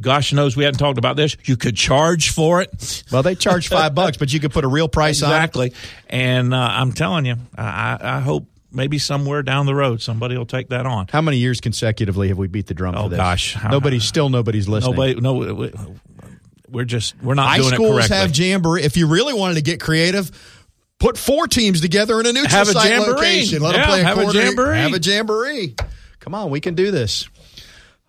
Gosh 0.00 0.32
knows 0.32 0.56
we 0.56 0.64
hadn't 0.64 0.78
talked 0.78 0.98
about 0.98 1.16
this. 1.16 1.36
You 1.44 1.58
could 1.58 1.76
charge 1.76 2.30
for 2.30 2.62
it. 2.62 3.04
Well, 3.12 3.22
they 3.22 3.34
charge 3.34 3.68
five 3.68 3.94
bucks, 3.96 4.16
but 4.16 4.32
you 4.32 4.40
could 4.40 4.52
put 4.52 4.64
a 4.64 4.68
real 4.68 4.88
price 4.88 5.18
exactly. 5.18 5.60
on 5.60 5.66
it. 5.66 5.72
Exactly. 5.72 6.18
And 6.18 6.54
uh, 6.54 6.68
I'm 6.70 6.92
telling 6.92 7.26
you, 7.26 7.36
I, 7.56 7.98
I 8.00 8.20
hope 8.20 8.46
maybe 8.72 8.98
somewhere 8.98 9.42
down 9.42 9.66
the 9.66 9.74
road 9.74 10.00
somebody 10.00 10.36
will 10.36 10.46
take 10.46 10.68
that 10.68 10.86
on. 10.86 11.06
How 11.10 11.20
many 11.20 11.36
years 11.38 11.60
consecutively 11.60 12.28
have 12.28 12.38
we 12.38 12.48
beat 12.48 12.66
the 12.66 12.74
drum 12.74 12.94
Oh, 12.96 13.04
for 13.04 13.08
this? 13.10 13.16
gosh. 13.16 13.56
Nobody's 13.70 14.04
still 14.04 14.28
nobody's 14.28 14.68
listening. 14.68 14.94
Nobody, 14.96 15.20
no, 15.20 15.34
we- 15.54 15.72
we're 16.68 16.84
just 16.84 17.14
we're 17.22 17.34
not 17.34 17.48
High 17.48 17.58
doing 17.58 17.72
it 17.72 17.74
schools 17.76 18.08
have 18.08 18.36
jamboree. 18.36 18.82
If 18.82 18.96
you 18.96 19.06
really 19.06 19.34
wanted 19.34 19.54
to 19.56 19.62
get 19.62 19.78
creative, 19.80 20.30
put 20.98 21.18
four 21.18 21.46
teams 21.46 21.80
together 21.82 22.18
in 22.18 22.26
a 22.26 22.32
neutral 22.32 22.48
Have 22.50 22.68
site 22.68 22.98
location. 22.98 23.60
Let 23.62 23.74
Yeah, 23.74 23.80
them 23.80 23.88
play 23.88 24.00
a 24.00 24.04
have 24.04 24.18
a 24.18 24.32
jamboree. 24.32 24.78
Have 24.78 24.94
a 24.94 24.98
jamboree. 24.98 25.74
Come 26.20 26.34
on, 26.34 26.48
we 26.50 26.60
can 26.60 26.74
do 26.74 26.90
this. 26.90 27.28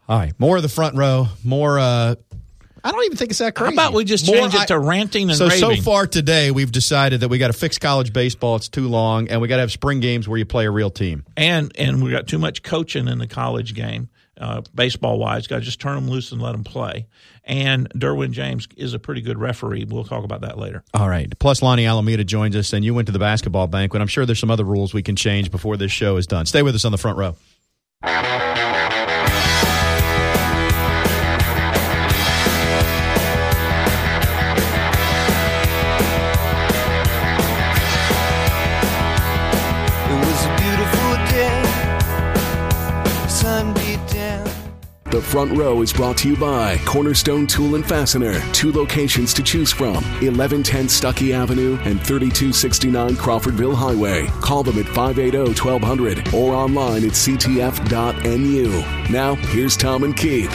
All 0.08 0.18
right, 0.20 0.34
more 0.40 0.56
of 0.58 0.64
the 0.64 0.70
front 0.70 0.96
row. 0.96 1.28
More. 1.44 1.78
uh 1.80 2.16
I 2.84 2.92
don't 2.92 3.04
even 3.06 3.18
think 3.18 3.32
it's 3.32 3.40
that 3.40 3.56
crazy. 3.56 3.76
How 3.76 3.82
about 3.88 3.94
we 3.94 4.04
just 4.04 4.28
More 4.28 4.36
change 4.36 4.54
it 4.56 4.68
to 4.68 4.78
ranting 4.80 5.30
and 5.30 5.38
so 5.38 5.48
raving? 5.48 5.78
so 5.78 5.82
far 5.82 6.06
today, 6.06 6.52
we've 6.52 6.72
decided 6.72 7.22
that 7.22 7.30
we 7.30 7.38
got 7.38 7.48
to 7.48 7.54
fix 7.54 7.78
college 7.78 8.12
baseball. 8.12 8.58
It's 8.58 8.68
too 8.70 8.88
long, 8.90 9.30
and 9.30 9.40
we 9.42 9.48
got 9.48 9.56
to 9.56 9.62
have 9.62 9.72
spring 9.72 10.00
games 10.02 10.28
where 10.28 10.38
you 10.38 10.46
play 10.46 10.66
a 10.66 10.72
real 10.72 10.90
team. 10.90 11.24
and 11.38 11.72
and 11.78 12.04
we 12.04 12.12
got 12.12 12.28
too 12.28 12.38
much 12.40 12.62
coaching 12.64 13.08
in 13.08 13.20
the 13.20 13.28
college 13.28 13.74
game, 13.74 14.10
uh, 14.38 14.62
baseball 14.76 15.18
wise. 15.18 15.48
Got 15.48 15.58
to 15.58 15.62
just 15.62 15.80
turn 15.80 15.96
them 15.96 16.10
loose 16.10 16.32
and 16.34 16.42
let 16.42 16.52
them 16.52 16.64
play. 16.66 17.08
And 17.46 17.90
Derwin 17.92 18.32
James 18.32 18.68
is 18.78 18.94
a 18.94 19.00
pretty 19.00 19.22
good 19.22 19.38
referee. 19.38 19.86
We'll 19.86 20.04
talk 20.06 20.24
about 20.24 20.42
that 20.42 20.58
later. 20.58 20.84
All 20.94 21.10
right. 21.10 21.32
Plus, 21.40 21.60
Lonni 21.62 21.88
Alameda 21.88 22.24
joins 22.24 22.56
us, 22.56 22.72
and 22.74 22.84
you 22.86 22.94
went 22.94 23.06
to 23.08 23.12
the 23.12 23.20
basketball 23.20 23.68
banquet. 23.68 24.02
I'm 24.02 24.08
sure 24.08 24.26
there's 24.26 24.40
some 24.40 24.52
other 24.52 24.64
rules 24.66 24.94
we 24.94 25.04
can 25.04 25.16
change 25.16 25.52
before 25.52 25.76
this 25.78 25.92
show 25.92 26.18
is 26.18 26.26
done. 26.28 26.46
Stay 26.46 26.62
with 26.64 26.76
us 26.76 26.86
on 26.86 26.92
the 26.92 26.98
front 26.98 27.18
row. 27.18 27.36
Front 45.34 45.58
row 45.58 45.82
is 45.82 45.92
brought 45.92 46.16
to 46.16 46.30
you 46.30 46.38
by 46.38 46.78
Cornerstone 46.86 47.48
Tool 47.48 47.74
and 47.74 47.84
Fastener. 47.84 48.40
Two 48.52 48.72
locations 48.72 49.34
to 49.34 49.42
choose 49.42 49.72
from 49.72 49.96
1110 50.22 50.86
Stuckey 50.86 51.34
Avenue 51.34 51.74
and 51.86 52.00
3269 52.00 53.16
Crawfordville 53.16 53.74
Highway. 53.74 54.28
Call 54.42 54.62
them 54.62 54.78
at 54.78 54.86
580 54.86 55.60
1200 55.60 56.36
or 56.36 56.54
online 56.54 57.04
at 57.04 57.14
ctf.nu. 57.14 58.70
Now, 59.12 59.34
here's 59.34 59.76
Tom 59.76 60.04
and 60.04 60.16
Keith. 60.16 60.52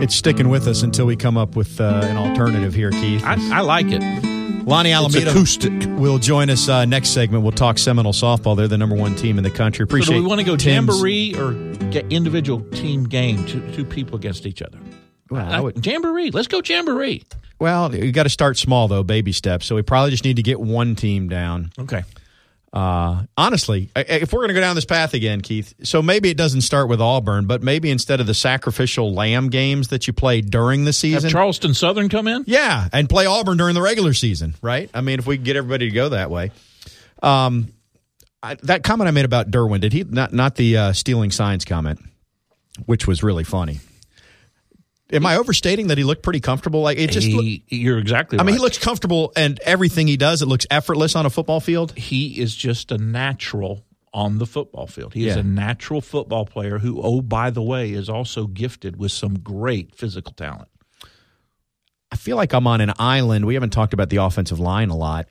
It's 0.00 0.14
sticking 0.14 0.48
with 0.48 0.68
us 0.68 0.84
until 0.84 1.06
we 1.06 1.16
come 1.16 1.36
up 1.36 1.56
with 1.56 1.80
uh, 1.80 2.02
an 2.04 2.16
alternative 2.16 2.72
here, 2.72 2.92
Keith. 2.92 3.24
I, 3.24 3.36
I 3.52 3.62
like 3.62 3.86
it. 3.88 4.33
Lonni 4.64 4.94
Alameda 4.94 5.30
acoustic. 5.30 5.72
will 5.98 6.18
join 6.18 6.48
us 6.48 6.68
uh, 6.68 6.84
next 6.86 7.10
segment. 7.10 7.42
We'll 7.42 7.52
talk 7.52 7.76
Seminole 7.78 8.12
softball. 8.12 8.56
They're 8.56 8.68
the 8.68 8.78
number 8.78 8.96
one 8.96 9.14
team 9.14 9.36
in 9.38 9.44
the 9.44 9.50
country. 9.50 9.84
So 9.84 9.88
Appreciate. 9.88 10.16
do 10.16 10.22
we 10.22 10.26
want 10.28 10.40
to 10.40 10.44
go 10.46 10.56
Tim's- 10.56 10.88
jamboree 10.94 11.34
or 11.36 11.52
get 11.90 12.10
individual 12.10 12.60
team 12.70 13.04
game, 13.04 13.44
two, 13.46 13.60
two 13.72 13.84
people 13.84 14.16
against 14.16 14.46
each 14.46 14.62
other? 14.62 14.78
Well, 15.30 15.46
I 15.46 15.58
Uh, 15.58 15.62
would- 15.64 15.84
jamboree. 15.86 16.30
Let's 16.30 16.48
go 16.48 16.62
jamboree. 16.64 17.22
Well, 17.58 17.94
you 17.94 18.10
got 18.12 18.24
to 18.24 18.28
start 18.30 18.56
small 18.58 18.88
though, 18.88 19.02
baby 19.02 19.32
steps. 19.32 19.66
So 19.66 19.74
we 19.76 19.82
probably 19.82 20.10
just 20.10 20.24
need 20.24 20.36
to 20.36 20.42
get 20.42 20.58
one 20.60 20.94
team 20.96 21.28
down. 21.28 21.70
Okay. 21.78 22.02
Uh, 22.74 23.22
honestly, 23.36 23.88
if 23.94 24.32
we're 24.32 24.40
going 24.40 24.48
to 24.48 24.54
go 24.54 24.60
down 24.60 24.74
this 24.74 24.84
path 24.84 25.14
again, 25.14 25.40
Keith, 25.40 25.74
so 25.84 26.02
maybe 26.02 26.28
it 26.28 26.36
doesn't 26.36 26.62
start 26.62 26.88
with 26.88 27.00
Auburn, 27.00 27.46
but 27.46 27.62
maybe 27.62 27.88
instead 27.88 28.18
of 28.18 28.26
the 28.26 28.34
sacrificial 28.34 29.14
lamb 29.14 29.48
games 29.48 29.88
that 29.88 30.08
you 30.08 30.12
play 30.12 30.40
during 30.40 30.80
the 30.80 30.88
Have 30.88 30.96
season, 30.96 31.30
Charleston 31.30 31.72
Southern 31.72 32.08
come 32.08 32.26
in? 32.26 32.42
yeah, 32.48 32.88
and 32.92 33.08
play 33.08 33.26
Auburn 33.26 33.58
during 33.58 33.76
the 33.76 33.80
regular 33.80 34.12
season, 34.12 34.56
right? 34.60 34.90
I 34.92 35.02
mean, 35.02 35.20
if 35.20 35.26
we 35.26 35.36
can 35.36 35.44
get 35.44 35.54
everybody 35.54 35.88
to 35.88 35.94
go 35.94 36.08
that 36.08 36.30
way. 36.30 36.50
Um, 37.22 37.68
I, 38.42 38.56
that 38.64 38.82
comment 38.82 39.06
I 39.06 39.12
made 39.12 39.24
about 39.24 39.52
Derwin, 39.52 39.80
did 39.80 39.92
he 39.92 40.02
not 40.02 40.32
not 40.32 40.56
the 40.56 40.76
uh, 40.76 40.92
stealing 40.94 41.30
signs 41.30 41.64
comment, 41.64 42.00
which 42.86 43.06
was 43.06 43.22
really 43.22 43.44
funny? 43.44 43.78
Am 45.14 45.24
I 45.26 45.36
overstating 45.36 45.86
that 45.88 45.98
he 45.98 46.04
looked 46.04 46.22
pretty 46.22 46.40
comfortable? 46.40 46.82
Like 46.82 46.98
it 46.98 47.10
just. 47.10 47.26
look- 47.28 47.44
He, 47.44 47.64
you're 47.68 47.98
exactly 47.98 48.38
I 48.38 48.42
right. 48.42 48.46
mean, 48.46 48.56
he 48.56 48.60
looks 48.60 48.78
comfortable, 48.78 49.32
and 49.36 49.58
everything 49.60 50.06
he 50.06 50.16
does, 50.16 50.42
it 50.42 50.46
looks 50.46 50.66
effortless 50.70 51.14
on 51.16 51.24
a 51.26 51.30
football 51.30 51.60
field. 51.60 51.92
he 51.96 52.40
is 52.40 52.54
just 52.54 52.90
a 52.92 52.98
natural 52.98 53.84
on 54.12 54.38
the 54.38 54.46
football 54.46 54.86
field. 54.86 55.12
He 55.14 55.26
is 55.28 55.34
a 55.36 55.42
natural 55.42 56.00
football 56.00 56.46
player 56.46 56.78
who, 56.78 57.00
oh, 57.02 57.20
by 57.20 57.50
the 57.50 57.62
way, 57.62 57.90
is 57.90 58.08
also 58.08 58.46
gifted 58.46 58.96
with 58.96 59.10
some 59.10 59.38
great 59.40 59.94
physical 59.94 60.32
talent. 60.34 60.68
I 62.12 62.16
feel 62.16 62.36
like 62.36 62.52
I'm 62.52 62.66
on 62.68 62.80
an 62.80 62.92
island. 62.98 63.44
We 63.44 63.54
haven't 63.54 63.70
talked 63.70 63.92
about 63.92 64.10
the 64.10 64.18
offensive 64.18 64.60
line 64.60 64.90
a 64.90 64.96
lot. 64.96 65.26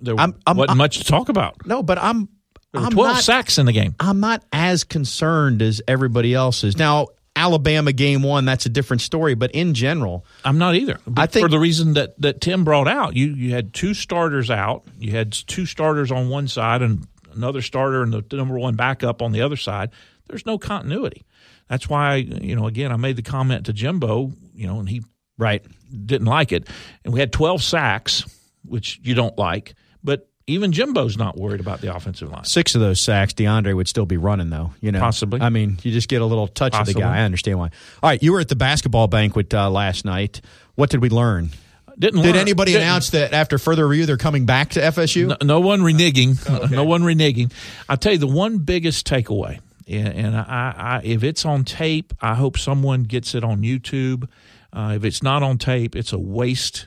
There 0.00 0.14
I'm- 0.20 0.34
I'm- 0.46 0.56
wasn't 0.58 0.70
I'm- 0.70 0.76
much 0.78 0.98
to 0.98 1.04
talk 1.04 1.28
about. 1.30 1.66
No, 1.66 1.82
but 1.82 1.96
I'm 1.98 2.28
There 2.72 2.80
were 2.82 2.86
I'm 2.88 2.92
12 2.92 3.14
not, 3.14 3.22
sacks 3.24 3.56
in 3.58 3.64
the 3.66 3.72
game. 3.72 3.94
I'm 3.98 4.20
not 4.20 4.44
as 4.52 4.84
concerned 4.84 5.62
as 5.62 5.80
everybody 5.88 6.34
else 6.34 6.62
is. 6.64 6.76
Now, 6.76 7.08
Alabama 7.40 7.92
game 7.92 8.22
one, 8.22 8.44
that's 8.44 8.66
a 8.66 8.68
different 8.68 9.00
story. 9.00 9.34
But 9.34 9.50
in 9.52 9.74
general, 9.74 10.24
I'm 10.44 10.58
not 10.58 10.74
either. 10.74 10.98
I 11.16 11.26
think- 11.26 11.44
for 11.44 11.48
the 11.48 11.58
reason 11.58 11.94
that, 11.94 12.20
that 12.20 12.40
Tim 12.40 12.64
brought 12.64 12.86
out, 12.88 13.16
you 13.16 13.28
you 13.34 13.52
had 13.52 13.72
two 13.72 13.94
starters 13.94 14.50
out. 14.50 14.84
You 14.98 15.12
had 15.12 15.32
two 15.32 15.66
starters 15.66 16.12
on 16.12 16.28
one 16.28 16.48
side 16.48 16.82
and 16.82 17.06
another 17.34 17.62
starter 17.62 18.02
and 18.02 18.12
the 18.12 18.36
number 18.36 18.58
one 18.58 18.74
backup 18.76 19.22
on 19.22 19.32
the 19.32 19.40
other 19.42 19.56
side. 19.56 19.90
There's 20.28 20.46
no 20.46 20.58
continuity. 20.58 21.24
That's 21.68 21.88
why 21.88 22.16
you 22.16 22.54
know 22.54 22.66
again 22.66 22.92
I 22.92 22.96
made 22.96 23.16
the 23.16 23.22
comment 23.22 23.66
to 23.66 23.72
Jimbo, 23.72 24.32
you 24.54 24.66
know, 24.66 24.78
and 24.80 24.88
he 24.88 25.02
right? 25.38 25.64
didn't 26.06 26.26
like 26.28 26.52
it. 26.52 26.68
And 27.04 27.12
we 27.14 27.18
had 27.20 27.32
12 27.32 27.62
sacks, 27.62 28.24
which 28.64 29.00
you 29.02 29.14
don't 29.14 29.36
like, 29.38 29.74
but 30.04 30.29
even 30.50 30.72
Jimbo's 30.72 31.16
not 31.16 31.36
worried 31.36 31.60
about 31.60 31.80
the 31.80 31.94
offensive 31.94 32.30
line. 32.30 32.44
Six 32.44 32.74
of 32.74 32.80
those 32.80 33.00
sacks, 33.00 33.32
Deondre 33.32 33.74
would 33.74 33.88
still 33.88 34.06
be 34.06 34.16
running 34.16 34.50
though. 34.50 34.72
You 34.80 34.92
know, 34.92 35.00
Possibly. 35.00 35.40
I 35.40 35.48
mean, 35.50 35.78
you 35.82 35.92
just 35.92 36.08
get 36.08 36.20
a 36.22 36.26
little 36.26 36.46
touch 36.48 36.74
of 36.74 36.86
the 36.86 36.94
guy. 36.94 37.18
I 37.18 37.22
understand 37.22 37.58
why. 37.58 37.70
All 38.02 38.10
right, 38.10 38.22
you 38.22 38.32
were 38.32 38.40
at 38.40 38.48
the 38.48 38.56
basketball 38.56 39.08
banquet 39.08 39.52
uh, 39.54 39.70
last 39.70 40.04
night. 40.04 40.40
What 40.74 40.90
did 40.90 41.00
we 41.02 41.08
learn? 41.08 41.50
Didn't 41.98 42.22
Did 42.22 42.28
learn- 42.34 42.36
anybody 42.40 42.72
didn't- 42.72 42.84
announce 42.86 43.10
that 43.10 43.32
after 43.34 43.58
further 43.58 43.86
review 43.86 44.06
they're 44.06 44.16
coming 44.16 44.46
back 44.46 44.70
to 44.70 44.80
FSU? 44.80 45.26
No, 45.28 45.36
no 45.42 45.60
one 45.60 45.80
reneging. 45.80 46.38
No 46.70 46.84
one 46.84 47.02
reneging. 47.02 47.52
I'll 47.88 47.96
tell 47.98 48.12
you 48.12 48.18
the 48.18 48.26
one 48.26 48.58
biggest 48.58 49.06
takeaway, 49.06 49.60
and, 49.86 50.08
and 50.08 50.36
I, 50.36 50.74
I, 50.76 51.00
if 51.04 51.22
it's 51.22 51.44
on 51.44 51.64
tape, 51.64 52.14
I 52.22 52.34
hope 52.36 52.56
someone 52.58 53.02
gets 53.02 53.34
it 53.34 53.44
on 53.44 53.60
YouTube. 53.62 54.28
Uh, 54.72 54.94
if 54.96 55.04
it's 55.04 55.22
not 55.22 55.42
on 55.42 55.58
tape, 55.58 55.94
it's 55.96 56.12
a 56.12 56.18
waste 56.18 56.86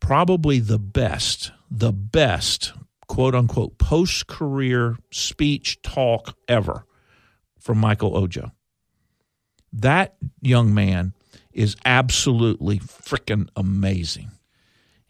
probably 0.00 0.60
the 0.60 0.78
best, 0.78 1.50
the 1.70 1.92
best 1.92 2.72
quote 3.18 3.34
unquote 3.34 3.76
post 3.78 4.28
career 4.28 4.96
speech 5.10 5.82
talk 5.82 6.36
ever 6.46 6.86
from 7.58 7.76
Michael 7.76 8.16
Ojo. 8.16 8.52
That 9.72 10.14
young 10.40 10.72
man 10.72 11.14
is 11.52 11.74
absolutely 11.84 12.78
freaking 12.78 13.48
amazing. 13.56 14.30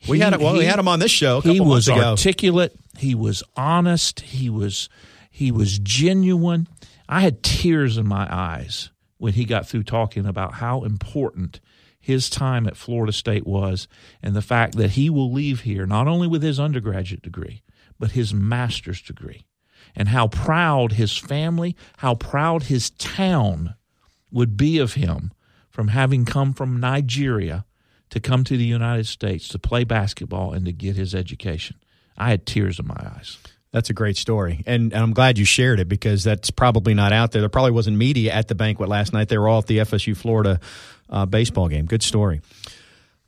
We 0.09 0.16
He- 0.16 0.22
had 0.22 0.40
well, 0.40 0.56
we 0.56 0.64
had 0.64 0.78
him 0.78 0.88
on 0.88 1.00
this 1.00 1.11
show. 1.11 1.42
A 1.44 1.52
he 1.52 1.61
was 1.61 1.86
ago. 1.86 2.00
articulate. 2.00 2.74
He 2.96 3.14
was 3.14 3.42
honest. 3.59 4.20
He 4.20 4.48
was 4.48 4.88
he 5.30 5.52
was 5.52 5.78
genuine. 5.78 6.66
I 7.11 7.20
had 7.20 7.42
tears 7.42 7.98
in 7.98 8.09
my 8.09 8.26
eyes 8.34 8.88
when 9.18 9.34
he 9.34 9.44
got 9.44 9.68
through 9.68 9.82
talking 9.82 10.24
about 10.24 10.54
how 10.54 10.82
important 10.82 11.61
his 12.00 12.30
time 12.30 12.66
at 12.66 12.74
Florida 12.78 13.12
State 13.12 13.46
was 13.46 13.86
and 14.22 14.34
the 14.34 14.40
fact 14.40 14.76
that 14.76 14.92
he 14.92 15.11
will 15.11 15.30
leave 15.30 15.61
here 15.61 15.84
not 15.84 16.09
only 16.09 16.26
with 16.26 16.42
his 16.42 16.59
undergraduate 16.59 17.20
degree, 17.20 17.61
but 17.99 18.12
his 18.12 18.32
master's 18.32 19.03
degree. 19.03 19.44
And 19.94 20.09
how 20.09 20.28
proud 20.28 20.92
his 20.92 21.16
family, 21.16 21.76
how 21.99 22.14
proud 22.14 22.64
his 22.64 22.90
town 22.90 23.74
would 24.30 24.57
be 24.57 24.78
of 24.78 24.94
him 24.94 25.32
from 25.70 25.88
having 25.88 26.24
come 26.24 26.53
from 26.53 26.80
Nigeria 26.80 27.64
to 28.11 28.20
come 28.20 28.44
to 28.44 28.57
the 28.57 28.64
United 28.64 29.07
States 29.07 29.49
to 29.49 29.59
play 29.59 29.84
basketball 29.84 30.53
and 30.53 30.64
to 30.66 30.72
get 30.72 30.96
his 30.96 31.14
education. 31.14 31.76
I 32.16 32.30
had 32.30 32.46
tears 32.46 32.78
in 32.78 32.86
my 32.86 32.96
eyes. 33.16 33.38
That's 33.70 33.90
a 33.90 33.94
great 33.94 34.16
story, 34.16 34.62
and, 34.66 34.94
and 34.94 35.03
I'm 35.03 35.12
glad 35.12 35.36
you 35.36 35.44
shared 35.44 35.78
it 35.78 35.88
because 35.88 36.24
that's 36.24 36.51
probably 36.51 36.94
not 36.94 37.12
out 37.12 37.32
there. 37.32 37.42
There 37.42 37.51
probably 37.51 37.72
wasn't 37.72 37.99
media 37.99 38.32
at 38.32 38.49
the 38.49 38.55
banquet 38.55 38.88
last 38.88 39.12
night. 39.12 39.28
They 39.28 39.36
were 39.36 39.46
all 39.46 39.59
at 39.59 39.66
the 39.66 39.78
FSU 39.78 40.16
Florida 40.16 40.59
uh, 41.11 41.26
baseball 41.26 41.68
game. 41.68 41.84
Good 41.84 42.03
story. 42.03 42.40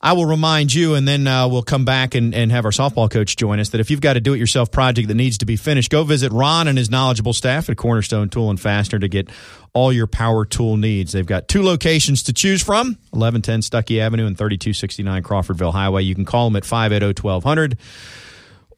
I 0.02 0.14
will 0.14 0.24
remind 0.24 0.72
you, 0.72 0.94
and 0.94 1.06
then 1.06 1.26
uh, 1.26 1.46
we'll 1.46 1.62
come 1.62 1.84
back 1.84 2.14
and, 2.14 2.34
and 2.34 2.50
have 2.50 2.64
our 2.64 2.70
softball 2.70 3.10
coach 3.10 3.36
join 3.36 3.60
us. 3.60 3.68
That 3.70 3.80
if 3.80 3.90
you've 3.90 4.00
got 4.00 4.16
a 4.16 4.20
do-it-yourself 4.20 4.70
project 4.70 5.08
that 5.08 5.14
needs 5.14 5.36
to 5.38 5.44
be 5.44 5.56
finished, 5.56 5.90
go 5.90 6.04
visit 6.04 6.32
Ron 6.32 6.68
and 6.68 6.78
his 6.78 6.88
knowledgeable 6.88 7.34
staff 7.34 7.68
at 7.68 7.76
Cornerstone 7.76 8.30
Tool 8.30 8.48
and 8.48 8.58
Fastener 8.58 8.98
to 8.98 9.08
get 9.08 9.28
all 9.74 9.92
your 9.92 10.06
power 10.06 10.46
tool 10.46 10.78
needs. 10.78 11.12
They've 11.12 11.26
got 11.26 11.48
two 11.48 11.62
locations 11.62 12.22
to 12.24 12.32
choose 12.32 12.62
from: 12.62 12.96
1110 13.10 13.60
Stuckey 13.60 14.00
Avenue 14.00 14.26
and 14.26 14.38
3269 14.38 15.22
Crawfordville 15.22 15.72
Highway. 15.72 16.02
You 16.02 16.14
can 16.14 16.24
call 16.24 16.48
them 16.48 16.56
at 16.56 16.62
580-1200, 16.62 17.76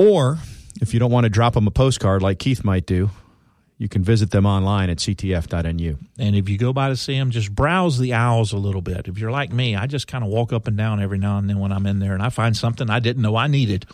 or 0.01 0.39
if 0.81 0.93
you 0.93 0.99
don't 0.99 1.12
want 1.12 1.25
to 1.25 1.31
drop 1.31 1.55
them 1.55 1.68
a 1.68 1.70
postcard 1.70 2.23
like 2.23 2.41
Keith 2.41 2.64
might 2.64 2.85
do, 2.85 3.11
you 3.83 3.89
can 3.89 4.05
visit 4.05 4.30
them 4.30 4.47
online 4.47 4.91
at 4.91 4.99
ctf.nu. 4.99 5.99
And 6.16 6.37
if 6.37 6.49
you 6.49 6.57
go 6.57 6.72
by 6.72 6.89
to 6.91 6.97
see 6.97 7.18
them, 7.18 7.33
just 7.33 7.53
browse 7.53 7.99
the 7.99 8.12
aisles 8.12 8.53
a 8.53 8.57
little 8.57 8.80
bit. 8.80 9.09
If 9.09 9.18
you're 9.18 9.33
like 9.33 9.53
me, 9.53 9.74
I 9.74 9.89
just 9.89 10.07
kind 10.07 10.22
of 10.22 10.30
walk 10.30 10.53
up 10.53 10.68
and 10.68 10.76
down 10.76 11.03
every 11.03 11.18
now 11.18 11.37
and 11.39 11.51
then 11.51 11.59
when 11.59 11.72
I'm 11.72 11.85
in 11.87 11.99
there 11.99 12.14
and 12.14 12.22
I 12.22 12.28
find 12.28 12.57
something 12.57 12.89
I 12.89 13.01
didn't 13.01 13.22
know 13.22 13.35
I 13.35 13.49
needed, 13.49 13.87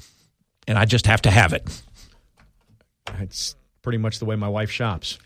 and 0.66 0.76
I 0.76 0.84
just 0.84 1.06
have 1.06 1.22
to 1.22 1.30
have 1.30 1.54
it. 1.54 1.66
It's 3.18 3.56
pretty 3.80 3.96
much 3.96 4.18
the 4.18 4.26
way 4.26 4.36
my 4.36 4.50
wife 4.50 4.70
shops. 4.70 5.16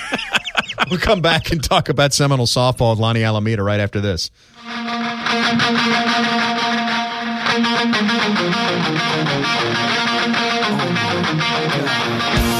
we'll 0.90 1.00
come 1.00 1.22
back 1.22 1.50
and 1.50 1.64
talk 1.64 1.88
about 1.88 2.12
Seminole 2.12 2.44
softball 2.44 2.90
with 2.90 2.98
Lonni 2.98 3.26
Alameda 3.26 3.62
right 3.62 3.80
after 3.80 4.02
this. 4.02 4.30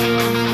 Oh, 0.03 0.47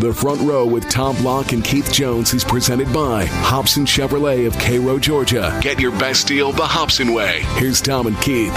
The 0.00 0.12
Front 0.12 0.40
Row 0.40 0.66
with 0.66 0.88
Tom 0.90 1.16
Block 1.18 1.52
and 1.52 1.64
Keith 1.64 1.92
Jones 1.92 2.34
is 2.34 2.42
presented 2.42 2.92
by 2.92 3.26
Hobson 3.26 3.84
Chevrolet 3.84 4.44
of 4.44 4.58
Cairo, 4.58 4.98
Georgia. 4.98 5.56
Get 5.62 5.78
your 5.78 5.92
best 5.92 6.26
deal 6.26 6.50
the 6.50 6.66
Hobson 6.66 7.14
way. 7.14 7.42
Here's 7.54 7.80
Tom 7.80 8.08
and 8.08 8.20
Keith. 8.20 8.52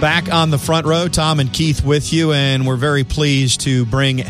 Back 0.00 0.32
on 0.32 0.48
the 0.50 0.58
front 0.58 0.86
row, 0.86 1.08
Tom 1.08 1.40
and 1.40 1.52
Keith 1.52 1.84
with 1.84 2.10
you, 2.12 2.32
and 2.32 2.66
we're 2.66 2.76
very 2.76 3.04
pleased 3.04 3.60
to 3.60 3.84
bring 3.84 4.24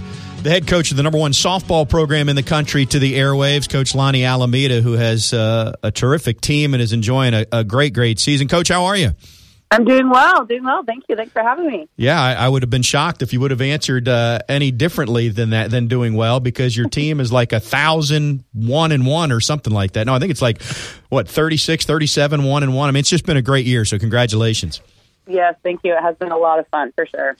the 0.45 0.51
head 0.51 0.67
coach 0.67 0.91
of 0.91 0.99
the 0.99 1.03
number 1.03 1.19
one 1.19 1.33
softball 1.33 1.89
program 1.89 2.29
in 2.29 2.37
the 2.37 2.43
country 2.43 2.85
to 2.85 2.99
the 2.99 3.15
airwaves, 3.15 3.69
Coach 3.69 3.95
Lonni 3.95 4.27
Alameda, 4.27 4.83
who 4.83 4.93
has 4.93 5.33
uh, 5.33 5.73
a 5.83 5.91
terrific 5.91 6.43
team 6.43 6.75
and 6.75 6.83
is 6.83 6.93
enjoying 6.93 7.33
a, 7.33 7.47
a 7.51 7.65
great, 7.65 7.95
great 7.95 8.19
season. 8.19 8.47
Coach, 8.47 8.69
how 8.69 8.85
are 8.85 8.97
you? 8.97 9.13
I'm 9.71 9.87
doing 9.87 10.11
well, 10.11 10.45
doing 10.45 10.63
well. 10.63 10.85
Thank 10.85 11.05
you. 11.09 11.17
Thanks 11.17 11.33
for 11.33 11.43
having 11.43 11.67
me. 11.67 11.89
Yeah, 11.97 12.23
I, 12.23 12.35
I 12.35 12.49
would 12.49 12.63
have 12.63 12.69
been 12.69 12.83
shocked 12.83 13.23
if 13.23 13.33
you 13.33 13.41
would 13.41 13.53
have 13.53 13.63
answered 13.63 14.07
uh, 14.07 14.41
any 14.47 14.71
differently 14.71 15.31
than 15.31 15.51
that, 15.51 15.71
than 15.71 15.89
doing 15.89 16.15
well, 16.15 16.41
because 16.41 16.77
your 16.77 16.91
team 16.91 17.21
is 17.21 17.33
like 17.33 17.55
a 17.55 17.59
thousand 17.59 18.45
one 18.53 18.93
and 18.93 19.07
one 19.07 19.33
or 19.33 19.41
something 19.41 19.73
like 19.73 19.93
that. 19.93 20.05
No, 20.07 20.15
I 20.15 20.19
think 20.19 20.31
it's 20.31 20.43
like 20.43 20.63
what 21.09 21.27
36, 21.27 21.87
37, 21.87 22.45
one 22.45 22.63
and 22.63 22.77
one. 22.77 22.91
I 22.91 22.93
mean, 22.93 23.01
it's 23.01 23.11
just 23.11 23.25
been 23.25 23.39
a 23.39 23.43
great 23.43 23.65
year. 23.65 23.87
So 23.87 23.99
congratulations. 23.99 24.83
Yes, 25.27 25.55
thank 25.63 25.81
you. 25.85 25.97
It 25.97 26.03
has 26.03 26.17
been 26.17 26.33
a 26.33 26.37
lot 26.37 26.59
of 26.59 26.69
fun 26.69 26.93
for 26.93 27.07
sure. 27.07 27.35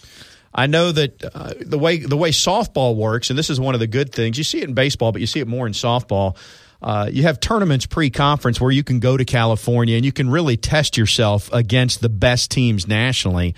I 0.55 0.67
know 0.67 0.93
that 0.93 1.25
uh, 1.35 1.55
the 1.61 1.79
way 1.79 1.99
the 1.99 2.17
way 2.17 2.31
softball 2.31 2.95
works, 2.95 3.31
and 3.31 3.39
this 3.39 3.51
is 3.51 3.59
one 3.59 3.75
of 3.75 3.81
the 3.81 3.89
good 3.89 4.13
things. 4.13 4.39
You 4.39 4.45
see 4.45 4.59
it 4.59 4.69
in 4.69 4.75
baseball, 4.75 5.11
but 5.11 5.21
you 5.21 5.27
see 5.27 5.41
it 5.41 5.49
more 5.49 5.67
in 5.67 5.73
softball. 5.73 6.37
Uh, 6.81 7.09
you 7.11 7.23
have 7.23 7.41
tournaments 7.41 7.87
pre-conference 7.87 8.61
where 8.61 8.71
you 8.71 8.85
can 8.85 9.01
go 9.01 9.17
to 9.17 9.25
California 9.25 9.97
and 9.97 10.05
you 10.05 10.13
can 10.13 10.29
really 10.29 10.57
test 10.57 10.99
yourself 10.99 11.51
against 11.51 12.03
the 12.03 12.11
best 12.11 12.51
teams 12.51 12.87
nationally. 12.87 13.55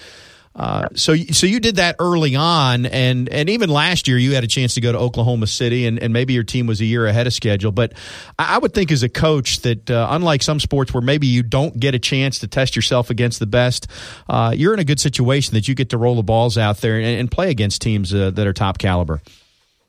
Uh, 0.57 0.89
so, 0.95 1.15
so 1.15 1.47
you 1.47 1.61
did 1.61 1.77
that 1.77 1.97
early 1.99 2.35
on, 2.35 2.87
and 2.87 3.29
and 3.29 3.51
even 3.51 3.69
last 3.69 4.09
year 4.09 4.17
you 4.17 4.35
had 4.35 4.43
a 4.43 4.47
chance 4.47 4.73
to 4.75 4.81
go 4.81 4.91
to 4.91 4.99
Oklahoma 4.99 5.47
City, 5.47 5.87
and, 5.87 5.99
and 5.99 6.15
maybe 6.15 6.33
your 6.33 6.45
team 6.45 6.67
was 6.67 6.81
a 6.81 6.87
year 6.87 7.07
ahead 7.07 7.27
of 7.27 7.35
schedule. 7.35 7.73
But 7.73 7.93
I, 8.39 8.57
would 8.57 8.73
think 8.73 8.91
as 8.91 9.03
a 9.03 9.11
coach 9.11 9.61
that 9.61 9.91
uh, 9.91 10.09
unlike 10.11 10.43
some 10.43 10.59
sports 10.59 10.95
where 10.95 11.03
maybe 11.03 11.27
you 11.27 11.43
don't 11.43 11.79
get 11.79 11.95
a 11.95 11.99
chance 11.99 12.39
to 12.39 12.49
test 12.49 12.75
yourself 12.75 13.11
against 13.11 13.39
the 13.39 13.47
best, 13.47 13.87
uh, 14.31 14.55
you're 14.57 14.73
in 14.73 14.81
a 14.81 14.85
good 14.85 14.99
situation 14.99 15.53
that 15.55 15.69
you 15.69 15.75
get 15.75 15.91
to 15.91 15.99
roll 15.99 16.17
the 16.17 16.23
balls 16.23 16.57
out 16.57 16.79
there 16.79 16.97
and, 16.97 17.21
and 17.21 17.31
play 17.31 17.51
against 17.51 17.83
teams 17.83 18.15
uh, 18.15 18.31
that 18.31 18.47
are 18.47 18.55
top 18.55 18.79
caliber. 18.79 19.21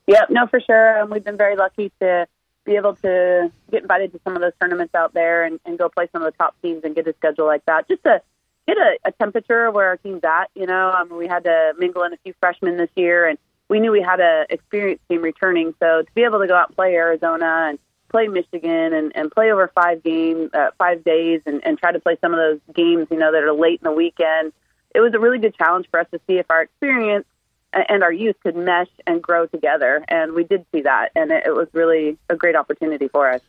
Yep, 0.08 0.30
no, 0.32 0.48
for 0.48 0.60
sure. 0.60 1.00
Um, 1.00 1.10
we've 1.10 1.24
been 1.24 1.38
very 1.38 1.56
lucky 1.56 1.94
to 2.02 2.28
be 2.66 2.76
able 2.76 2.96
to 2.96 3.52
get 3.72 3.84
invited 3.84 4.12
to 4.12 4.20
some 4.26 4.36
of 4.36 4.42
those 4.42 4.52
tournaments 4.60 4.94
out 4.94 5.14
there 5.14 5.46
and, 5.46 5.62
and 5.66 5.78
go 5.78 5.88
play 5.88 6.10
some 6.12 6.22
of 6.22 6.32
the 6.32 6.38
top 6.38 6.56
teams 6.62 6.84
and 6.84 6.94
get 6.94 7.08
a 7.08 7.14
schedule 7.14 7.46
like 7.46 7.66
that. 7.68 7.88
Just 7.88 8.04
to 8.04 8.22
get 8.68 8.78
a, 8.78 8.98
a 9.06 9.12
temperature 9.14 9.72
where 9.72 9.88
our 9.88 9.98
team's 9.98 10.24
at. 10.24 10.50
You 10.56 10.66
know, 10.66 10.92
um, 10.92 11.18
we 11.18 11.28
had 11.28 11.44
to 11.46 11.74
mingle 11.78 12.04
in 12.04 12.14
a 12.14 12.18
few 12.18 12.34
freshmen 12.40 12.78
this 12.78 12.90
year, 12.96 13.28
and 13.28 13.38
we 13.70 13.80
knew 13.80 13.92
we 13.92 14.02
had 14.02 14.20
an 14.20 14.46
experienced 14.50 15.04
team 15.10 15.22
returning. 15.22 15.74
So 15.80 16.04
to 16.04 16.12
be 16.14 16.24
able 16.24 16.40
to 16.40 16.48
go 16.48 16.56
out 16.56 16.70
and 16.70 16.76
play 16.76 16.96
Arizona 16.96 17.68
and 17.70 17.80
play 18.10 18.28
Michigan 18.28 18.94
and, 18.94 19.12
and 19.16 19.32
play 19.32 19.52
over 19.52 19.70
five 19.74 20.04
game 20.04 20.50
uh, 20.54 20.72
five 20.78 21.04
days 21.04 21.42
and, 21.46 21.66
and 21.66 21.78
try 21.78 21.92
to 21.92 22.00
play 22.00 22.18
some 22.22 22.34
of 22.34 22.38
those 22.38 22.60
games, 22.76 23.08
you 23.12 23.18
know, 23.18 23.32
that 23.32 23.44
are 23.44 23.54
late 23.54 23.82
in 23.82 23.90
the 23.90 23.96
weekend. 23.96 24.54
It 24.94 25.02
was 25.02 25.14
a 25.14 25.20
really 25.20 25.40
good 25.40 25.56
challenge 25.56 25.88
for 25.92 26.00
us 26.00 26.08
to 26.12 26.20
see 26.28 26.38
if 26.38 26.46
our 26.50 26.62
experience 26.62 27.26
and 27.74 28.04
our 28.04 28.12
youth 28.12 28.38
could 28.42 28.56
mesh 28.56 28.88
and 29.06 29.22
grow 29.22 29.46
together. 29.46 30.04
And 30.08 30.34
we 30.34 30.44
did 30.44 30.66
see 30.72 30.82
that, 30.82 31.10
and 31.16 31.32
it, 31.32 31.44
it 31.46 31.56
was 31.56 31.68
really 31.74 32.18
a 32.30 32.36
great 32.36 32.56
opportunity 32.56 33.08
for 33.08 33.30
us. 33.30 33.42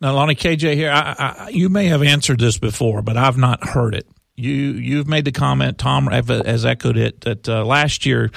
Now, 0.00 0.14
Lonni 0.14 0.36
KJ 0.36 0.74
here, 0.74 0.90
I, 0.90 1.14
I, 1.16 1.48
you 1.50 1.68
may 1.68 1.86
have 1.86 2.02
answered 2.02 2.40
this 2.40 2.58
before, 2.58 3.02
but 3.02 3.16
I've 3.16 3.38
not 3.38 3.68
heard 3.68 3.94
it. 3.94 4.06
You 4.34 4.52
you've 4.52 5.08
made 5.08 5.24
the 5.24 5.32
comment, 5.32 5.78
Tom 5.78 6.06
has 6.06 6.64
echoed 6.64 6.96
it 6.96 7.20
that 7.22 7.48
uh, 7.48 7.64
last 7.64 8.06
year, 8.06 8.30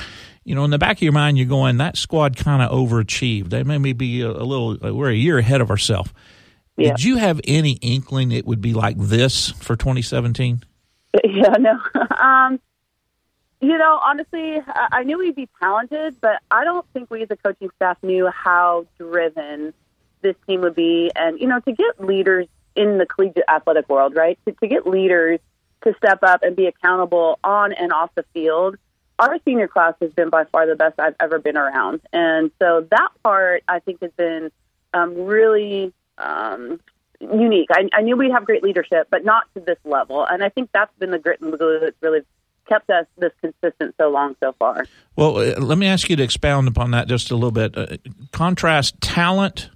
you 0.43 0.53
know, 0.53 0.65
in 0.65 0.71
the 0.71 0.77
back 0.77 0.97
of 0.97 1.01
your 1.01 1.13
mind, 1.13 1.37
you're 1.37 1.47
going 1.47 1.77
that 1.77 1.97
squad 1.97 2.35
kind 2.35 2.61
of 2.61 2.71
overachieved. 2.71 3.49
They 3.49 3.63
me 3.63 3.93
be 3.93 4.21
a, 4.21 4.29
a 4.29 4.43
little. 4.43 4.77
We're 4.93 5.09
a 5.09 5.15
year 5.15 5.37
ahead 5.37 5.61
of 5.61 5.69
ourselves. 5.69 6.11
Yeah. 6.77 6.89
Did 6.89 7.03
you 7.03 7.15
have 7.17 7.39
any 7.45 7.73
inkling 7.81 8.31
it 8.31 8.45
would 8.45 8.59
be 8.61 8.73
like 8.73 8.97
this 8.97 9.51
for 9.51 9.75
2017? 9.75 10.63
Yeah, 11.23 11.55
no. 11.57 11.79
um, 12.17 12.59
you 13.61 13.77
know, 13.77 13.99
honestly, 14.03 14.59
I 14.67 14.87
I 14.91 15.03
knew 15.03 15.17
we'd 15.17 15.33
be 15.33 15.47
talented, 15.61 16.19
but 16.19 16.41
I 16.51 16.65
don't 16.65 16.85
think 16.91 17.09
we 17.09 17.23
as 17.23 17.31
a 17.31 17.37
coaching 17.37 17.69
staff 17.77 17.97
knew 18.03 18.27
how 18.27 18.85
driven 18.97 19.73
this 20.21 20.35
team 20.45 20.61
would 20.61 20.75
be. 20.75 21.11
And, 21.15 21.39
you 21.39 21.47
know, 21.47 21.61
to 21.61 21.71
get 21.71 22.03
leaders 22.03 22.47
in 22.75 22.97
the 22.97 23.05
collegiate 23.05 23.45
athletic 23.47 23.87
world, 23.87 24.15
right? 24.15 24.37
To, 24.45 24.51
to 24.51 24.67
get 24.67 24.85
leaders 24.85 25.39
to 25.83 25.93
step 25.97 26.19
up 26.23 26.43
and 26.43 26.55
be 26.55 26.65
accountable 26.65 27.39
on 27.43 27.73
and 27.73 27.91
off 27.91 28.09
the 28.15 28.25
field, 28.33 28.77
our 29.19 29.37
senior 29.45 29.67
class 29.67 29.93
has 30.01 30.11
been 30.13 30.29
by 30.29 30.45
far 30.45 30.67
the 30.67 30.75
best 30.75 30.99
I've 30.99 31.15
ever 31.19 31.39
been 31.39 31.57
around. 31.57 32.01
And 32.11 32.51
so 32.61 32.85
that 32.91 33.09
part, 33.23 33.63
I 33.67 33.79
think, 33.79 34.01
has 34.01 34.11
been 34.17 34.51
um, 34.93 35.25
really 35.25 35.93
um, 36.17 36.79
unique. 37.19 37.69
I, 37.71 37.87
I 37.93 38.01
knew 38.01 38.17
we'd 38.17 38.31
have 38.31 38.45
great 38.45 38.63
leadership, 38.63 39.07
but 39.09 39.23
not 39.23 39.43
to 39.53 39.61
this 39.61 39.77
level. 39.85 40.25
And 40.25 40.43
I 40.43 40.49
think 40.49 40.69
that's 40.73 40.91
been 40.99 41.11
the 41.11 41.19
grit 41.19 41.41
and 41.41 41.53
the 41.53 41.57
glue 41.57 41.79
that's 41.79 42.01
really 42.01 42.21
kept 42.67 42.89
us 42.89 43.05
this 43.17 43.31
consistent 43.41 43.95
so 43.97 44.09
long 44.09 44.35
so 44.39 44.53
far. 44.57 44.85
Well, 45.15 45.37
uh, 45.37 45.59
let 45.59 45.77
me 45.77 45.87
ask 45.87 46.09
you 46.09 46.15
to 46.15 46.23
expound 46.23 46.67
upon 46.67 46.91
that 46.91 47.07
just 47.07 47.31
a 47.31 47.35
little 47.35 47.51
bit. 47.51 47.77
Uh, 47.77 47.97
contrast 48.31 48.99
talent 49.01 49.69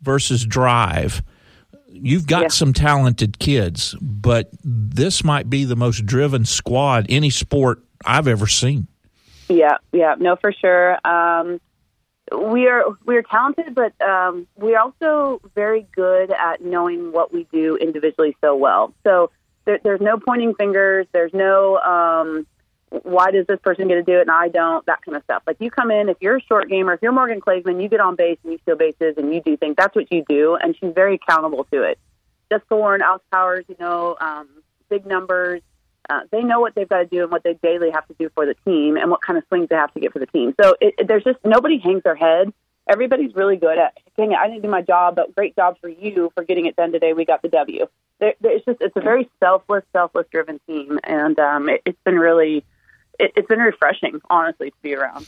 versus 0.00 0.44
drive. 0.44 1.22
You've 1.96 2.26
got 2.26 2.42
Yeah. 2.42 2.48
some 2.48 2.72
talented 2.72 3.38
kids, 3.38 3.94
but 4.00 4.50
this 4.64 5.22
might 5.22 5.48
be 5.48 5.64
the 5.64 5.76
most 5.76 6.04
driven 6.04 6.44
squad 6.44 7.06
any 7.08 7.30
sport 7.30 7.82
I've 8.04 8.26
ever 8.26 8.46
seen. 8.46 8.88
Yeah, 9.48 9.76
yeah, 9.92 10.16
no, 10.18 10.36
for 10.36 10.52
sure. 10.52 10.98
Um, 11.06 11.60
we 12.32 12.66
are 12.66 12.84
we 13.04 13.16
are 13.16 13.22
talented, 13.22 13.74
but 13.74 13.92
um, 14.02 14.46
we're 14.56 14.78
also 14.78 15.40
very 15.54 15.86
good 15.94 16.30
at 16.32 16.64
knowing 16.64 17.12
what 17.12 17.32
we 17.32 17.46
do 17.52 17.76
individually 17.76 18.36
so 18.40 18.56
well. 18.56 18.94
So 19.04 19.30
there, 19.66 19.78
there's 19.84 20.00
no 20.00 20.18
pointing 20.18 20.54
fingers. 20.54 21.06
There's 21.12 21.34
no 21.34 21.78
um, 21.78 22.46
why 23.02 23.30
does 23.30 23.46
this 23.46 23.58
person 23.60 23.88
get 23.88 23.94
to 23.96 24.02
do 24.02 24.18
it 24.18 24.22
and 24.22 24.30
I 24.30 24.48
don't? 24.48 24.84
That 24.86 25.02
kind 25.02 25.16
of 25.16 25.24
stuff. 25.24 25.42
Like 25.46 25.56
you 25.60 25.70
come 25.70 25.90
in, 25.90 26.08
if 26.08 26.16
you're 26.20 26.36
a 26.36 26.42
short 26.42 26.68
gamer, 26.68 26.94
if 26.94 27.02
you're 27.02 27.12
Morgan 27.12 27.40
Klageman, 27.40 27.82
you 27.82 27.88
get 27.88 28.00
on 28.00 28.16
base 28.16 28.38
and 28.44 28.52
you 28.52 28.58
steal 28.62 28.76
bases 28.76 29.14
and 29.16 29.34
you 29.34 29.40
do 29.40 29.56
things. 29.56 29.74
That's 29.76 29.94
what 29.94 30.12
you 30.12 30.24
do, 30.28 30.56
and 30.56 30.76
she's 30.78 30.92
very 30.94 31.14
accountable 31.16 31.64
to 31.72 31.82
it. 31.82 31.98
Just 32.50 32.64
Thorne, 32.68 33.02
Alex 33.02 33.24
Powers, 33.32 33.64
you 33.68 33.76
know, 33.80 34.16
um, 34.20 34.48
big 34.88 35.06
numbers. 35.06 35.62
Uh, 36.08 36.20
they 36.30 36.42
know 36.42 36.60
what 36.60 36.74
they've 36.74 36.88
got 36.88 36.98
to 36.98 37.06
do 37.06 37.22
and 37.22 37.32
what 37.32 37.42
they 37.42 37.54
daily 37.54 37.90
have 37.90 38.06
to 38.06 38.14
do 38.18 38.28
for 38.34 38.44
the 38.44 38.54
team 38.66 38.96
and 38.96 39.10
what 39.10 39.22
kind 39.22 39.38
of 39.38 39.44
swings 39.48 39.68
they 39.70 39.76
have 39.76 39.92
to 39.94 40.00
get 40.00 40.12
for 40.12 40.18
the 40.18 40.26
team. 40.26 40.54
So 40.60 40.76
it, 40.80 40.94
it, 40.98 41.08
there's 41.08 41.24
just 41.24 41.38
nobody 41.44 41.78
hangs 41.78 42.02
their 42.02 42.14
head. 42.14 42.52
Everybody's 42.86 43.34
really 43.34 43.56
good 43.56 43.78
at, 43.78 43.96
dang 44.14 44.32
it, 44.32 44.36
I 44.38 44.46
didn't 44.46 44.60
do 44.60 44.68
my 44.68 44.82
job, 44.82 45.16
but 45.16 45.34
great 45.34 45.56
job 45.56 45.78
for 45.80 45.88
you 45.88 46.30
for 46.34 46.44
getting 46.44 46.66
it 46.66 46.76
done 46.76 46.92
today. 46.92 47.14
We 47.14 47.24
got 47.24 47.40
the 47.40 47.48
W. 47.48 47.86
There, 48.20 48.34
there, 48.42 48.52
it's 48.52 48.66
just, 48.66 48.82
it's 48.82 48.94
a 48.94 49.00
very 49.00 49.30
selfless, 49.40 49.84
selfless 49.94 50.26
driven 50.30 50.60
team. 50.66 51.00
And 51.02 51.38
um, 51.40 51.70
it, 51.70 51.80
it's 51.86 51.98
been 52.04 52.18
really, 52.18 52.62
it, 53.18 53.32
it's 53.36 53.48
been 53.48 53.60
refreshing, 53.60 54.20
honestly, 54.30 54.70
to 54.70 54.76
be 54.82 54.94
around. 54.94 55.26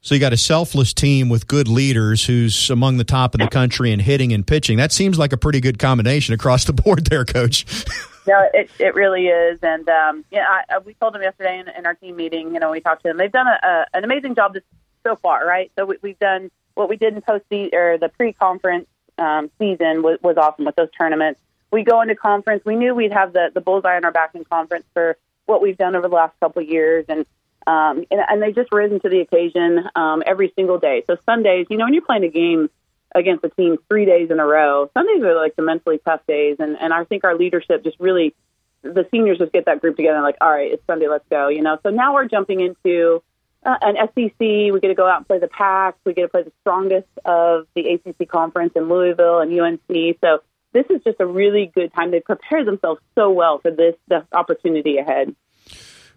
So 0.00 0.14
you 0.14 0.20
got 0.20 0.32
a 0.32 0.36
selfless 0.36 0.92
team 0.94 1.28
with 1.28 1.48
good 1.48 1.66
leaders 1.66 2.26
who's 2.26 2.70
among 2.70 2.98
the 2.98 3.04
top 3.04 3.34
in 3.34 3.40
the 3.40 3.48
country 3.48 3.90
in 3.90 3.98
hitting 3.98 4.32
and 4.32 4.46
pitching. 4.46 4.76
That 4.76 4.92
seems 4.92 5.18
like 5.18 5.32
a 5.32 5.36
pretty 5.36 5.60
good 5.60 5.80
combination 5.80 6.32
across 6.32 6.64
the 6.64 6.72
board 6.72 7.06
there, 7.06 7.24
coach. 7.24 7.66
no, 8.26 8.48
it 8.54 8.70
it 8.78 8.94
really 8.94 9.26
is, 9.26 9.58
and 9.62 9.88
um, 9.88 10.24
yeah, 10.30 10.46
I, 10.70 10.78
we 10.78 10.94
told 10.94 11.14
them 11.14 11.22
yesterday 11.22 11.58
in, 11.58 11.68
in 11.68 11.86
our 11.86 11.94
team 11.94 12.14
meeting. 12.14 12.54
You 12.54 12.60
know, 12.60 12.70
we 12.70 12.80
talked 12.80 13.02
to 13.02 13.08
them. 13.08 13.16
They've 13.16 13.32
done 13.32 13.48
a, 13.48 13.58
a, 13.66 13.86
an 13.94 14.04
amazing 14.04 14.36
job 14.36 14.54
this 14.54 14.62
so 15.04 15.16
far, 15.16 15.44
right? 15.44 15.72
So 15.76 15.86
we, 15.86 15.96
we've 16.02 16.18
done 16.18 16.50
what 16.74 16.88
we 16.88 16.96
did 16.96 17.14
in 17.14 17.22
post 17.22 17.44
or 17.50 17.98
the 17.98 18.10
pre-conference 18.16 18.86
um, 19.18 19.50
season 19.58 20.02
was, 20.02 20.18
was 20.22 20.36
awesome 20.36 20.66
with 20.66 20.76
those 20.76 20.90
tournaments. 20.96 21.40
We 21.72 21.82
go 21.82 22.00
into 22.00 22.14
conference. 22.14 22.64
We 22.64 22.76
knew 22.76 22.94
we'd 22.94 23.12
have 23.12 23.32
the 23.32 23.50
the 23.52 23.60
bullseye 23.60 23.96
on 23.96 24.04
our 24.04 24.12
back 24.12 24.34
in 24.34 24.44
conference 24.44 24.84
for 24.94 25.16
what 25.46 25.62
we've 25.62 25.78
done 25.78 25.96
over 25.96 26.08
the 26.08 26.14
last 26.14 26.38
couple 26.40 26.62
of 26.62 26.68
years, 26.68 27.06
and 27.08 27.24
um, 27.66 28.04
and, 28.10 28.20
and 28.28 28.42
they 28.42 28.52
just 28.52 28.72
risen 28.72 29.00
to 29.00 29.08
the 29.08 29.20
occasion 29.20 29.84
um, 29.96 30.22
every 30.24 30.52
single 30.54 30.78
day. 30.78 31.02
So 31.06 31.16
Sundays, 31.26 31.66
you 31.68 31.76
know, 31.76 31.84
when 31.84 31.94
you're 31.94 32.04
playing 32.04 32.24
a 32.24 32.28
game 32.28 32.70
against 33.14 33.44
a 33.44 33.48
team 33.48 33.76
three 33.88 34.04
days 34.04 34.30
in 34.30 34.38
a 34.38 34.46
row, 34.46 34.88
Sundays 34.94 35.22
are 35.22 35.34
like 35.34 35.56
the 35.56 35.62
mentally 35.62 35.98
tough 36.04 36.20
days. 36.28 36.56
And, 36.60 36.76
and 36.80 36.92
I 36.92 37.04
think 37.04 37.24
our 37.24 37.36
leadership 37.36 37.82
just 37.82 37.98
really, 37.98 38.34
the 38.82 39.06
seniors 39.10 39.38
just 39.38 39.52
get 39.52 39.64
that 39.64 39.80
group 39.80 39.96
together 39.96 40.20
like, 40.20 40.36
all 40.40 40.50
right, 40.50 40.70
it's 40.72 40.86
Sunday, 40.86 41.08
let's 41.08 41.24
go. 41.28 41.48
You 41.48 41.62
know, 41.62 41.78
so 41.82 41.90
now 41.90 42.14
we're 42.14 42.28
jumping 42.28 42.60
into 42.60 43.22
uh, 43.64 43.76
an 43.82 43.96
SEC. 43.96 44.38
We 44.38 44.78
get 44.80 44.88
to 44.88 44.94
go 44.94 45.08
out 45.08 45.16
and 45.16 45.26
play 45.26 45.40
the 45.40 45.48
PAC. 45.48 45.96
We 46.04 46.14
get 46.14 46.22
to 46.22 46.28
play 46.28 46.42
the 46.44 46.52
strongest 46.60 47.08
of 47.24 47.66
the 47.74 47.94
ACC 47.94 48.28
conference 48.28 48.74
in 48.76 48.88
Louisville 48.88 49.40
and 49.40 49.58
UNC. 49.58 50.18
So 50.20 50.42
this 50.76 50.84
is 50.90 51.02
just 51.04 51.18
a 51.20 51.26
really 51.26 51.72
good 51.74 51.92
time. 51.94 52.10
They 52.10 52.20
prepare 52.20 52.62
themselves 52.62 53.00
so 53.14 53.30
well 53.30 53.58
for 53.60 53.70
this, 53.70 53.94
this 54.08 54.22
opportunity 54.32 54.98
ahead. 54.98 55.34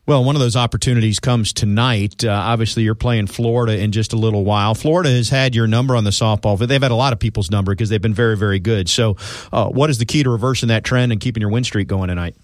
Well, 0.05 0.23
one 0.23 0.35
of 0.35 0.41
those 0.41 0.55
opportunities 0.57 1.19
comes 1.19 1.53
tonight. 1.53 2.25
Uh, 2.25 2.31
obviously, 2.31 2.83
you're 2.83 2.95
playing 2.95 3.27
Florida 3.27 3.79
in 3.79 3.91
just 3.91 4.11
a 4.11 4.17
little 4.17 4.43
while. 4.43 4.75
Florida 4.75 5.11
has 5.11 5.29
had 5.29 5.55
your 5.55 5.67
number 5.67 5.95
on 5.95 6.03
the 6.03 6.09
softball, 6.09 6.59
but 6.59 6.67
they've 6.67 6.81
had 6.81 6.91
a 6.91 6.95
lot 6.95 7.13
of 7.13 7.19
people's 7.19 7.49
number 7.49 7.73
because 7.73 7.89
they've 7.89 8.01
been 8.01 8.13
very, 8.13 8.35
very 8.35 8.59
good. 8.59 8.89
So, 8.89 9.15
uh, 9.53 9.69
what 9.69 9.89
is 9.89 9.99
the 9.99 10.05
key 10.05 10.23
to 10.23 10.29
reversing 10.29 10.69
that 10.69 10.83
trend 10.83 11.11
and 11.11 11.21
keeping 11.21 11.41
your 11.41 11.51
win 11.51 11.63
streak 11.63 11.87
going 11.87 12.09
tonight? 12.09 12.35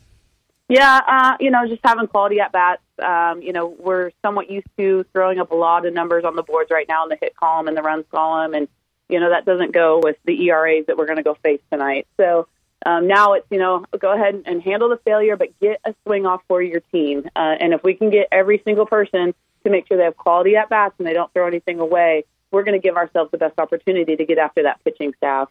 Yeah, 0.70 1.02
uh, 1.08 1.38
you 1.40 1.52
know, 1.52 1.68
just 1.68 1.82
having 1.84 2.08
quality 2.08 2.40
at 2.40 2.52
bats. 2.52 2.82
Um, 3.04 3.42
you 3.42 3.52
know, 3.52 3.76
we're 3.80 4.12
somewhat 4.24 4.50
used 4.50 4.68
to 4.78 5.06
throwing 5.12 5.40
up 5.40 5.52
a 5.52 5.56
lot 5.56 5.86
of 5.86 5.94
numbers 5.94 6.24
on 6.24 6.36
the 6.36 6.44
boards 6.44 6.70
right 6.72 6.88
now 6.88 7.04
in 7.04 7.10
the 7.10 7.18
hit 7.20 7.36
column 7.36 7.68
and 7.68 7.76
the 7.76 7.82
runs 7.82 8.06
column, 8.12 8.54
and 8.54 8.68
you 9.10 9.20
know 9.20 9.30
that 9.30 9.46
doesn't 9.46 9.72
go 9.72 10.00
with 10.04 10.18
the 10.26 10.50
ERAs 10.50 10.86
that 10.88 10.98
we're 10.98 11.06
going 11.06 11.18
to 11.18 11.24
go 11.24 11.36
face 11.36 11.62
tonight. 11.72 12.08
So 12.18 12.48
um, 12.86 13.08
now 13.08 13.34
it's, 13.34 13.48
you 13.50 13.58
know, 13.58 13.84
go 13.98 14.14
ahead 14.14 14.44
and 14.46 14.62
handle 14.62 14.90
the 14.90 14.98
failure, 14.98 15.36
but 15.36 15.60
get 15.60 15.82
a 15.86 15.96
swing 16.06 16.26
off 16.26 16.42
for 16.48 16.62
your 16.62 16.82
team. 16.92 17.28
Uh, 17.36 17.56
and 17.60 17.74
if 17.74 17.84
we 17.84 17.96
can 17.96 18.12
get 18.12 18.28
every 18.32 18.62
single 18.64 18.86
person 18.86 19.34
to 19.64 19.70
make 19.72 19.88
sure 19.88 19.98
they 19.98 20.04
have 20.04 20.16
quality 20.16 20.56
at 20.56 20.70
bats 20.70 20.94
and 21.00 21.08
they 21.08 21.14
don't 21.14 21.34
throw 21.34 21.48
anything 21.48 21.80
away, 21.80 22.26
we're 22.52 22.64
going 22.64 22.80
to 22.80 22.86
give 22.86 22.96
ourselves 22.96 23.32
the 23.32 23.40
best 23.40 23.58
opportunity 23.58 24.16
to 24.16 24.26
get 24.26 24.38
after 24.38 24.64
that 24.64 24.84
pitching 24.84 25.14
staff. 25.18 25.50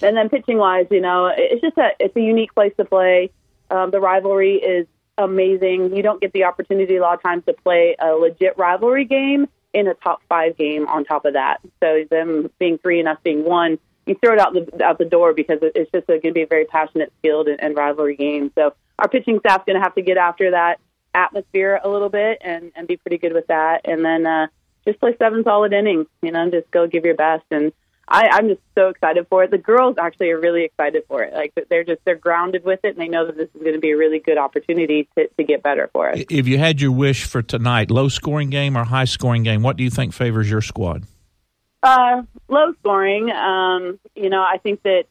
And 0.00 0.16
then 0.16 0.28
pitching 0.28 0.58
wise, 0.58 0.86
you 0.90 1.00
know, 1.00 1.32
it's 1.36 1.60
just 1.60 1.76
a 1.78 1.90
it's 1.98 2.14
a 2.14 2.20
unique 2.20 2.54
place 2.54 2.72
to 2.76 2.84
play. 2.84 3.30
Um, 3.70 3.90
the 3.90 3.98
rivalry 3.98 4.56
is 4.56 4.86
amazing. 5.18 5.96
You 5.96 6.02
don't 6.02 6.20
get 6.20 6.32
the 6.32 6.44
opportunity 6.44 6.96
a 6.96 7.00
lot 7.00 7.14
of 7.14 7.22
times 7.22 7.44
to 7.46 7.54
play 7.54 7.96
a 7.98 8.12
legit 8.12 8.58
rivalry 8.58 9.06
game 9.06 9.48
in 9.76 9.86
a 9.86 9.94
top 9.94 10.22
five 10.28 10.56
game 10.56 10.86
on 10.88 11.04
top 11.04 11.24
of 11.24 11.34
that. 11.34 11.60
So 11.80 12.04
them 12.10 12.50
being 12.58 12.78
three 12.78 12.98
and 12.98 13.08
us 13.08 13.18
being 13.22 13.44
one 13.44 13.78
you 14.06 14.16
throw 14.22 14.32
it 14.34 14.38
out 14.38 14.54
the 14.54 14.84
out 14.84 14.98
the 14.98 15.04
door 15.04 15.34
because 15.34 15.58
it's 15.62 15.90
just 15.90 16.06
going 16.06 16.20
to 16.20 16.32
be 16.32 16.42
a 16.42 16.46
very 16.46 16.64
passionate, 16.64 17.12
field 17.22 17.48
and, 17.48 17.60
and 17.60 17.76
rivalry 17.76 18.16
game. 18.16 18.52
So 18.54 18.72
our 18.98 19.08
pitching 19.08 19.40
staff's 19.40 19.64
going 19.66 19.76
to 19.76 19.82
have 19.82 19.96
to 19.96 20.02
get 20.02 20.16
after 20.16 20.52
that 20.52 20.78
atmosphere 21.14 21.80
a 21.82 21.88
little 21.88 22.08
bit 22.08 22.38
and 22.40 22.72
and 22.76 22.86
be 22.86 22.96
pretty 22.96 23.18
good 23.18 23.32
with 23.32 23.48
that, 23.48 23.82
and 23.84 24.04
then 24.04 24.26
uh, 24.26 24.46
just 24.86 25.00
play 25.00 25.16
seven 25.18 25.42
solid 25.42 25.72
innings. 25.72 26.06
You 26.22 26.30
know, 26.30 26.48
just 26.50 26.70
go 26.70 26.86
give 26.86 27.04
your 27.04 27.16
best. 27.16 27.44
And 27.50 27.72
I, 28.08 28.28
I'm 28.28 28.48
just 28.48 28.60
so 28.76 28.88
excited 28.88 29.26
for 29.28 29.42
it. 29.42 29.50
The 29.50 29.58
girls 29.58 29.96
actually 29.98 30.30
are 30.30 30.38
really 30.38 30.62
excited 30.62 31.02
for 31.08 31.22
it. 31.24 31.34
Like 31.34 31.52
they're 31.68 31.82
just 31.82 32.00
they're 32.04 32.14
grounded 32.14 32.64
with 32.64 32.80
it, 32.84 32.90
and 32.90 32.98
they 32.98 33.08
know 33.08 33.26
that 33.26 33.36
this 33.36 33.48
is 33.52 33.60
going 33.60 33.74
to 33.74 33.80
be 33.80 33.90
a 33.90 33.96
really 33.96 34.20
good 34.20 34.38
opportunity 34.38 35.08
to 35.16 35.26
to 35.26 35.42
get 35.42 35.62
better 35.62 35.90
for 35.92 36.10
us. 36.10 36.20
If 36.30 36.46
you 36.46 36.58
had 36.58 36.80
your 36.80 36.92
wish 36.92 37.24
for 37.24 37.42
tonight, 37.42 37.90
low 37.90 38.08
scoring 38.08 38.50
game 38.50 38.76
or 38.76 38.84
high 38.84 39.06
scoring 39.06 39.42
game, 39.42 39.62
what 39.62 39.76
do 39.76 39.82
you 39.82 39.90
think 39.90 40.12
favors 40.12 40.48
your 40.48 40.62
squad? 40.62 41.04
Uh, 41.82 42.22
low 42.48 42.72
scoring. 42.80 43.30
Um, 43.30 43.98
you 44.14 44.30
know, 44.30 44.42
I 44.42 44.58
think 44.58 44.82
that. 44.82 45.04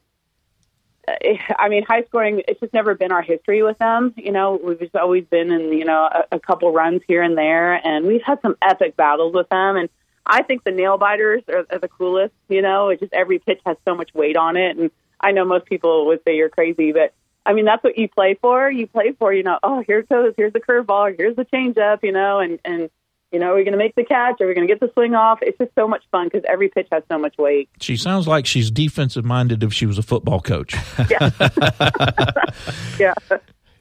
Uh, 1.05 1.13
I 1.59 1.67
mean, 1.67 1.83
high 1.83 2.03
scoring. 2.05 2.43
It's 2.47 2.61
just 2.61 2.73
never 2.73 2.95
been 2.95 3.11
our 3.11 3.21
history 3.21 3.61
with 3.61 3.77
them. 3.77 4.13
You 4.15 4.31
know, 4.31 4.57
we've 4.63 4.79
just 4.79 4.95
always 4.95 5.25
been 5.25 5.51
in 5.51 5.73
you 5.73 5.83
know 5.83 6.03
a, 6.03 6.35
a 6.37 6.39
couple 6.39 6.71
runs 6.71 7.01
here 7.09 7.21
and 7.21 7.37
there, 7.37 7.73
and 7.85 8.07
we've 8.07 8.23
had 8.23 8.41
some 8.41 8.55
epic 8.61 8.95
battles 8.95 9.33
with 9.33 9.49
them. 9.49 9.75
And 9.75 9.89
I 10.25 10.43
think 10.43 10.63
the 10.63 10.71
nail 10.71 10.97
biters 10.97 11.43
are, 11.47 11.65
are 11.69 11.79
the 11.79 11.87
coolest. 11.87 12.33
You 12.49 12.61
know, 12.61 12.89
it's 12.89 12.99
just 12.99 13.13
every 13.13 13.39
pitch 13.39 13.61
has 13.65 13.77
so 13.85 13.95
much 13.95 14.13
weight 14.13 14.37
on 14.37 14.57
it, 14.57 14.77
and 14.77 14.91
I 15.19 15.31
know 15.31 15.45
most 15.45 15.65
people 15.65 16.07
would 16.07 16.21
say 16.25 16.35
you're 16.35 16.49
crazy, 16.49 16.91
but 16.91 17.13
I 17.45 17.53
mean 17.53 17.65
that's 17.65 17.83
what 17.83 17.97
you 17.97 18.07
play 18.07 18.37
for. 18.41 18.69
You 18.69 18.87
play 18.87 19.13
for 19.17 19.33
you 19.33 19.43
know, 19.43 19.59
oh 19.63 19.83
here 19.85 20.01
goes, 20.03 20.33
here's 20.37 20.53
the 20.53 20.59
curveball, 20.59 21.15
here's 21.17 21.35
the 21.35 21.45
changeup, 21.45 21.99
you 22.03 22.11
know, 22.11 22.39
and 22.39 22.59
and 22.65 22.89
you 23.31 23.39
know, 23.39 23.51
are 23.51 23.55
we 23.55 23.63
going 23.63 23.73
to 23.73 23.77
make 23.77 23.95
the 23.95 24.05
catch? 24.05 24.39
Are 24.39 24.47
we 24.47 24.53
going 24.53 24.65
to 24.65 24.73
get 24.73 24.79
the 24.79 24.89
swing 24.93 25.13
off? 25.13 25.39
It's 25.41 25.57
just 25.57 25.71
so 25.75 25.89
much 25.89 26.03
fun 26.09 26.27
because 26.27 26.43
every 26.47 26.69
pitch 26.69 26.87
has 26.91 27.03
so 27.11 27.17
much 27.17 27.37
weight. 27.37 27.69
She 27.81 27.97
sounds 27.97 28.29
like 28.29 28.45
she's 28.45 28.71
defensive 28.71 29.25
minded 29.25 29.61
if 29.61 29.73
she 29.73 29.85
was 29.85 29.97
a 29.97 30.03
football 30.03 30.39
coach. 30.39 30.73
Yeah. 31.09 31.31
yeah. 32.99 33.13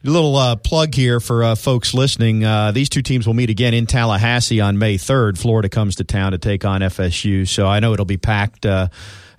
A 0.07 0.11
little 0.11 0.37
uh, 0.37 0.57
plug 0.57 0.95
here 0.95 1.19
for 1.19 1.43
uh, 1.43 1.55
folks 1.55 1.95
listening. 1.95 2.45
Uh, 2.45 2.73
these 2.73 2.91
two 2.91 3.01
teams 3.01 3.27
will 3.27 3.33
meet 3.33 3.49
again 3.49 3.73
in 3.73 3.87
Tallahassee 3.87 4.61
on 4.61 4.77
May 4.77 4.99
3rd. 4.99 5.39
Florida 5.39 5.71
comes 5.71 5.97
to 5.97 6.05
town 6.05 6.33
to 6.33 6.39
take 6.39 6.67
on 6.67 6.83
FSU, 6.83 7.49
so 7.49 7.67
I 7.67 7.81
know 7.81 7.95
it'll 7.95 8.05
be 8.05 8.19
packed 8.19 8.67
uh, 8.67 8.89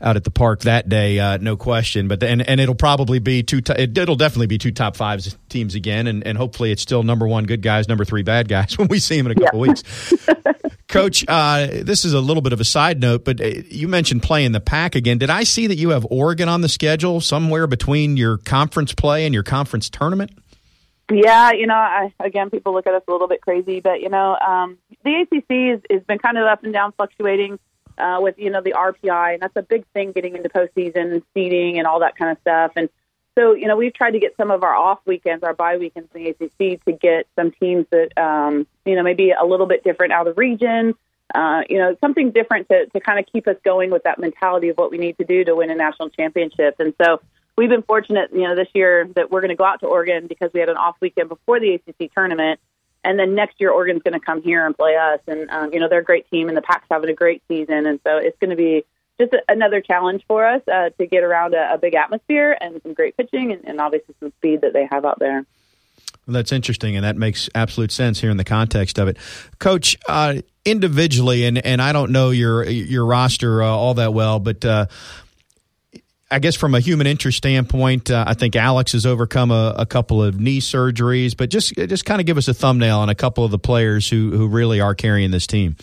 out 0.01 0.15
at 0.15 0.23
the 0.23 0.31
park 0.31 0.61
that 0.61 0.89
day, 0.89 1.19
uh, 1.19 1.37
no 1.37 1.55
question. 1.55 2.07
But 2.07 2.23
and 2.23 2.41
and 2.41 2.59
it'll 2.59 2.73
probably 2.73 3.19
be 3.19 3.43
two. 3.43 3.61
It, 3.77 3.95
will 4.07 4.15
definitely 4.15 4.47
be 4.47 4.57
two 4.57 4.71
top 4.71 4.95
five 4.97 5.23
teams 5.49 5.75
again, 5.75 6.07
and, 6.07 6.25
and 6.25 6.35
hopefully 6.35 6.71
it's 6.71 6.81
still 6.81 7.03
number 7.03 7.27
one 7.27 7.43
good 7.43 7.61
guys, 7.61 7.87
number 7.87 8.03
three 8.03 8.23
bad 8.23 8.47
guys 8.47 8.75
when 8.79 8.87
we 8.87 8.97
see 8.97 9.17
them 9.17 9.27
in 9.27 9.37
a 9.37 9.41
couple 9.41 9.67
yeah. 9.67 9.71
weeks. 9.71 10.27
Coach, 10.87 11.25
uh, 11.27 11.67
this 11.83 12.05
is 12.05 12.13
a 12.13 12.21
little 12.21 12.41
bit 12.41 12.53
of 12.53 12.59
a 12.59 12.63
side 12.63 12.99
note, 12.99 13.23
but 13.23 13.39
you 13.71 13.87
mentioned 13.87 14.23
playing 14.23 14.51
the 14.51 14.61
PAC 14.61 14.95
again. 14.95 15.19
Did 15.19 15.29
I 15.29 15.43
see 15.43 15.67
that 15.67 15.75
you 15.75 15.89
have 15.89 16.07
Oregon 16.09 16.49
on 16.49 16.61
the 16.61 16.69
schedule 16.69 17.21
somewhere 17.21 17.67
between 17.67 18.17
your 18.17 18.37
conference 18.37 18.93
play 18.93 19.25
and 19.25 19.33
your 19.33 19.43
conference 19.43 19.89
tournament? 19.89 20.31
Yeah, 21.11 21.51
you 21.51 21.67
know, 21.67 21.75
I, 21.75 22.11
again, 22.19 22.49
people 22.49 22.73
look 22.73 22.87
at 22.87 22.93
us 22.93 23.03
a 23.07 23.11
little 23.11 23.27
bit 23.27 23.41
crazy, 23.41 23.79
but 23.79 24.01
you 24.01 24.09
know, 24.09 24.35
um, 24.37 24.77
the 25.03 25.21
ACC 25.21 25.81
has 25.91 26.03
been 26.03 26.17
kind 26.17 26.37
of 26.37 26.45
up 26.45 26.63
and 26.63 26.73
down, 26.73 26.93
fluctuating 26.93 27.59
uh, 27.97 28.17
with 28.19 28.35
you 28.39 28.49
know 28.49 28.61
the 28.61 28.73
RPI, 28.73 29.33
and 29.33 29.41
that's 29.41 29.55
a 29.55 29.61
big 29.61 29.85
thing 29.93 30.11
getting 30.11 30.35
into 30.35 30.49
postseason 30.49 31.13
and 31.13 31.23
seeding 31.33 31.77
and 31.77 31.85
all 31.85 31.99
that 31.99 32.15
kind 32.17 32.31
of 32.31 32.37
stuff. 32.41 32.71
And 32.75 32.89
so 33.37 33.53
you 33.53 33.67
know 33.67 33.75
we've 33.75 33.93
tried 33.93 34.11
to 34.11 34.19
get 34.19 34.35
some 34.35 34.49
of 34.49 34.63
our 34.63 34.73
off 34.73 34.99
weekends, 35.05 35.43
our 35.43 35.53
bye 35.53 35.77
weekends 35.77 36.09
in 36.15 36.23
the 36.23 36.29
ACC, 36.29 36.83
to 36.85 36.91
get 36.91 37.27
some 37.35 37.51
teams 37.51 37.85
that 37.91 38.17
um, 38.17 38.65
you 38.83 38.95
know 38.95 39.03
maybe 39.03 39.31
a 39.31 39.45
little 39.45 39.67
bit 39.67 39.83
different 39.83 40.11
out 40.11 40.27
of 40.27 40.37
region. 40.37 40.95
Uh, 41.33 41.63
you 41.69 41.77
know, 41.79 41.97
something 42.01 42.29
different 42.31 42.69
to, 42.69 42.85
to 42.87 42.99
kind 42.99 43.17
of 43.19 43.25
keep 43.31 43.47
us 43.47 43.55
going 43.65 43.89
with 43.89 44.03
that 44.03 44.19
mentality 44.19 44.69
of 44.69 44.77
what 44.77 44.91
we 44.91 44.97
need 44.97 45.17
to 45.17 45.25
do 45.25 45.43
to 45.43 45.55
win 45.55 45.71
a 45.71 45.75
national 45.75 46.09
championship. 46.09 46.75
And 46.79 46.93
so 47.01 47.19
we've 47.57 47.69
been 47.69 47.83
fortunate, 47.83 48.31
you 48.33 48.41
know, 48.41 48.55
this 48.55 48.67
year 48.73 49.07
that 49.15 49.31
we're 49.31 49.41
going 49.41 49.49
to 49.49 49.55
go 49.55 49.65
out 49.65 49.79
to 49.81 49.87
Oregon 49.87 50.27
because 50.27 50.51
we 50.53 50.59
had 50.59 50.69
an 50.69 50.77
off 50.77 50.95
weekend 51.01 51.29
before 51.29 51.59
the 51.59 51.73
ACC 51.73 52.13
tournament 52.13 52.59
and 53.05 53.19
then 53.19 53.35
next 53.35 53.61
year 53.61 53.71
Oregon's 53.71 54.01
going 54.01 54.19
to 54.19 54.19
come 54.19 54.41
here 54.41 54.65
and 54.65 54.75
play 54.75 54.95
us, 54.95 55.19
and 55.27 55.49
um, 55.51 55.71
you 55.71 55.79
know 55.79 55.87
they're 55.87 55.99
a 55.99 56.03
great 56.03 56.29
team, 56.29 56.49
and 56.49 56.57
the 56.57 56.61
Pac's 56.61 56.87
having 56.89 57.09
a 57.09 57.13
great 57.13 57.41
season, 57.47 57.85
and 57.85 57.99
so 58.03 58.17
it's 58.17 58.37
going 58.39 58.49
to 58.49 58.55
be 58.55 58.83
just 59.19 59.31
a, 59.31 59.41
another 59.47 59.79
challenge 59.79 60.23
for 60.27 60.45
us 60.45 60.61
uh, 60.67 60.89
to 60.97 61.05
get 61.05 61.23
around 61.23 61.53
a, 61.53 61.75
a 61.75 61.77
big 61.77 61.93
atmosphere 61.93 62.57
and 62.59 62.81
some 62.81 62.93
great 62.93 63.15
pitching, 63.15 63.51
and, 63.51 63.63
and 63.65 63.79
obviously 63.79 64.15
some 64.19 64.31
speed 64.39 64.61
that 64.61 64.73
they 64.73 64.87
have 64.91 65.05
out 65.05 65.19
there. 65.19 65.45
Well, 66.25 66.33
that's 66.33 66.51
interesting, 66.51 66.95
and 66.95 67.05
that 67.05 67.15
makes 67.15 67.47
absolute 67.53 67.91
sense 67.91 68.19
here 68.19 68.31
in 68.31 68.37
the 68.37 68.43
context 68.43 68.97
of 68.97 69.07
it, 69.07 69.17
Coach. 69.59 69.95
Uh, 70.09 70.41
individually, 70.65 71.45
and 71.45 71.63
and 71.63 71.79
I 71.79 71.93
don't 71.93 72.11
know 72.11 72.31
your 72.31 72.67
your 72.67 73.05
roster 73.05 73.61
uh, 73.61 73.67
all 73.67 73.93
that 73.93 74.13
well, 74.13 74.39
but 74.39 74.65
uh, 74.65 74.87
I 76.31 76.39
guess 76.39 76.55
from 76.55 76.73
a 76.73 76.79
human 76.79 77.05
interest 77.05 77.37
standpoint, 77.37 78.09
uh, 78.09 78.25
I 78.27 78.33
think 78.33 78.55
Alex 78.55 78.93
has 78.93 79.05
overcome 79.05 79.51
a, 79.51 79.75
a, 79.77 79.85
couple 79.85 80.23
of 80.23 80.39
knee 80.39 80.59
surgeries, 80.59 81.37
but 81.37 81.49
just 81.49 81.75
just 81.75 82.03
kind 82.03 82.19
of 82.19 82.25
give 82.25 82.37
us 82.37 82.47
a 82.47 82.53
thumbnail 82.53 82.99
on 82.99 83.09
a 83.09 83.15
couple 83.15 83.43
of 83.43 83.51
the 83.51 83.59
players 83.59 84.09
who 84.09 84.31
who 84.31 84.47
really 84.47 84.81
are 84.81 84.95
carrying 84.95 85.29
this 85.29 85.45
team. 85.45 85.75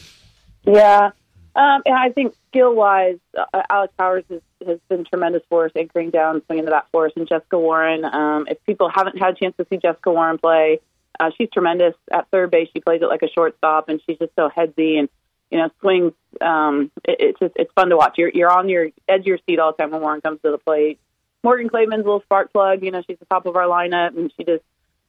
Yeah, 0.64 1.10
um, 1.54 1.82
I 1.86 2.10
think 2.14 2.34
skill 2.48 2.74
wise, 2.74 3.18
uh, 3.36 3.62
Alex 3.68 3.92
Powers 3.98 4.24
has, 4.30 4.40
has 4.66 4.78
been 4.88 5.04
tremendous 5.04 5.42
for 5.48 5.66
us, 5.66 5.72
anchoring 5.76 6.10
down, 6.10 6.42
swinging 6.46 6.64
the 6.64 6.70
bat 6.70 6.86
for 6.90 7.06
us, 7.06 7.12
and 7.14 7.28
Jessica 7.28 7.58
Warren. 7.58 8.04
Um, 8.04 8.46
if 8.48 8.58
people 8.64 8.88
haven't 8.88 9.18
had 9.18 9.34
a 9.34 9.36
chance 9.36 9.54
to 9.58 9.66
see 9.70 9.76
Jessica 9.76 10.10
Warren 10.10 10.38
play, 10.38 10.80
uh, 11.20 11.30
she's 11.36 11.50
tremendous 11.52 11.94
at 12.10 12.28
third 12.30 12.50
base. 12.50 12.68
She 12.72 12.80
plays 12.80 13.02
it 13.02 13.06
like 13.06 13.22
a 13.22 13.28
shortstop, 13.28 13.88
and 13.88 14.00
she's 14.06 14.18
just 14.18 14.32
so 14.34 14.48
headsy 14.48 14.98
and 14.98 15.08
you 15.52 15.58
know 15.58 15.70
swings. 15.80 16.12
Um, 16.40 16.90
it, 17.04 17.16
it's 17.20 17.38
just 17.38 17.52
it's 17.56 17.72
fun 17.74 17.90
to 17.90 17.96
watch. 17.96 18.14
You're 18.16 18.30
you're 18.34 18.50
on 18.50 18.68
your 18.68 18.88
edge 19.08 19.20
of 19.20 19.26
your 19.26 19.38
seat 19.46 19.58
all 19.58 19.72
the 19.72 19.76
time 19.82 19.92
when 19.92 20.00
Warren 20.00 20.20
comes 20.20 20.40
to 20.42 20.50
the 20.50 20.58
plate. 20.58 20.98
Morgan 21.44 21.68
Clayman's 21.68 22.00
a 22.00 22.08
little 22.08 22.22
spark 22.22 22.52
plug. 22.52 22.82
You 22.82 22.90
know, 22.90 23.02
she's 23.06 23.18
the 23.18 23.26
top 23.26 23.46
of 23.46 23.56
our 23.56 23.66
lineup, 23.66 24.16
and 24.16 24.32
she 24.36 24.44
just 24.44 24.64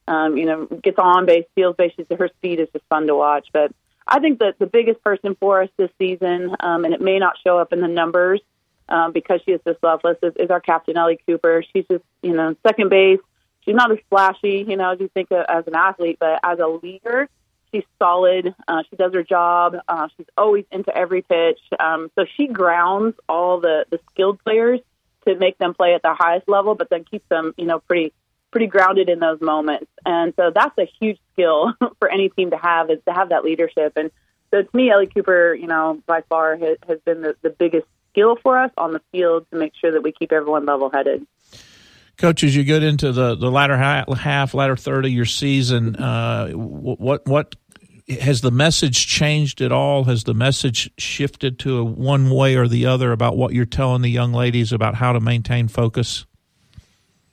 um, 0.07 0.37
you 0.37 0.45
know 0.45 0.65
gets 0.65 0.99
on 0.99 1.25
base, 1.25 1.45
steals 1.53 1.75
base. 1.77 1.93
She's, 1.95 2.05
her 2.15 2.29
speed 2.37 2.59
is 2.59 2.67
just 2.73 2.85
fun 2.89 3.07
to 3.07 3.15
watch. 3.15 3.47
But 3.53 3.71
I 4.05 4.19
think 4.19 4.39
that 4.39 4.59
the 4.59 4.67
biggest 4.67 5.01
person 5.03 5.35
for 5.39 5.63
us 5.63 5.69
this 5.77 5.89
season, 5.97 6.55
um, 6.59 6.83
and 6.85 6.93
it 6.93 7.01
may 7.01 7.17
not 7.17 7.35
show 7.43 7.57
up 7.57 7.71
in 7.71 7.79
the 7.79 7.87
numbers 7.87 8.41
um, 8.89 9.13
because 9.13 9.39
she 9.45 9.53
is 9.53 9.61
so 9.63 9.75
selfless, 9.79 10.17
is, 10.21 10.33
is 10.37 10.49
our 10.49 10.59
captain 10.59 10.97
Ellie 10.97 11.19
Cooper. 11.25 11.63
She's 11.73 11.85
just 11.89 12.03
you 12.21 12.33
know 12.33 12.55
second 12.67 12.89
base 12.89 13.19
she's 13.65 13.75
not 13.75 13.91
as 13.91 13.97
flashy, 14.09 14.65
you 14.67 14.77
know, 14.77 14.91
as 14.91 14.99
you 14.99 15.09
think 15.13 15.31
of, 15.31 15.45
as 15.47 15.65
an 15.67 15.75
athlete, 15.75 16.17
but 16.19 16.39
as 16.43 16.59
a 16.59 16.67
leader, 16.67 17.29
she's 17.73 17.83
solid. 17.99 18.53
Uh, 18.67 18.83
she 18.89 18.95
does 18.95 19.13
her 19.13 19.23
job. 19.23 19.75
Uh, 19.87 20.07
she's 20.15 20.27
always 20.37 20.65
into 20.71 20.95
every 20.95 21.21
pitch. 21.21 21.59
Um, 21.79 22.11
so 22.15 22.25
she 22.37 22.47
grounds 22.47 23.15
all 23.27 23.59
the 23.59 23.85
the 23.89 23.99
skilled 24.11 24.43
players 24.43 24.79
to 25.27 25.35
make 25.35 25.57
them 25.57 25.73
play 25.73 25.93
at 25.93 26.03
their 26.03 26.15
highest 26.15 26.47
level, 26.47 26.75
but 26.75 26.89
then 26.89 27.03
keeps 27.05 27.27
them, 27.29 27.53
you 27.57 27.65
know, 27.65 27.79
pretty 27.79 28.13
pretty 28.51 28.67
grounded 28.67 29.09
in 29.09 29.19
those 29.19 29.41
moments. 29.41 29.87
And 30.05 30.33
so 30.35 30.51
that's 30.53 30.77
a 30.77 30.87
huge 30.99 31.17
skill 31.33 31.73
for 31.99 32.09
any 32.09 32.29
team 32.29 32.51
to 32.51 32.57
have 32.57 32.89
is 32.91 32.99
to 33.07 33.13
have 33.13 33.29
that 33.29 33.43
leadership. 33.43 33.93
And 33.95 34.11
so 34.51 34.61
to 34.61 34.69
me, 34.77 34.91
Ellie 34.91 35.07
Cooper, 35.07 35.55
you 35.55 35.65
know, 35.65 35.99
by 36.05 36.21
far 36.29 36.55
has, 36.55 36.77
has 36.87 36.99
been 36.99 37.21
the, 37.21 37.35
the 37.41 37.49
biggest 37.49 37.87
skill 38.11 38.37
for 38.43 38.59
us 38.59 38.71
on 38.77 38.91
the 38.93 39.01
field 39.11 39.47
to 39.51 39.57
make 39.57 39.73
sure 39.81 39.91
that 39.91 40.03
we 40.03 40.11
keep 40.11 40.31
everyone 40.31 40.67
level 40.67 40.91
headed. 40.93 41.25
Coach, 42.17 42.43
as 42.43 42.55
you 42.55 42.63
get 42.63 42.83
into 42.83 43.11
the, 43.11 43.35
the 43.35 43.49
latter 43.49 43.75
half, 43.75 44.53
latter 44.53 44.77
third 44.77 45.05
of 45.05 45.11
your 45.11 45.25
season, 45.25 45.95
uh, 45.95 46.49
what 46.51 47.25
what 47.25 47.55
has 48.07 48.41
the 48.41 48.51
message 48.51 49.07
changed 49.07 49.61
at 49.61 49.71
all? 49.71 50.05
Has 50.05 50.23
the 50.23 50.33
message 50.33 50.91
shifted 50.97 51.59
to 51.59 51.83
one 51.83 52.29
way 52.29 52.55
or 52.55 52.67
the 52.67 52.85
other 52.85 53.11
about 53.11 53.37
what 53.37 53.53
you're 53.53 53.65
telling 53.65 54.01
the 54.01 54.09
young 54.09 54.33
ladies 54.33 54.71
about 54.71 54.95
how 54.95 55.13
to 55.13 55.19
maintain 55.19 55.67
focus? 55.67 56.25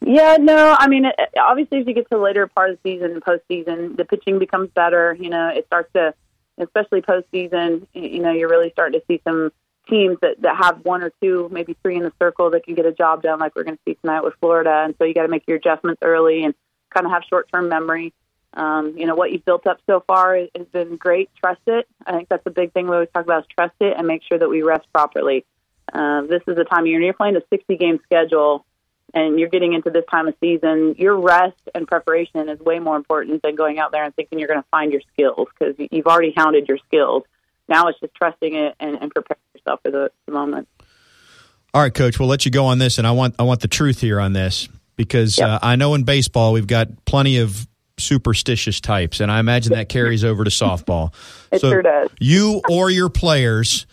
Yeah, 0.01 0.39
no, 0.41 0.77
I 0.79 0.89
mean, 0.89 1.05
it, 1.05 1.15
obviously, 1.39 1.81
as 1.81 1.87
you 1.87 1.93
get 1.93 2.05
to 2.11 2.17
the 2.17 2.23
later 2.23 2.47
part 2.47 2.71
of 2.71 2.79
the 2.83 2.91
season 2.91 3.13
and 3.13 3.23
postseason, 3.23 3.97
the 3.97 4.05
pitching 4.05 4.39
becomes 4.39 4.71
better. 4.71 5.17
You 5.19 5.29
know, 5.29 5.49
it 5.49 5.67
starts 5.67 5.93
to, 5.93 6.15
especially 6.59 7.03
postseason, 7.03 7.87
you 7.93 8.21
know, 8.21 8.33
you're 8.33 8.49
really 8.49 8.71
starting 8.71 8.99
to 8.99 9.07
see 9.07 9.21
some 9.25 9.53
teams 9.89 10.17
that, 10.23 10.41
that 10.41 10.57
have 10.57 10.85
one 10.85 11.03
or 11.03 11.13
two, 11.21 11.49
maybe 11.53 11.77
three 11.83 11.97
in 11.97 12.03
the 12.03 12.13
circle 12.19 12.51
that 12.51 12.65
can 12.65 12.75
get 12.75 12.87
a 12.87 12.93
job 12.93 13.23
done, 13.23 13.41
like 13.41 13.55
we're 13.55 13.65
going 13.65 13.77
to 13.77 13.83
see 13.87 13.95
tonight 13.95 14.23
with 14.23 14.35
Florida. 14.41 14.85
And 14.85 14.95
so 14.99 15.05
you 15.05 15.13
got 15.13 15.23
to 15.23 15.29
make 15.29 15.45
your 15.47 15.59
adjustments 15.59 16.01
early 16.03 16.45
and 16.45 16.55
kind 16.95 17.07
of 17.07 17.13
have 17.13 17.23
short 17.29 17.51
term 17.53 17.69
memory. 17.69 18.15
Um, 18.55 18.95
you 18.97 19.07
know, 19.07 19.15
what 19.15 19.31
you've 19.31 19.45
built 19.45 19.67
up 19.67 19.81
so 19.87 20.03
far 20.07 20.37
has 20.37 20.67
been 20.73 20.97
great. 20.97 21.31
Trust 21.37 21.61
it. 21.67 21.87
I 22.05 22.13
think 22.13 22.29
that's 22.29 22.45
the 22.45 22.51
big 22.51 22.73
thing 22.73 22.87
we 22.89 22.95
always 22.95 23.09
talk 23.15 23.25
about 23.25 23.45
is 23.45 23.49
trust 23.55 23.75
it 23.81 23.95
and 23.97 24.07
make 24.07 24.23
sure 24.25 24.39
that 24.39 24.49
we 24.49 24.63
rest 24.63 24.87
properly. 24.93 25.45
Uh, 25.93 26.23
this 26.23 26.43
is 26.47 26.57
the 26.57 26.65
time 26.65 26.81
of 26.81 26.87
year, 26.87 26.97
and 26.97 27.05
you're 27.05 27.15
playing 27.15 27.37
a 27.37 27.43
60 27.51 27.77
game 27.77 28.01
schedule 28.05 28.65
and 29.15 29.39
you're 29.39 29.49
getting 29.49 29.73
into 29.73 29.91
this 29.91 30.05
time 30.11 30.29
of 30.29 30.35
season, 30.41 30.95
your 30.99 31.19
rest 31.19 31.59
and 31.75 31.87
preparation 31.87 32.49
is 32.49 32.61
way 32.61 32.79
more 32.79 32.97
important 32.97 33.43
than 33.43 33.55
going 33.55 33.79
out 33.79 33.93
there 33.93 34.05
and 34.05 34.15
thinking 34.15 34.39
you're 34.39 34.49
going 34.49 34.63
to 34.63 34.69
find 34.71 34.93
your 34.93 35.03
skills 35.13 35.49
because 35.59 35.75
you've 35.91 36.07
already 36.07 36.33
hounded 36.37 36.69
your 36.69 36.79
skills. 36.87 37.25
Now 37.69 37.89
it's 37.89 37.99
just 38.01 38.15
trusting 38.15 38.55
it 38.55 38.75
and, 38.81 38.97
and 39.01 39.11
preparing 39.11 39.41
yourself 39.55 39.81
for 39.83 39.91
the, 39.91 40.11
the, 40.27 40.33
moment. 40.33 40.69
All 41.73 41.83
right, 41.83 41.95
Coach. 41.95 42.19
We'll 42.19 42.29
let 42.29 42.45
you 42.45 42.51
go 42.51 42.67
on 42.67 42.79
this, 42.79 42.99
and 42.99 43.07
I 43.07 43.13
want 43.13 43.37
I 43.39 43.45
want 43.45 43.61
the 43.61 43.69
truth 43.69 44.01
here 44.01 44.19
on 44.19 44.33
this 44.33 44.69
because 44.97 45.39
yep. 45.39 45.49
uh, 45.49 45.59
I 45.63 45.77
know 45.77 45.95
in 45.95 46.03
baseball 46.03 46.53
we've 46.53 46.67
got 46.67 47.05
plenty 47.05 47.39
of 47.39 47.69
superstitious 48.01 48.81
types, 48.81 49.21
and 49.21 49.31
I 49.31 49.39
imagine 49.41 49.73
that 49.75 49.89
carries 49.89 50.25
over 50.25 50.45
to 50.45 50.51
softball. 50.51 51.13
it 51.53 51.61
so 51.61 51.71
sure 51.71 51.83
does. 51.83 52.11
You 52.19 52.63
or 52.69 52.91
your 52.91 53.09
players. 53.09 53.87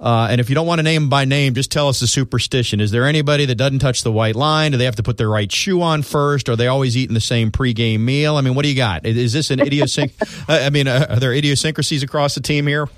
Uh, 0.00 0.26
and 0.28 0.40
if 0.40 0.48
you 0.48 0.56
don't 0.56 0.66
want 0.66 0.80
to 0.80 0.82
name 0.82 1.02
them 1.02 1.08
by 1.08 1.24
name, 1.24 1.54
just 1.54 1.70
tell 1.70 1.88
us 1.88 2.00
the 2.00 2.08
superstition. 2.08 2.80
Is 2.80 2.90
there 2.90 3.06
anybody 3.06 3.46
that 3.46 3.54
doesn't 3.54 3.78
touch 3.78 4.02
the 4.02 4.10
white 4.10 4.34
line? 4.34 4.72
Do 4.72 4.76
they 4.76 4.84
have 4.84 4.96
to 4.96 5.02
put 5.04 5.16
their 5.16 5.28
right 5.28 5.50
shoe 5.50 5.80
on 5.80 6.02
first? 6.02 6.48
Are 6.48 6.56
they 6.56 6.66
always 6.66 6.96
eating 6.96 7.14
the 7.14 7.20
same 7.20 7.52
pregame 7.52 8.00
meal? 8.00 8.34
I 8.34 8.40
mean, 8.40 8.56
what 8.56 8.64
do 8.64 8.68
you 8.68 8.74
got? 8.74 9.06
Is 9.06 9.32
this 9.32 9.52
an 9.52 9.60
idiosyncrasy? 9.64 10.44
I 10.48 10.70
mean, 10.70 10.88
uh, 10.88 11.06
are 11.08 11.20
there 11.20 11.32
idiosyncrasies 11.32 12.02
across 12.02 12.34
the 12.34 12.40
team 12.40 12.66
here? 12.66 12.88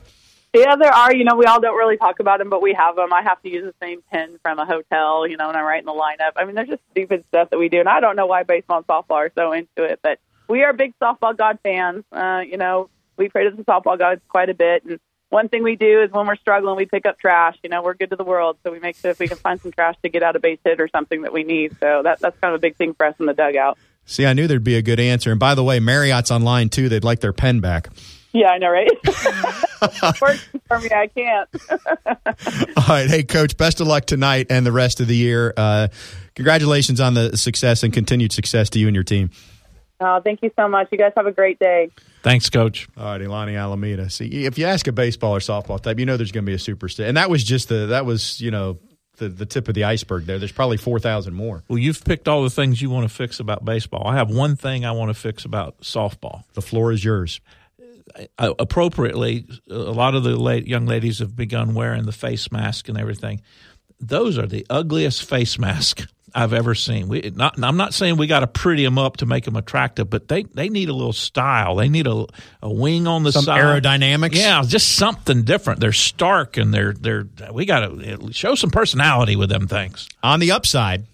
Yeah, 0.55 0.77
there 0.77 0.93
are. 0.93 1.15
You 1.15 1.25
know, 1.25 1.35
we 1.35 1.47
all 1.47 1.61
don't 1.61 1.77
really 1.77 1.97
talk 1.97 2.21
about 2.21 2.39
them, 2.39 2.49
but 2.49 2.63
we 2.63 2.75
have 2.75 2.95
them. 2.95 3.13
I 3.13 3.23
have 3.23 3.43
to 3.43 3.51
use 3.51 3.65
the 3.65 3.75
same 3.85 4.03
pen 4.13 4.39
from 4.41 4.61
a 4.61 4.65
hotel, 4.65 5.27
you 5.27 5.37
know, 5.37 5.49
when 5.49 5.57
I'm 5.57 5.65
writing 5.65 5.87
the 5.87 5.93
lineup. 5.93 6.33
I 6.37 6.45
mean, 6.45 6.55
there's 6.55 6.69
just 6.69 6.83
stupid 6.93 7.25
stuff 7.29 7.51
that 7.51 7.59
we 7.59 7.69
do, 7.69 7.81
and 7.81 7.89
I 7.89 7.99
don't 7.99 8.15
know 8.15 8.27
why 8.27 8.45
baseball 8.45 8.79
and 8.79 8.87
softball 8.87 9.17
are 9.17 9.33
so 9.35 9.53
into 9.53 9.83
it, 9.83 9.99
but 10.01 10.21
we 10.49 10.63
are 10.63 10.73
big 10.73 10.93
softball 11.01 11.37
god 11.37 11.59
fans. 11.63 12.05
Uh, 12.13 12.41
you 12.47 12.57
know, 12.57 12.91
we 13.17 13.29
pray 13.29 13.49
to 13.49 13.57
the 13.57 13.63
softball 13.65 13.99
gods 13.99 14.21
quite 14.29 14.51
a 14.51 14.55
bit, 14.55 14.85
and 14.85 15.01
one 15.35 15.49
thing 15.49 15.65
we 15.65 15.75
do 15.75 16.03
is 16.03 16.13
when 16.13 16.27
we're 16.27 16.37
struggling, 16.37 16.77
we 16.77 16.87
pick 16.87 17.07
up 17.07 17.19
trash. 17.19 17.57
You 17.63 17.71
know, 17.71 17.83
we're 17.83 17.95
good 17.95 18.11
to 18.11 18.17
the 18.17 18.25
world, 18.25 18.57
so 18.63 18.71
we 18.71 18.79
make 18.79 18.97
sure 18.97 19.11
if 19.11 19.19
we 19.19 19.27
can 19.27 19.37
find 19.37 19.61
some 19.61 19.73
trash 19.73 19.97
to 20.03 20.09
get 20.09 20.23
out 20.23 20.37
a 20.37 20.41
base 20.41 20.61
hit 20.65 20.81
or 20.81 20.89
something 20.89 21.23
that 21.23 21.33
we 21.33 21.43
need. 21.43 21.77
So 21.81 22.03
that 22.05 22.21
that's 22.21 22.39
kind 22.39 22.55
of 22.55 22.59
a 22.59 22.61
big 22.61 22.77
thing 22.77 22.95
for 22.95 23.07
us 23.07 23.17
in 23.19 23.27
the 23.27 23.35
dugout. 23.35 23.77
See, 24.07 24.27
I 24.27 24.33
knew 24.33 24.47
there'd 24.47 24.63
be 24.63 24.77
a 24.77 24.83
good 24.83 25.01
answer. 25.01 25.31
And 25.31 25.41
by 25.41 25.55
the 25.55 25.65
way, 25.65 25.81
Marriott's 25.81 26.31
online 26.31 26.69
too. 26.69 26.89
They'd 26.89 27.05
like 27.05 27.21
their 27.21 27.33
pen 27.33 27.61
back. 27.61 27.89
Yeah, 28.33 28.49
I 28.49 28.59
know, 28.59 28.69
right? 28.69 28.91
For 30.69 30.79
me, 30.79 30.91
I 30.91 31.07
can't. 31.07 31.49
All 32.77 32.85
right, 32.89 33.09
hey, 33.09 33.23
coach. 33.23 33.57
Best 33.57 33.81
of 33.81 33.87
luck 33.87 34.07
tonight 34.07 34.49
and 34.51 34.67
the 34.67 34.73
rest 34.73 35.01
of 35.01 35.07
the 35.07 35.17
year. 35.17 35.55
Uh, 35.57 35.89
congratulations 36.35 37.01
on 37.01 37.15
the 37.15 37.37
success 37.37 37.83
and 37.83 37.93
continued 37.93 38.33
success 38.33 38.71
to 38.71 38.79
you 38.79 38.89
and 38.89 38.95
your 38.95 39.05
team. 39.05 39.31
Oh, 40.01 40.21
thank 40.21 40.43
you 40.43 40.51
so 40.57 40.69
much. 40.69 40.89
You 40.91 40.99
guys 40.99 41.13
have 41.17 41.27
a 41.27 41.33
great 41.33 41.59
day. 41.59 41.91
Thanks, 42.23 42.51
Coach. 42.51 42.89
All 42.97 43.05
right, 43.05 43.21
Lonni 43.21 43.59
Alameda. 43.59 44.11
See, 44.11 44.45
if 44.45 44.59
you 44.59 44.67
ask 44.67 44.87
a 44.87 44.93
baseball 44.93 45.37
or 45.37 45.39
softball 45.39 45.81
type, 45.81 45.99
you 45.99 46.07
know 46.07 46.17
there's 46.17 46.33
going 46.33 46.45
to 46.45 46.51
be 46.51 46.55
a 46.55 46.59
superstar, 46.59 47.07
and 47.07 47.17
that 47.17 47.31
was 47.31 47.45
just 47.45 47.69
the 47.69 47.87
that 47.87 48.05
was 48.05 48.41
you 48.41 48.51
know 48.51 48.79
the, 49.19 49.29
the 49.29 49.47
tip 49.47 49.69
of 49.69 49.75
the 49.75 49.85
iceberg 49.85 50.27
there. 50.27 50.39
There's 50.39 50.53
probably 50.53 50.77
4,000 50.77 51.35
more. 51.35 51.63
Well, 51.69 51.79
you've 51.79 52.05
picked 52.05 52.29
all 52.29 52.43
the 52.43 52.51
things 52.51 52.81
you 52.83 52.91
want 52.91 53.09
to 53.09 53.15
fix 53.15 53.41
about 53.41 53.65
baseball. 53.65 54.07
I 54.07 54.17
have 54.17 54.31
one 54.31 54.57
thing 54.57 54.85
I 54.85 54.93
want 54.93 55.11
to 55.11 55.15
fix 55.15 55.45
about 55.45 55.81
softball. 55.81 56.43
The 56.55 56.63
floor 56.63 56.93
is 56.93 57.05
yours. 57.05 57.41
Uh, 58.39 58.55
appropriately, 58.59 59.47
a 59.71 59.75
lot 59.75 60.15
of 60.15 60.25
the 60.25 60.37
late, 60.37 60.67
young 60.67 60.87
ladies 60.87 61.21
have 61.21 61.35
begun 61.35 61.75
wearing 61.75 62.05
the 62.05 62.13
face 62.13 62.53
mask 62.53 62.89
and 62.89 62.99
everything. 62.99 63.41
Those 64.01 64.37
are 64.39 64.47
the 64.47 64.67
ugliest 64.69 65.25
face 65.25 65.59
masks 65.59 66.07
I've 66.35 66.53
ever 66.53 66.75
seen. 66.75 67.07
We 67.07 67.33
not, 67.35 67.63
I'm 67.63 67.77
not 67.77 67.95
saying 67.95 68.17
we 68.17 68.27
got 68.27 68.41
to 68.41 68.49
pretty 68.49 68.83
them 68.85 68.99
up 68.99 69.19
to 69.19 69.27
make 69.27 69.45
them 69.45 69.55
attractive, 69.55 70.11
but 70.11 70.27
they, 70.27 70.43
they 70.43 70.69
need 70.69 70.89
a 70.89 70.93
little 70.93 71.13
style. 71.13 71.77
They 71.77 71.89
need 71.89 72.07
a, 72.09 72.27
a 72.61 72.73
wing 72.73 73.07
on 73.07 73.23
the 73.23 73.31
Some 73.31 73.45
side. 73.45 73.61
aerodynamics. 73.61 74.35
Yeah, 74.35 74.63
just 74.67 74.97
something 74.97 75.45
different. 75.45 75.79
They're 75.81 75.93
stark 75.93 76.57
and 76.57 76.75
they're 76.75 76.93
they're 76.93 77.27
we 77.53 77.67
got 77.67 77.81
to 77.87 78.33
show 78.33 78.57
some 78.57 78.71
personality 78.71 79.37
with 79.37 79.49
them 79.49 79.69
things. 79.69 80.09
On 80.23 80.41
the 80.41 80.51
upside, 80.53 81.05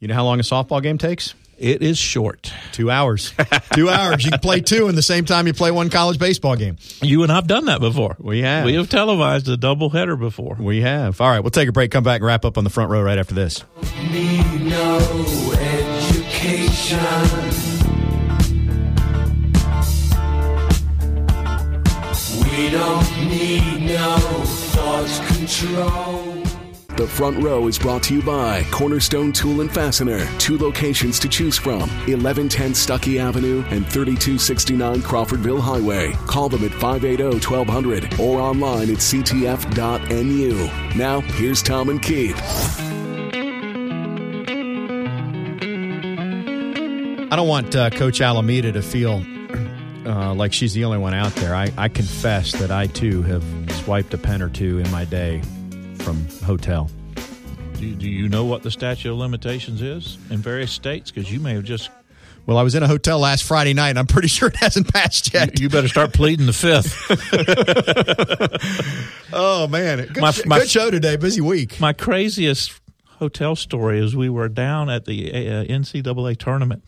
you 0.00 0.08
know 0.08 0.14
how 0.14 0.24
long 0.24 0.40
a 0.40 0.42
softball 0.42 0.82
game 0.82 0.98
takes? 0.98 1.34
It 1.58 1.82
is 1.82 1.98
short. 1.98 2.52
Two 2.72 2.90
hours. 2.90 3.32
two 3.72 3.88
hours. 3.88 4.24
You 4.24 4.30
can 4.30 4.40
play 4.40 4.60
two 4.60 4.88
in 4.88 4.94
the 4.94 5.02
same 5.02 5.24
time 5.24 5.46
you 5.46 5.52
play 5.52 5.70
one 5.70 5.90
college 5.90 6.18
baseball 6.18 6.56
game. 6.56 6.76
You 7.00 7.22
and 7.22 7.30
I've 7.32 7.46
done 7.46 7.66
that 7.66 7.80
before. 7.80 8.16
We 8.18 8.42
have. 8.42 8.64
We 8.64 8.74
have 8.74 8.88
televised 8.88 9.48
a 9.48 9.56
doubleheader 9.56 10.18
before. 10.18 10.56
We 10.58 10.80
have. 10.82 11.20
All 11.20 11.28
right, 11.28 11.40
we'll 11.40 11.50
take 11.50 11.68
a 11.68 11.72
break, 11.72 11.90
come 11.90 12.04
back, 12.04 12.20
and 12.20 12.26
wrap 12.26 12.44
up 12.44 12.58
on 12.58 12.64
the 12.64 12.70
front 12.70 12.90
row 12.90 13.02
right 13.02 13.18
after 13.18 13.34
this. 13.34 13.64
Need 14.10 14.66
no 14.66 14.98
education. 15.58 16.98
We 22.54 22.70
don't 22.70 23.28
need 23.28 23.86
no 23.86 24.16
thought 24.16 25.22
control. 25.36 26.53
The 26.96 27.08
front 27.08 27.42
row 27.42 27.66
is 27.66 27.76
brought 27.76 28.04
to 28.04 28.14
you 28.14 28.22
by 28.22 28.62
Cornerstone 28.70 29.32
Tool 29.32 29.62
and 29.62 29.72
Fastener. 29.72 30.24
Two 30.38 30.56
locations 30.56 31.18
to 31.18 31.28
choose 31.28 31.58
from 31.58 31.80
1110 31.80 32.70
Stuckey 32.70 33.18
Avenue 33.18 33.64
and 33.70 33.84
3269 33.84 35.02
Crawfordville 35.02 35.60
Highway. 35.60 36.12
Call 36.28 36.48
them 36.48 36.62
at 36.62 36.70
580 36.70 37.44
1200 37.44 38.20
or 38.20 38.40
online 38.40 38.90
at 38.90 38.98
ctf.nu. 38.98 40.70
Now, 40.96 41.20
here's 41.20 41.64
Tom 41.64 41.88
and 41.88 42.00
Keith. 42.00 42.40
I 47.28 47.34
don't 47.34 47.48
want 47.48 47.74
uh, 47.74 47.90
Coach 47.90 48.20
Alameda 48.20 48.70
to 48.70 48.82
feel 48.82 49.14
uh, 50.06 50.32
like 50.32 50.52
she's 50.52 50.74
the 50.74 50.84
only 50.84 50.98
one 50.98 51.12
out 51.12 51.34
there. 51.34 51.56
I, 51.56 51.72
I 51.76 51.88
confess 51.88 52.52
that 52.52 52.70
I 52.70 52.86
too 52.86 53.22
have 53.22 53.42
swiped 53.82 54.14
a 54.14 54.18
pen 54.18 54.42
or 54.42 54.48
two 54.48 54.78
in 54.78 54.88
my 54.92 55.04
day 55.04 55.42
from 56.04 56.26
hotel. 56.46 56.90
Do, 57.78 57.94
do 57.94 58.08
you 58.08 58.28
know 58.28 58.44
what 58.44 58.62
the 58.62 58.70
statute 58.70 59.10
of 59.10 59.16
limitations 59.18 59.80
is 59.82 60.18
in 60.30 60.36
various 60.38 60.70
states? 60.70 61.10
Because 61.10 61.32
you 61.32 61.40
may 61.40 61.54
have 61.54 61.64
just. 61.64 61.90
Well, 62.46 62.58
I 62.58 62.62
was 62.62 62.74
in 62.74 62.82
a 62.82 62.86
hotel 62.86 63.18
last 63.18 63.42
Friday 63.44 63.72
night, 63.72 63.88
and 63.90 63.98
I'm 63.98 64.06
pretty 64.06 64.28
sure 64.36 64.48
it 64.48 64.56
hasn't 64.56 64.92
passed 64.92 65.32
yet. 65.32 65.58
You 65.58 65.70
better 65.70 65.88
start 65.88 66.12
pleading 66.12 66.46
the 66.46 66.52
fifth. 66.52 66.94
Oh 69.36 69.66
man, 69.66 69.98
good, 70.06 70.20
My- 70.20 70.30
sh- 70.30 70.46
my- 70.46 70.58
good 70.60 70.70
show 70.70 70.92
today. 70.92 71.16
Busy 71.16 71.40
week. 71.40 71.80
My 71.80 71.92
craziest 71.92 72.80
hotel 73.18 73.56
story 73.56 73.98
is 73.98 74.14
we 74.14 74.28
were 74.28 74.48
down 74.48 74.88
at 74.88 75.06
the 75.06 75.32
uh, 75.32 75.64
NCAA 75.64 76.36
tournament, 76.38 76.84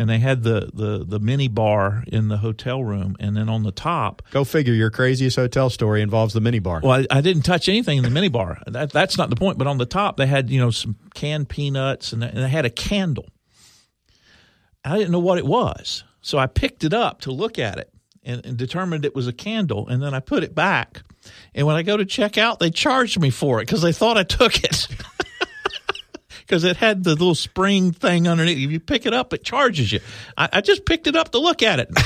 and 0.00 0.08
they 0.08 0.18
had 0.18 0.42
the, 0.42 0.70
the, 0.72 1.04
the 1.06 1.20
mini 1.20 1.46
bar 1.46 2.04
in 2.06 2.28
the 2.28 2.38
hotel 2.38 2.82
room, 2.82 3.16
and 3.20 3.36
then 3.36 3.50
on 3.50 3.64
the 3.64 3.70
top, 3.70 4.22
Go 4.30 4.44
figure. 4.44 4.72
Your 4.72 4.88
craziest 4.88 5.36
hotel 5.36 5.68
story 5.68 6.00
involves 6.00 6.32
the 6.32 6.40
mini 6.40 6.58
bar. 6.58 6.80
Well, 6.82 7.04
I, 7.10 7.18
I 7.18 7.20
didn't 7.20 7.42
touch 7.42 7.68
anything 7.68 7.98
in 7.98 8.04
the 8.04 8.08
minibar. 8.08 8.62
That, 8.66 8.92
that's 8.92 9.18
not 9.18 9.28
the 9.28 9.36
point. 9.36 9.58
But 9.58 9.66
on 9.66 9.76
the 9.76 9.84
top, 9.84 10.16
they 10.16 10.26
had 10.26 10.48
you 10.48 10.58
know 10.58 10.70
some 10.70 10.96
canned 11.12 11.50
peanuts, 11.50 12.14
and 12.14 12.22
they, 12.22 12.28
and 12.28 12.38
they 12.38 12.48
had 12.48 12.64
a 12.64 12.70
candle. 12.70 13.26
I 14.82 14.96
didn't 14.96 15.12
know 15.12 15.18
what 15.18 15.36
it 15.36 15.44
was, 15.44 16.02
so 16.22 16.38
I 16.38 16.46
picked 16.46 16.82
it 16.82 16.94
up 16.94 17.20
to 17.22 17.30
look 17.30 17.58
at 17.58 17.76
it 17.76 17.92
and, 18.24 18.46
and 18.46 18.56
determined 18.56 19.04
it 19.04 19.14
was 19.14 19.28
a 19.28 19.34
candle, 19.34 19.86
and 19.86 20.02
then 20.02 20.14
I 20.14 20.20
put 20.20 20.42
it 20.42 20.54
back. 20.54 21.02
And 21.54 21.66
when 21.66 21.76
I 21.76 21.82
go 21.82 21.98
to 21.98 22.06
check 22.06 22.38
out, 22.38 22.58
they 22.58 22.70
charged 22.70 23.20
me 23.20 23.28
for 23.28 23.60
it 23.60 23.66
because 23.66 23.82
they 23.82 23.92
thought 23.92 24.16
I 24.16 24.22
took 24.22 24.64
it. 24.64 24.88
Because 26.50 26.64
it 26.64 26.78
had 26.78 27.04
the 27.04 27.10
little 27.10 27.36
spring 27.36 27.92
thing 27.92 28.26
underneath. 28.26 28.58
If 28.58 28.72
you 28.72 28.80
pick 28.80 29.06
it 29.06 29.14
up, 29.14 29.32
it 29.32 29.44
charges 29.44 29.92
you. 29.92 30.00
I, 30.36 30.48
I 30.54 30.60
just 30.62 30.84
picked 30.84 31.06
it 31.06 31.14
up 31.14 31.30
to 31.30 31.38
look 31.38 31.62
at 31.62 31.78
it. 31.78 31.88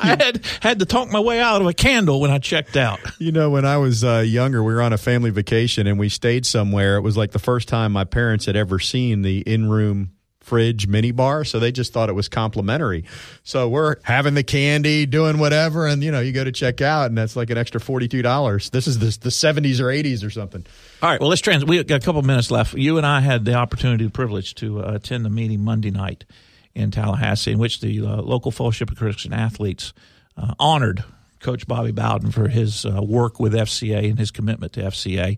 I 0.00 0.06
had 0.06 0.46
had 0.60 0.78
to 0.78 0.86
talk 0.86 1.10
my 1.10 1.20
way 1.20 1.38
out 1.38 1.60
of 1.60 1.66
a 1.66 1.74
candle 1.74 2.18
when 2.18 2.30
I 2.30 2.38
checked 2.38 2.78
out. 2.78 2.98
You 3.18 3.30
know, 3.30 3.50
when 3.50 3.66
I 3.66 3.76
was 3.76 4.02
uh, 4.02 4.24
younger, 4.26 4.64
we 4.64 4.72
were 4.72 4.80
on 4.80 4.94
a 4.94 4.98
family 4.98 5.28
vacation 5.28 5.86
and 5.86 5.98
we 5.98 6.08
stayed 6.08 6.46
somewhere. 6.46 6.96
It 6.96 7.02
was 7.02 7.18
like 7.18 7.32
the 7.32 7.38
first 7.38 7.68
time 7.68 7.92
my 7.92 8.04
parents 8.04 8.46
had 8.46 8.56
ever 8.56 8.78
seen 8.78 9.20
the 9.20 9.40
in 9.40 9.68
room 9.68 10.13
fridge 10.44 10.86
minibar. 10.88 11.46
So 11.46 11.58
they 11.58 11.72
just 11.72 11.92
thought 11.92 12.08
it 12.08 12.14
was 12.14 12.28
complimentary. 12.28 13.04
So 13.42 13.68
we're 13.68 13.96
having 14.02 14.34
the 14.34 14.42
candy, 14.42 15.06
doing 15.06 15.38
whatever. 15.38 15.86
And, 15.86 16.04
you 16.04 16.10
know, 16.10 16.20
you 16.20 16.32
go 16.32 16.44
to 16.44 16.52
check 16.52 16.80
out 16.80 17.06
and 17.06 17.16
that's 17.16 17.34
like 17.34 17.50
an 17.50 17.58
extra 17.58 17.80
$42. 17.80 18.70
This 18.70 18.86
is 18.86 18.98
the, 18.98 19.06
the 19.06 19.30
70s 19.30 19.80
or 19.80 19.86
80s 19.86 20.24
or 20.24 20.30
something. 20.30 20.64
All 21.02 21.10
right. 21.10 21.20
Well, 21.20 21.30
let's 21.30 21.40
trans. 21.40 21.64
We 21.64 21.82
got 21.82 22.02
a 22.02 22.04
couple 22.04 22.22
minutes 22.22 22.50
left. 22.50 22.74
You 22.74 22.98
and 22.98 23.06
I 23.06 23.20
had 23.20 23.44
the 23.44 23.54
opportunity, 23.54 24.04
the 24.04 24.10
privilege 24.10 24.54
to 24.56 24.84
uh, 24.84 24.92
attend 24.94 25.24
the 25.24 25.30
meeting 25.30 25.62
Monday 25.64 25.90
night 25.90 26.24
in 26.74 26.90
Tallahassee, 26.90 27.52
in 27.52 27.58
which 27.58 27.80
the 27.80 28.04
uh, 28.04 28.20
local 28.20 28.50
fellowship 28.50 28.90
of 28.90 28.98
Christian 28.98 29.32
athletes 29.32 29.92
uh, 30.36 30.54
honored 30.58 31.04
Coach 31.44 31.66
Bobby 31.68 31.92
Bowden 31.92 32.30
for 32.30 32.48
his 32.48 32.86
uh, 32.86 33.02
work 33.02 33.38
with 33.38 33.52
FCA 33.52 34.08
and 34.08 34.18
his 34.18 34.30
commitment 34.30 34.72
to 34.72 34.80
FCA. 34.80 35.36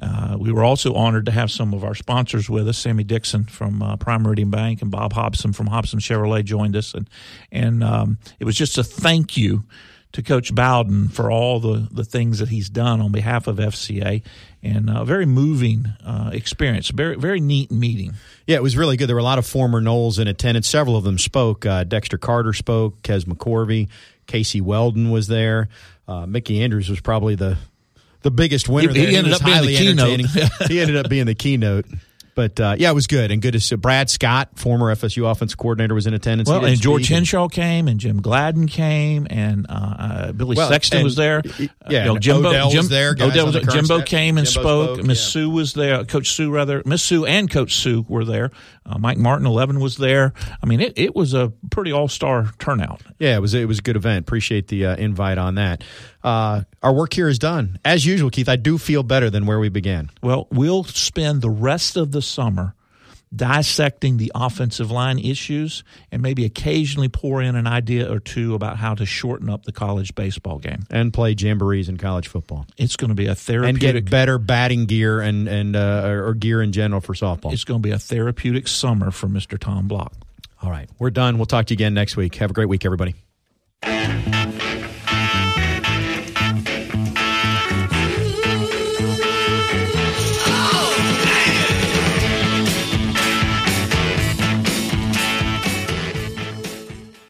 Uh, 0.00 0.36
we 0.38 0.52
were 0.52 0.62
also 0.62 0.92
honored 0.92 1.24
to 1.24 1.32
have 1.32 1.50
some 1.50 1.72
of 1.72 1.84
our 1.84 1.94
sponsors 1.94 2.50
with 2.50 2.68
us. 2.68 2.76
Sammie 2.76 3.02
Dixon 3.02 3.44
from 3.44 3.82
uh, 3.82 3.96
Prime 3.96 4.22
Meridian 4.22 4.50
Bank 4.50 4.82
and 4.82 4.90
Bob 4.90 5.14
Hobson 5.14 5.54
from 5.54 5.66
Hobson 5.68 6.00
Chevrolet 6.00 6.44
joined 6.44 6.76
us, 6.76 6.92
and 6.92 7.08
and 7.50 7.82
um, 7.82 8.18
it 8.38 8.44
was 8.44 8.56
just 8.56 8.76
a 8.76 8.84
thank 8.84 9.38
you 9.38 9.64
to 10.12 10.22
Coach 10.22 10.54
Bowden 10.54 11.08
for 11.08 11.30
all 11.30 11.60
the, 11.60 11.88
the 11.90 12.04
things 12.04 12.38
that 12.38 12.48
he's 12.48 12.70
done 12.70 13.00
on 13.00 13.10
behalf 13.10 13.46
of 13.46 13.56
FCA, 13.56 14.22
and 14.62 14.88
a 14.88 15.04
very 15.04 15.26
moving 15.26 15.86
uh, 16.04 16.30
experience. 16.32 16.90
Very 16.90 17.16
very 17.16 17.40
neat 17.40 17.72
meeting. 17.72 18.12
Yeah, 18.46 18.56
it 18.56 18.62
was 18.62 18.76
really 18.76 18.98
good. 18.98 19.08
There 19.08 19.16
were 19.16 19.20
a 19.20 19.24
lot 19.24 19.38
of 19.38 19.46
former 19.46 19.80
Noles 19.80 20.20
in 20.20 20.28
attendance. 20.28 20.68
Several 20.68 20.94
of 20.94 21.04
them 21.04 21.18
spoke. 21.18 21.64
Uh, 21.64 21.84
Dexter 21.84 22.18
Carter 22.18 22.52
spoke. 22.52 23.00
Kez 23.02 23.24
McCorvey. 23.24 23.88
Casey 24.28 24.60
Weldon 24.60 25.10
was 25.10 25.26
there. 25.26 25.68
Uh, 26.06 26.24
Mickey 26.26 26.62
Andrews 26.62 26.88
was 26.88 27.00
probably 27.00 27.34
the 27.34 27.56
the 28.22 28.30
biggest 28.30 28.68
winner. 28.68 28.92
He- 28.94 29.06
he 29.10 29.16
ended 29.16 29.32
up 29.32 29.40
being 29.44 29.56
the 29.66 29.76
keynote. 29.96 30.20
he 30.70 30.80
ended 30.80 30.96
up 30.96 31.08
being 31.10 31.26
the 31.26 31.34
keynote. 31.34 31.86
But 32.38 32.60
uh, 32.60 32.76
yeah, 32.78 32.88
it 32.92 32.94
was 32.94 33.08
good 33.08 33.32
and 33.32 33.42
good 33.42 33.54
to 33.54 33.58
see. 33.60 33.74
Brad 33.74 34.08
Scott, 34.08 34.50
former 34.54 34.94
FSU 34.94 35.28
offense 35.28 35.56
coordinator, 35.56 35.92
was 35.92 36.06
in 36.06 36.14
attendance. 36.14 36.48
Well, 36.48 36.64
and 36.64 36.80
George. 36.80 37.08
Henshaw 37.08 37.48
came, 37.48 37.88
and 37.88 37.98
Jim 37.98 38.22
Gladden 38.22 38.68
came, 38.68 39.26
and 39.28 39.66
uh, 39.68 39.72
uh, 39.72 40.32
Billy 40.32 40.54
Well, 40.56 40.68
Sexton 40.68 40.98
and- 40.98 41.04
was 41.04 41.16
there. 41.16 41.42
Yeah, 41.58 41.66
you 41.88 42.12
know, 42.12 42.16
Jimbo, 42.16 42.50
Odell 42.50 42.66
was 42.66 42.74
Jim, 42.74 42.86
there, 42.86 43.14
guys 43.14 43.32
Odell 43.32 43.46
was 43.46 43.54
the 43.54 43.62
Jimbo 43.62 44.02
came 44.02 44.38
and 44.38 44.46
Jimbo 44.46 44.60
spoke. 44.84 44.96
spoke, 44.98 45.06
Miss 45.06 45.18
yeah. 45.20 45.30
Sue 45.32 45.50
was 45.50 45.72
there. 45.72 46.04
Coach 46.04 46.30
Sue, 46.30 46.48
rather. 46.52 46.80
Miss 46.84 47.02
Sue 47.02 47.26
and 47.26 47.50
Coach 47.50 47.74
Sue 47.74 48.04
were 48.08 48.24
there. 48.24 48.52
Uh, 48.86 48.98
Mike 48.98 49.18
Martin, 49.18 49.44
eleven, 49.44 49.80
was 49.80 49.96
there. 49.96 50.32
I 50.62 50.66
mean, 50.66 50.80
it, 50.80 50.92
it 50.96 51.16
was 51.16 51.34
a 51.34 51.52
pretty 51.72 51.90
all 51.90 52.06
star 52.06 52.52
turnout. 52.60 53.02
Yeah, 53.18 53.34
it 53.36 53.40
was 53.40 53.52
it 53.52 53.66
was 53.66 53.80
a 53.80 53.82
good 53.82 53.96
event. 53.96 54.20
Appreciate 54.26 54.68
the 54.68 54.86
uh, 54.86 54.96
invite 54.96 55.38
on 55.38 55.56
that. 55.56 55.82
Uh, 56.24 56.62
our 56.82 56.92
work 56.92 57.12
here 57.14 57.28
is 57.28 57.38
done 57.38 57.78
as 57.84 58.04
usual, 58.04 58.30
Keith. 58.30 58.48
I 58.48 58.56
do 58.56 58.78
feel 58.78 59.02
better 59.02 59.30
than 59.30 59.46
where 59.46 59.58
we 59.60 59.68
began. 59.68 60.10
Well, 60.22 60.46
we'll 60.50 60.84
spend 60.84 61.42
the 61.42 61.50
rest 61.50 61.96
of 61.96 62.10
the 62.12 62.22
summer 62.22 62.74
dissecting 63.34 64.16
the 64.16 64.32
offensive 64.34 64.90
line 64.90 65.18
issues 65.18 65.84
and 66.10 66.22
maybe 66.22 66.46
occasionally 66.46 67.10
pour 67.10 67.42
in 67.42 67.56
an 67.56 67.66
idea 67.66 68.10
or 68.10 68.20
two 68.20 68.54
about 68.54 68.78
how 68.78 68.94
to 68.94 69.04
shorten 69.04 69.50
up 69.50 69.64
the 69.64 69.72
college 69.72 70.14
baseball 70.14 70.58
game. 70.58 70.84
and 70.90 71.12
play 71.12 71.34
jamborees 71.34 71.90
in 71.90 71.98
college 71.98 72.26
football 72.26 72.66
It's 72.78 72.96
going 72.96 73.10
to 73.10 73.14
be 73.14 73.26
a 73.26 73.34
therapeutic 73.34 73.82
and 73.82 74.04
get 74.04 74.10
better 74.10 74.38
batting 74.38 74.86
gear 74.86 75.20
and 75.20 75.46
and 75.46 75.76
uh, 75.76 76.06
or 76.08 76.32
gear 76.32 76.62
in 76.62 76.72
general 76.72 77.02
for 77.02 77.12
softball. 77.12 77.52
it's 77.52 77.64
going 77.64 77.82
to 77.82 77.86
be 77.86 77.92
a 77.92 77.98
therapeutic 77.98 78.66
summer 78.66 79.10
for 79.10 79.26
Mr. 79.28 79.58
Tom 79.58 79.88
Block. 79.88 80.14
All 80.62 80.70
right, 80.70 80.88
we're 80.98 81.10
done. 81.10 81.36
We'll 81.36 81.46
talk 81.46 81.66
to 81.66 81.74
you 81.74 81.76
again 81.76 81.92
next 81.92 82.16
week. 82.16 82.34
Have 82.36 82.50
a 82.50 82.54
great 82.54 82.68
week, 82.70 82.86
everybody. 82.86 83.14